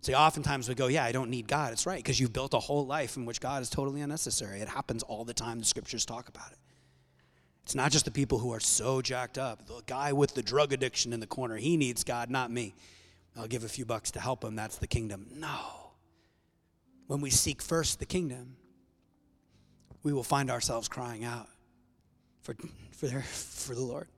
See, 0.00 0.14
oftentimes 0.14 0.68
we 0.68 0.74
go, 0.74 0.86
Yeah, 0.86 1.04
I 1.04 1.12
don't 1.12 1.30
need 1.30 1.48
God. 1.48 1.72
It's 1.72 1.86
right, 1.86 1.98
because 1.98 2.20
you've 2.20 2.32
built 2.32 2.54
a 2.54 2.58
whole 2.58 2.86
life 2.86 3.16
in 3.16 3.24
which 3.24 3.40
God 3.40 3.62
is 3.62 3.70
totally 3.70 4.00
unnecessary. 4.00 4.60
It 4.60 4.68
happens 4.68 5.02
all 5.02 5.24
the 5.24 5.34
time. 5.34 5.58
The 5.58 5.64
scriptures 5.64 6.04
talk 6.04 6.28
about 6.28 6.52
it. 6.52 6.58
It's 7.64 7.74
not 7.74 7.92
just 7.92 8.06
the 8.06 8.10
people 8.10 8.38
who 8.38 8.52
are 8.54 8.60
so 8.60 9.02
jacked 9.02 9.36
up. 9.36 9.66
The 9.66 9.82
guy 9.86 10.12
with 10.12 10.34
the 10.34 10.42
drug 10.42 10.72
addiction 10.72 11.12
in 11.12 11.20
the 11.20 11.26
corner, 11.26 11.56
he 11.56 11.76
needs 11.76 12.02
God, 12.02 12.30
not 12.30 12.50
me. 12.50 12.74
I'll 13.36 13.46
give 13.46 13.62
a 13.62 13.68
few 13.68 13.84
bucks 13.84 14.10
to 14.12 14.20
help 14.20 14.42
him. 14.42 14.56
That's 14.56 14.78
the 14.78 14.86
kingdom. 14.86 15.26
No. 15.34 15.92
When 17.08 17.20
we 17.20 17.30
seek 17.30 17.60
first 17.60 17.98
the 17.98 18.06
kingdom, 18.06 18.56
we 20.02 20.12
will 20.12 20.22
find 20.22 20.50
ourselves 20.50 20.88
crying 20.88 21.24
out 21.24 21.48
for, 22.40 22.54
for, 22.92 23.08
for 23.20 23.74
the 23.74 23.82
Lord. 23.82 24.08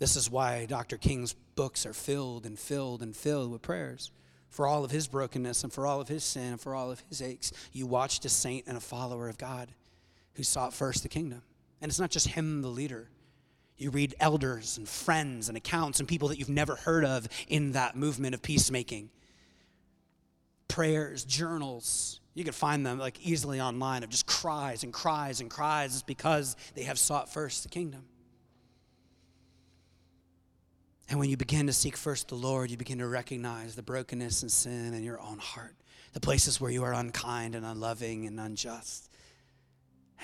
This 0.00 0.16
is 0.16 0.30
why 0.30 0.64
Dr. 0.64 0.96
King's 0.96 1.34
books 1.54 1.84
are 1.84 1.92
filled 1.92 2.46
and 2.46 2.58
filled 2.58 3.02
and 3.02 3.14
filled 3.14 3.52
with 3.52 3.60
prayers 3.60 4.10
for 4.48 4.66
all 4.66 4.82
of 4.82 4.90
his 4.90 5.06
brokenness 5.06 5.62
and 5.62 5.70
for 5.70 5.86
all 5.86 6.00
of 6.00 6.08
his 6.08 6.24
sin 6.24 6.52
and 6.52 6.60
for 6.60 6.74
all 6.74 6.90
of 6.90 7.02
his 7.10 7.20
aches. 7.20 7.52
You 7.70 7.86
watched 7.86 8.24
a 8.24 8.30
saint 8.30 8.66
and 8.66 8.78
a 8.78 8.80
follower 8.80 9.28
of 9.28 9.36
God 9.36 9.72
who 10.34 10.42
sought 10.42 10.72
first 10.72 11.02
the 11.02 11.10
kingdom. 11.10 11.42
And 11.82 11.90
it's 11.90 12.00
not 12.00 12.10
just 12.10 12.28
him, 12.28 12.62
the 12.62 12.68
leader. 12.68 13.10
You 13.76 13.90
read 13.90 14.14
elders 14.20 14.78
and 14.78 14.88
friends 14.88 15.48
and 15.48 15.56
accounts 15.58 16.00
and 16.00 16.08
people 16.08 16.28
that 16.28 16.38
you've 16.38 16.48
never 16.48 16.76
heard 16.76 17.04
of 17.04 17.28
in 17.46 17.72
that 17.72 17.94
movement 17.94 18.34
of 18.34 18.40
peacemaking. 18.40 19.10
Prayers, 20.66 21.24
journals, 21.24 22.20
You 22.32 22.44
can 22.44 22.54
find 22.54 22.86
them 22.86 22.98
like 22.98 23.20
easily 23.20 23.60
online 23.60 24.02
of 24.02 24.08
just 24.08 24.24
cries 24.24 24.82
and 24.82 24.94
cries 24.94 25.42
and 25.42 25.50
cries. 25.50 26.02
Because 26.02 26.56
they 26.74 26.84
have 26.84 26.98
sought 26.98 27.30
first 27.30 27.64
the 27.64 27.68
kingdom. 27.68 28.04
And 31.10 31.18
when 31.18 31.28
you 31.28 31.36
begin 31.36 31.66
to 31.66 31.72
seek 31.72 31.96
first 31.96 32.28
the 32.28 32.36
Lord, 32.36 32.70
you 32.70 32.76
begin 32.76 32.98
to 32.98 33.08
recognize 33.08 33.74
the 33.74 33.82
brokenness 33.82 34.42
and 34.42 34.50
sin 34.50 34.94
in 34.94 35.02
your 35.02 35.20
own 35.20 35.38
heart, 35.38 35.74
the 36.12 36.20
places 36.20 36.60
where 36.60 36.70
you 36.70 36.84
are 36.84 36.94
unkind 36.94 37.56
and 37.56 37.66
unloving 37.66 38.28
and 38.28 38.38
unjust. 38.38 39.10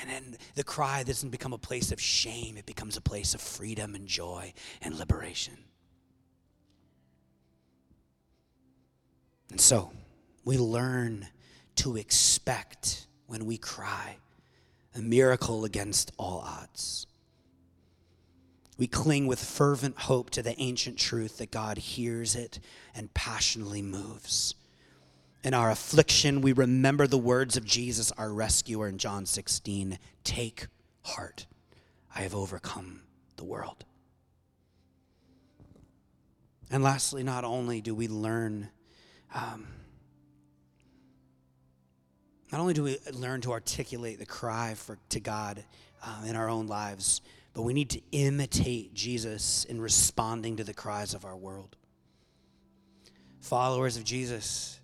And 0.01 0.09
then 0.09 0.37
the 0.55 0.63
cry 0.63 1.03
doesn't 1.03 1.31
become 1.31 1.53
a 1.53 1.59
place 1.59 1.91
of 1.91 2.01
shame, 2.01 2.57
it 2.57 2.67
becomes 2.67 2.97
a 2.97 3.01
place 3.01 3.35
of 3.35 3.41
freedom 3.41 3.97
and 3.97 4.07
joy 4.07 4.53
and 4.81 4.97
liberation. 4.97 5.59
And 9.51 9.61
so 9.61 9.91
we 10.45 10.57
learn 10.57 11.27
to 11.77 11.97
expect 11.97 13.09
when 13.27 13.45
we 13.45 13.59
cry 13.59 14.19
a 14.95 15.01
miracle 15.01 15.65
against 15.65 16.13
all 16.17 16.45
odds. 16.47 17.09
We 18.79 18.87
cling 18.87 19.27
with 19.27 19.43
fervent 19.43 19.99
hope 20.01 20.31
to 20.31 20.43
the 20.43 20.59
ancient 20.61 20.99
truth 20.99 21.39
that 21.39 21.51
God 21.51 21.79
hears 21.79 22.35
it 22.35 22.61
and 22.95 23.13
passionately 23.15 23.81
moves. 23.81 24.55
In 25.43 25.55
our 25.55 25.71
affliction, 25.71 26.41
we 26.41 26.53
remember 26.53 27.07
the 27.07 27.17
words 27.17 27.57
of 27.57 27.65
Jesus, 27.65 28.13
our 28.13 28.33
rescuer, 28.33 28.89
in 28.89 28.99
John 28.99 29.27
16 29.27 29.99
Take 30.25 30.67
heart, 31.03 31.47
I 32.15 32.23
have 32.23 32.35
overcome 32.35 33.03
the 33.37 33.45
world. 33.45 33.85
And 36.71 36.83
lastly, 36.83 37.23
not 37.23 37.45
only 37.45 37.81
do 37.81 37.95
we 37.95 38.09
learn, 38.09 38.71
um, 39.33 39.69
not 42.51 42.61
only 42.61 42.75
do 42.75 42.83
we 42.83 42.99
learn 43.13 43.41
to 43.43 43.53
articulate 43.53 44.19
the 44.19 44.27
cry 44.27 44.75
for, 44.75 44.99
to 45.11 45.21
God 45.21 45.65
uh, 46.03 46.25
in 46.27 46.35
our 46.35 46.49
own 46.49 46.67
lives, 46.67 47.21
but 47.57 47.63
we 47.63 47.73
need 47.73 47.89
to 47.89 48.03
imitate 48.13 48.93
Jesus 48.93 49.65
in 49.65 49.81
responding 49.81 50.57
to 50.59 50.65
the 50.65 50.75
cries 50.75 51.15
of 51.15 51.25
our 51.25 51.35
world. 51.35 51.75
Followers 53.41 53.97
of 53.97 54.05
Jesus, 54.05 54.79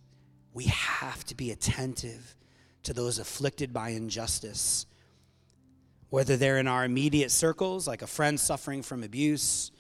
we 0.55 0.65
have 0.65 1.23
to 1.27 1.35
be 1.35 1.51
attentive 1.51 2.35
to 2.85 2.95
those 2.95 3.19
afflicted 3.19 3.75
by 3.75 3.91
injustice, 3.91 4.87
whether 6.09 6.39
they're 6.39 6.57
in 6.57 6.67
our 6.67 6.87
immediate 6.87 7.31
circles, 7.31 7.87
like 7.87 8.01
a 8.01 8.07
friend 8.07 8.41
suffering 8.41 8.83
from 8.83 9.03
abuse, 9.03 9.71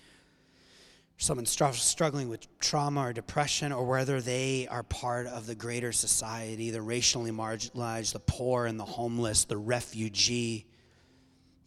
someone 1.16 1.46
struggling 1.46 2.28
with 2.28 2.46
trauma 2.58 3.06
or 3.06 3.14
depression, 3.14 3.72
or 3.72 3.86
whether 3.86 4.20
they 4.20 4.68
are 4.68 4.82
part 4.82 5.26
of 5.28 5.46
the 5.46 5.54
greater 5.54 5.92
society, 5.92 6.70
the 6.70 6.82
racially 6.82 7.30
marginalized, 7.30 8.12
the 8.12 8.20
poor 8.20 8.66
and 8.66 8.78
the 8.78 8.84
homeless, 8.84 9.46
the 9.46 9.56
refugee 9.56 10.66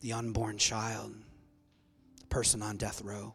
the 0.05 0.13
unborn 0.13 0.55
child, 0.55 1.11
the 2.19 2.27
person 2.27 2.61
on 2.61 2.77
death 2.77 3.01
row. 3.01 3.33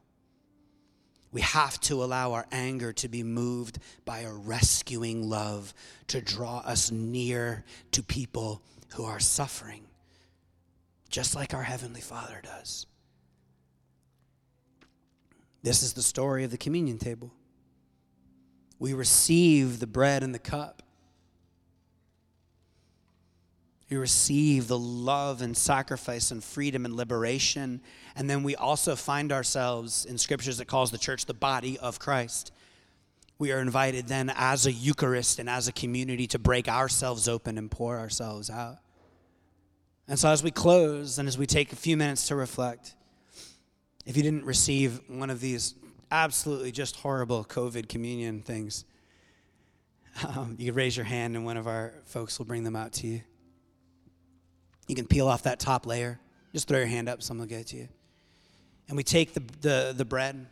We 1.32 1.40
have 1.40 1.80
to 1.80 2.04
allow 2.04 2.34
our 2.34 2.46
anger 2.52 2.92
to 2.92 3.08
be 3.08 3.24
moved 3.24 3.80
by 4.04 4.20
a 4.20 4.32
rescuing 4.32 5.28
love 5.28 5.74
to 6.06 6.20
draw 6.20 6.58
us 6.58 6.92
near 6.92 7.64
to 7.90 8.04
people 8.04 8.62
who 8.94 9.04
are 9.04 9.18
suffering, 9.18 9.82
just 11.08 11.34
like 11.34 11.54
our 11.54 11.64
Heavenly 11.64 12.00
Father 12.00 12.40
does. 12.40 12.86
This 15.64 15.82
is 15.82 15.94
the 15.94 16.02
story 16.02 16.44
of 16.44 16.52
the 16.52 16.56
communion 16.56 16.98
table. 16.98 17.32
We 18.78 18.92
receive 18.92 19.80
the 19.80 19.88
bread 19.88 20.22
and 20.22 20.32
the 20.32 20.38
cup 20.38 20.84
we 23.90 23.96
receive 23.96 24.68
the 24.68 24.78
love 24.78 25.42
and 25.42 25.56
sacrifice 25.56 26.30
and 26.30 26.44
freedom 26.44 26.84
and 26.84 26.94
liberation. 26.94 27.80
And 28.14 28.30
then 28.30 28.44
we 28.44 28.54
also 28.54 28.94
find 28.94 29.32
ourselves 29.32 30.04
in 30.04 30.16
scriptures 30.16 30.58
that 30.58 30.66
calls 30.66 30.92
the 30.92 30.98
church 30.98 31.26
the 31.26 31.34
body 31.34 31.76
of 31.78 31.98
Christ. 31.98 32.52
We 33.38 33.50
are 33.50 33.58
invited 33.58 34.06
then 34.06 34.32
as 34.36 34.66
a 34.66 34.72
Eucharist 34.72 35.40
and 35.40 35.50
as 35.50 35.66
a 35.66 35.72
community 35.72 36.28
to 36.28 36.38
break 36.38 36.68
ourselves 36.68 37.26
open 37.26 37.58
and 37.58 37.68
pour 37.68 37.98
ourselves 37.98 38.48
out. 38.48 38.76
And 40.06 40.18
so, 40.18 40.28
as 40.28 40.42
we 40.42 40.50
close 40.50 41.18
and 41.18 41.26
as 41.26 41.38
we 41.38 41.46
take 41.46 41.72
a 41.72 41.76
few 41.76 41.96
minutes 41.96 42.28
to 42.28 42.36
reflect, 42.36 42.94
if 44.04 44.16
you 44.16 44.22
didn't 44.22 44.44
receive 44.44 45.00
one 45.08 45.30
of 45.30 45.40
these 45.40 45.74
absolutely 46.10 46.72
just 46.72 46.96
horrible 46.96 47.44
COVID 47.44 47.88
communion 47.88 48.42
things, 48.42 48.84
um, 50.28 50.56
you 50.58 50.66
could 50.66 50.76
raise 50.76 50.96
your 50.96 51.06
hand 51.06 51.34
and 51.34 51.44
one 51.44 51.56
of 51.56 51.66
our 51.66 51.94
folks 52.04 52.38
will 52.38 52.46
bring 52.46 52.64
them 52.64 52.76
out 52.76 52.92
to 52.94 53.06
you. 53.06 53.22
You 54.90 54.96
can 54.96 55.06
peel 55.06 55.28
off 55.28 55.44
that 55.44 55.60
top 55.60 55.86
layer. 55.86 56.18
Just 56.52 56.66
throw 56.66 56.78
your 56.78 56.88
hand 56.88 57.08
up, 57.08 57.22
someone 57.22 57.46
will 57.46 57.48
get 57.48 57.60
it 57.60 57.66
to 57.68 57.76
you. 57.76 57.88
And 58.88 58.96
we 58.96 59.04
take 59.04 59.34
the, 59.34 59.42
the, 59.60 59.94
the 59.96 60.04
bread 60.04 60.46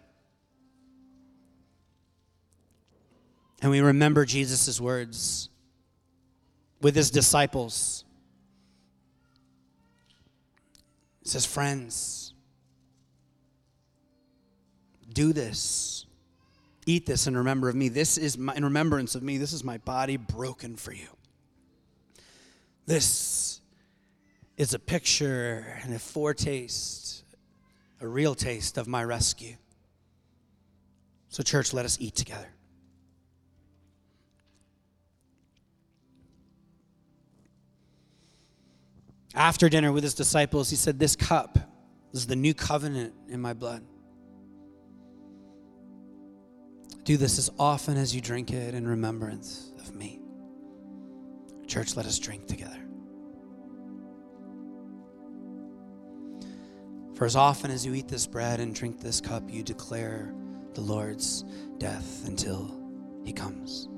and 3.60 3.72
we 3.72 3.80
remember 3.80 4.24
Jesus' 4.24 4.80
words 4.80 5.48
with 6.80 6.94
his 6.94 7.10
disciples. 7.10 8.04
He 11.24 11.28
says, 11.30 11.44
Friends, 11.44 12.32
do 15.12 15.32
this. 15.32 16.06
Eat 16.86 17.06
this 17.06 17.26
in 17.26 17.36
remember 17.36 17.68
of 17.68 17.74
me. 17.74 17.88
This 17.88 18.16
is 18.16 18.38
my, 18.38 18.54
in 18.54 18.64
remembrance 18.64 19.16
of 19.16 19.24
me. 19.24 19.36
This 19.36 19.52
is 19.52 19.64
my 19.64 19.78
body 19.78 20.16
broken 20.16 20.76
for 20.76 20.92
you. 20.92 21.08
This 22.86 23.57
is 24.58 24.74
a 24.74 24.78
picture 24.78 25.78
and 25.82 25.94
a 25.94 25.98
foretaste, 25.98 27.22
a 28.00 28.06
real 28.06 28.34
taste 28.34 28.76
of 28.76 28.88
my 28.88 29.02
rescue. 29.04 29.54
So, 31.28 31.44
church, 31.44 31.72
let 31.72 31.84
us 31.84 31.96
eat 32.00 32.16
together. 32.16 32.48
After 39.34 39.68
dinner 39.68 39.92
with 39.92 40.02
his 40.02 40.14
disciples, 40.14 40.68
he 40.70 40.76
said, 40.76 40.98
This 40.98 41.14
cup 41.14 41.58
is 42.12 42.26
the 42.26 42.34
new 42.34 42.52
covenant 42.52 43.14
in 43.28 43.40
my 43.40 43.52
blood. 43.52 43.84
Do 47.04 47.16
this 47.16 47.38
as 47.38 47.48
often 47.58 47.96
as 47.96 48.12
you 48.14 48.20
drink 48.20 48.50
it 48.50 48.74
in 48.74 48.88
remembrance 48.88 49.70
of 49.78 49.94
me. 49.94 50.20
Church, 51.68 51.94
let 51.94 52.06
us 52.06 52.18
drink 52.18 52.48
together. 52.48 52.87
For 57.18 57.24
as 57.24 57.34
often 57.34 57.72
as 57.72 57.84
you 57.84 57.94
eat 57.94 58.06
this 58.06 58.28
bread 58.28 58.60
and 58.60 58.72
drink 58.72 59.00
this 59.00 59.20
cup, 59.20 59.50
you 59.50 59.64
declare 59.64 60.32
the 60.74 60.80
Lord's 60.80 61.44
death 61.78 62.24
until 62.28 62.72
he 63.24 63.32
comes. 63.32 63.88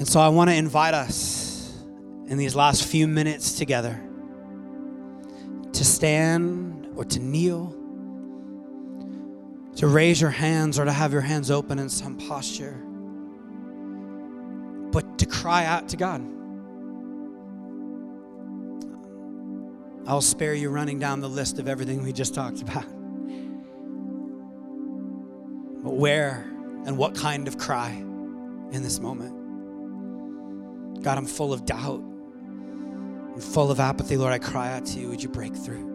And 0.00 0.08
so 0.08 0.18
I 0.18 0.30
want 0.30 0.50
to 0.50 0.56
invite 0.56 0.94
us 0.94 1.80
in 2.26 2.38
these 2.38 2.56
last 2.56 2.86
few 2.86 3.06
minutes 3.06 3.52
together 3.52 4.02
to 5.72 5.84
stand 5.84 6.88
or 6.96 7.04
to 7.04 7.20
kneel, 7.20 7.70
to 9.76 9.86
raise 9.86 10.20
your 10.20 10.30
hands 10.30 10.80
or 10.80 10.86
to 10.86 10.92
have 10.92 11.12
your 11.12 11.22
hands 11.22 11.52
open 11.52 11.78
in 11.78 11.88
some 11.88 12.16
posture, 12.16 12.82
but 14.90 15.18
to 15.18 15.26
cry 15.26 15.66
out 15.66 15.88
to 15.90 15.96
God. 15.96 16.37
I'll 20.08 20.22
spare 20.22 20.54
you 20.54 20.70
running 20.70 20.98
down 20.98 21.20
the 21.20 21.28
list 21.28 21.58
of 21.58 21.68
everything 21.68 22.02
we 22.02 22.14
just 22.14 22.34
talked 22.34 22.62
about. 22.62 22.86
But 25.84 25.94
where 25.96 26.46
and 26.86 26.96
what 26.96 27.14
kind 27.14 27.46
of 27.46 27.58
cry 27.58 27.90
in 27.90 28.82
this 28.82 29.00
moment? 29.00 29.34
God, 31.02 31.18
I'm 31.18 31.26
full 31.26 31.52
of 31.52 31.66
doubt. 31.66 32.00
I'm 32.00 33.38
full 33.38 33.70
of 33.70 33.80
apathy. 33.80 34.16
Lord, 34.16 34.32
I 34.32 34.38
cry 34.38 34.72
out 34.72 34.86
to 34.86 34.98
you. 34.98 35.10
Would 35.10 35.22
you 35.22 35.28
break 35.28 35.54
through? 35.54 35.86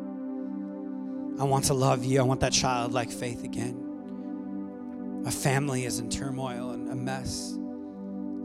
I 1.39 1.43
want 1.45 1.65
to 1.65 1.73
love 1.73 2.05
you. 2.05 2.19
I 2.19 2.23
want 2.23 2.41
that 2.41 2.53
childlike 2.53 3.09
faith 3.09 3.43
again. 3.43 5.23
My 5.23 5.31
family 5.31 5.85
is 5.85 5.97
in 5.97 6.11
turmoil 6.11 6.69
and 6.69 6.87
a 6.91 6.95
mess. 6.95 7.57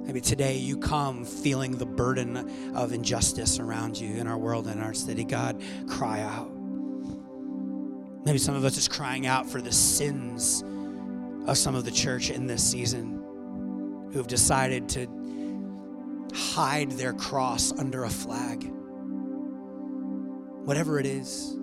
Maybe 0.09 0.23
today 0.23 0.57
you 0.57 0.79
come 0.79 1.27
feeling 1.27 1.77
the 1.77 1.85
burden 1.85 2.75
of 2.75 2.95
injustice 2.95 3.59
around 3.59 4.01
you 4.01 4.17
in 4.17 4.27
our 4.27 4.39
world 4.39 4.67
and 4.67 4.83
our 4.83 4.95
city. 4.95 5.23
God, 5.23 5.63
cry 5.87 6.23
out. 6.23 6.51
Maybe 8.25 8.39
some 8.39 8.55
of 8.55 8.65
us 8.65 8.79
is 8.79 8.89
crying 8.89 9.27
out 9.27 9.47
for 9.47 9.61
the 9.61 9.71
sins 9.71 10.65
of 11.47 11.59
some 11.59 11.75
of 11.75 11.85
the 11.85 11.91
church 11.91 12.31
in 12.31 12.47
this 12.47 12.65
season 12.65 14.09
who've 14.15 14.27
decided 14.27 14.89
to 14.89 15.07
hide 16.35 16.93
their 16.93 17.13
cross 17.13 17.71
under 17.73 18.05
a 18.05 18.11
flag. 18.11 18.65
Whatever 20.65 20.99
it 20.99 21.05
is, 21.05 21.55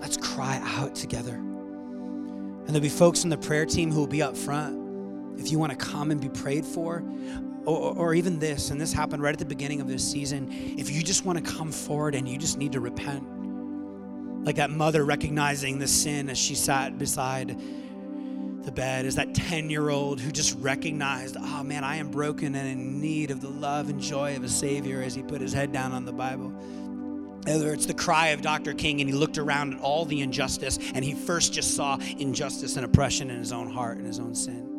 let's 0.00 0.16
cry 0.16 0.58
out 0.64 0.94
together. 0.94 1.34
And 1.34 2.68
there'll 2.68 2.80
be 2.80 2.88
folks 2.88 3.24
in 3.24 3.28
the 3.28 3.36
prayer 3.36 3.66
team 3.66 3.92
who 3.92 4.00
will 4.00 4.06
be 4.06 4.22
up 4.22 4.38
front 4.38 4.79
if 5.40 5.50
you 5.50 5.58
want 5.58 5.72
to 5.72 5.78
come 5.78 6.10
and 6.10 6.20
be 6.20 6.28
prayed 6.28 6.64
for, 6.64 7.02
or, 7.64 7.94
or, 7.96 8.14
even 8.14 8.38
this, 8.38 8.70
and 8.70 8.80
this 8.80 8.92
happened 8.92 9.22
right 9.22 9.32
at 9.32 9.38
the 9.38 9.44
beginning 9.44 9.80
of 9.80 9.88
this 9.88 10.08
season, 10.08 10.48
if 10.78 10.90
you 10.90 11.02
just 11.02 11.24
want 11.24 11.44
to 11.44 11.52
come 11.52 11.70
forward 11.70 12.14
and 12.14 12.28
you 12.28 12.38
just 12.38 12.58
need 12.58 12.72
to 12.72 12.80
repent, 12.80 13.24
like 14.44 14.56
that 14.56 14.70
mother 14.70 15.04
recognizing 15.04 15.78
the 15.78 15.86
sin 15.86 16.30
as 16.30 16.38
she 16.38 16.54
sat 16.54 16.98
beside 16.98 17.58
the 18.64 18.72
bed, 18.72 19.04
is 19.04 19.16
that 19.16 19.34
10 19.34 19.70
year 19.70 19.90
old 19.90 20.20
who 20.20 20.30
just 20.30 20.58
recognized, 20.58 21.36
oh 21.38 21.62
man, 21.62 21.84
I 21.84 21.96
am 21.96 22.10
broken 22.10 22.54
and 22.54 22.68
in 22.68 23.00
need 23.00 23.30
of 23.30 23.40
the 23.40 23.50
love 23.50 23.88
and 23.88 24.00
joy 24.00 24.36
of 24.36 24.44
a 24.44 24.48
Savior 24.48 25.02
as 25.02 25.14
he 25.14 25.22
put 25.22 25.40
his 25.40 25.52
head 25.52 25.72
down 25.72 25.92
on 25.92 26.04
the 26.04 26.12
Bible. 26.12 26.48
Whether 27.46 27.72
it's 27.72 27.86
the 27.86 27.94
cry 27.94 28.28
of 28.28 28.42
Dr. 28.42 28.74
King 28.74 29.00
and 29.00 29.08
he 29.08 29.14
looked 29.14 29.38
around 29.38 29.74
at 29.74 29.80
all 29.80 30.04
the 30.04 30.20
injustice 30.20 30.78
and 30.94 31.04
he 31.04 31.14
first 31.14 31.52
just 31.54 31.74
saw 31.74 31.98
injustice 32.18 32.76
and 32.76 32.84
oppression 32.84 33.30
in 33.30 33.38
his 33.38 33.52
own 33.52 33.70
heart 33.70 33.96
and 33.96 34.06
his 34.06 34.18
own 34.18 34.34
sin. 34.34 34.69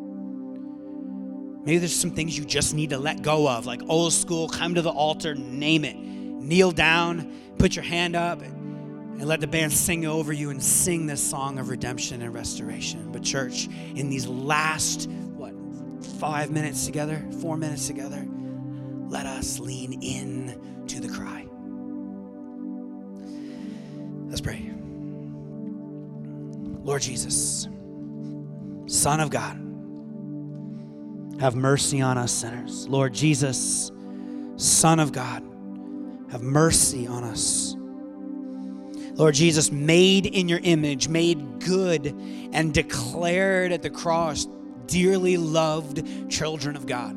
Maybe 1.64 1.78
there's 1.78 1.94
some 1.94 2.10
things 2.10 2.36
you 2.36 2.44
just 2.44 2.74
need 2.74 2.90
to 2.90 2.98
let 2.98 3.22
go 3.22 3.48
of, 3.48 3.66
like 3.66 3.82
old 3.88 4.12
school, 4.12 4.48
come 4.48 4.74
to 4.74 4.82
the 4.82 4.90
altar, 4.90 5.34
name 5.34 5.84
it. 5.84 5.96
Kneel 5.96 6.72
down, 6.72 7.32
put 7.58 7.76
your 7.76 7.84
hand 7.84 8.16
up, 8.16 8.42
and 8.42 9.24
let 9.24 9.40
the 9.40 9.46
band 9.46 9.72
sing 9.72 10.04
over 10.04 10.32
you 10.32 10.50
and 10.50 10.60
sing 10.60 11.06
this 11.06 11.22
song 11.22 11.60
of 11.60 11.68
redemption 11.68 12.20
and 12.20 12.34
restoration. 12.34 13.12
But, 13.12 13.22
church, 13.22 13.68
in 13.94 14.10
these 14.10 14.26
last, 14.26 15.08
what, 15.08 15.54
five 16.18 16.50
minutes 16.50 16.84
together, 16.84 17.24
four 17.40 17.56
minutes 17.56 17.86
together, 17.86 18.26
let 19.06 19.26
us 19.26 19.60
lean 19.60 20.02
in 20.02 20.84
to 20.88 21.00
the 21.00 21.08
cry. 21.08 21.46
Let's 24.28 24.40
pray. 24.40 24.68
Lord 26.82 27.02
Jesus, 27.02 27.68
Son 28.86 29.20
of 29.20 29.30
God, 29.30 29.56
have 31.42 31.56
mercy 31.56 32.00
on 32.00 32.16
us 32.16 32.30
sinners. 32.30 32.86
Lord 32.86 33.12
Jesus, 33.12 33.90
Son 34.54 35.00
of 35.00 35.10
God, 35.10 35.42
have 36.30 36.40
mercy 36.40 37.08
on 37.08 37.24
us. 37.24 37.74
Lord 39.16 39.34
Jesus, 39.34 39.72
made 39.72 40.26
in 40.26 40.48
your 40.48 40.60
image, 40.62 41.08
made 41.08 41.58
good, 41.58 42.06
and 42.52 42.72
declared 42.72 43.72
at 43.72 43.82
the 43.82 43.90
cross, 43.90 44.46
dearly 44.86 45.36
loved 45.36 46.30
children 46.30 46.76
of 46.76 46.86
God. 46.86 47.16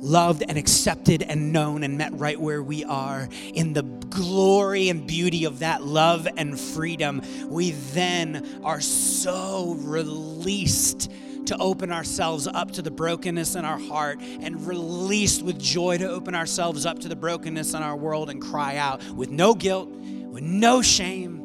Loved 0.00 0.44
and 0.48 0.56
accepted 0.56 1.24
and 1.24 1.52
known 1.52 1.82
and 1.82 1.98
met 1.98 2.12
right 2.12 2.40
where 2.40 2.62
we 2.62 2.84
are. 2.84 3.28
In 3.52 3.72
the 3.72 3.82
glory 3.82 4.90
and 4.90 5.08
beauty 5.08 5.44
of 5.44 5.58
that 5.58 5.82
love 5.82 6.28
and 6.36 6.58
freedom, 6.58 7.20
we 7.48 7.72
then 7.72 8.60
are 8.62 8.80
so 8.80 9.74
released 9.80 11.10
to 11.46 11.56
open 11.58 11.92
ourselves 11.92 12.46
up 12.46 12.70
to 12.72 12.82
the 12.82 12.90
brokenness 12.90 13.54
in 13.54 13.64
our 13.64 13.78
heart 13.78 14.20
and 14.20 14.66
released 14.66 15.42
with 15.42 15.58
joy 15.58 15.98
to 15.98 16.08
open 16.08 16.34
ourselves 16.34 16.86
up 16.86 16.98
to 17.00 17.08
the 17.08 17.16
brokenness 17.16 17.74
in 17.74 17.82
our 17.82 17.96
world 17.96 18.30
and 18.30 18.40
cry 18.40 18.76
out 18.76 19.02
with 19.10 19.30
no 19.30 19.54
guilt, 19.54 19.88
with 19.88 20.42
no 20.42 20.82
shame. 20.82 21.42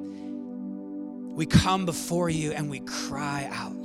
We 1.36 1.46
come 1.46 1.86
before 1.86 2.30
you 2.30 2.52
and 2.52 2.70
we 2.70 2.80
cry 2.82 3.50
out. 3.52 3.81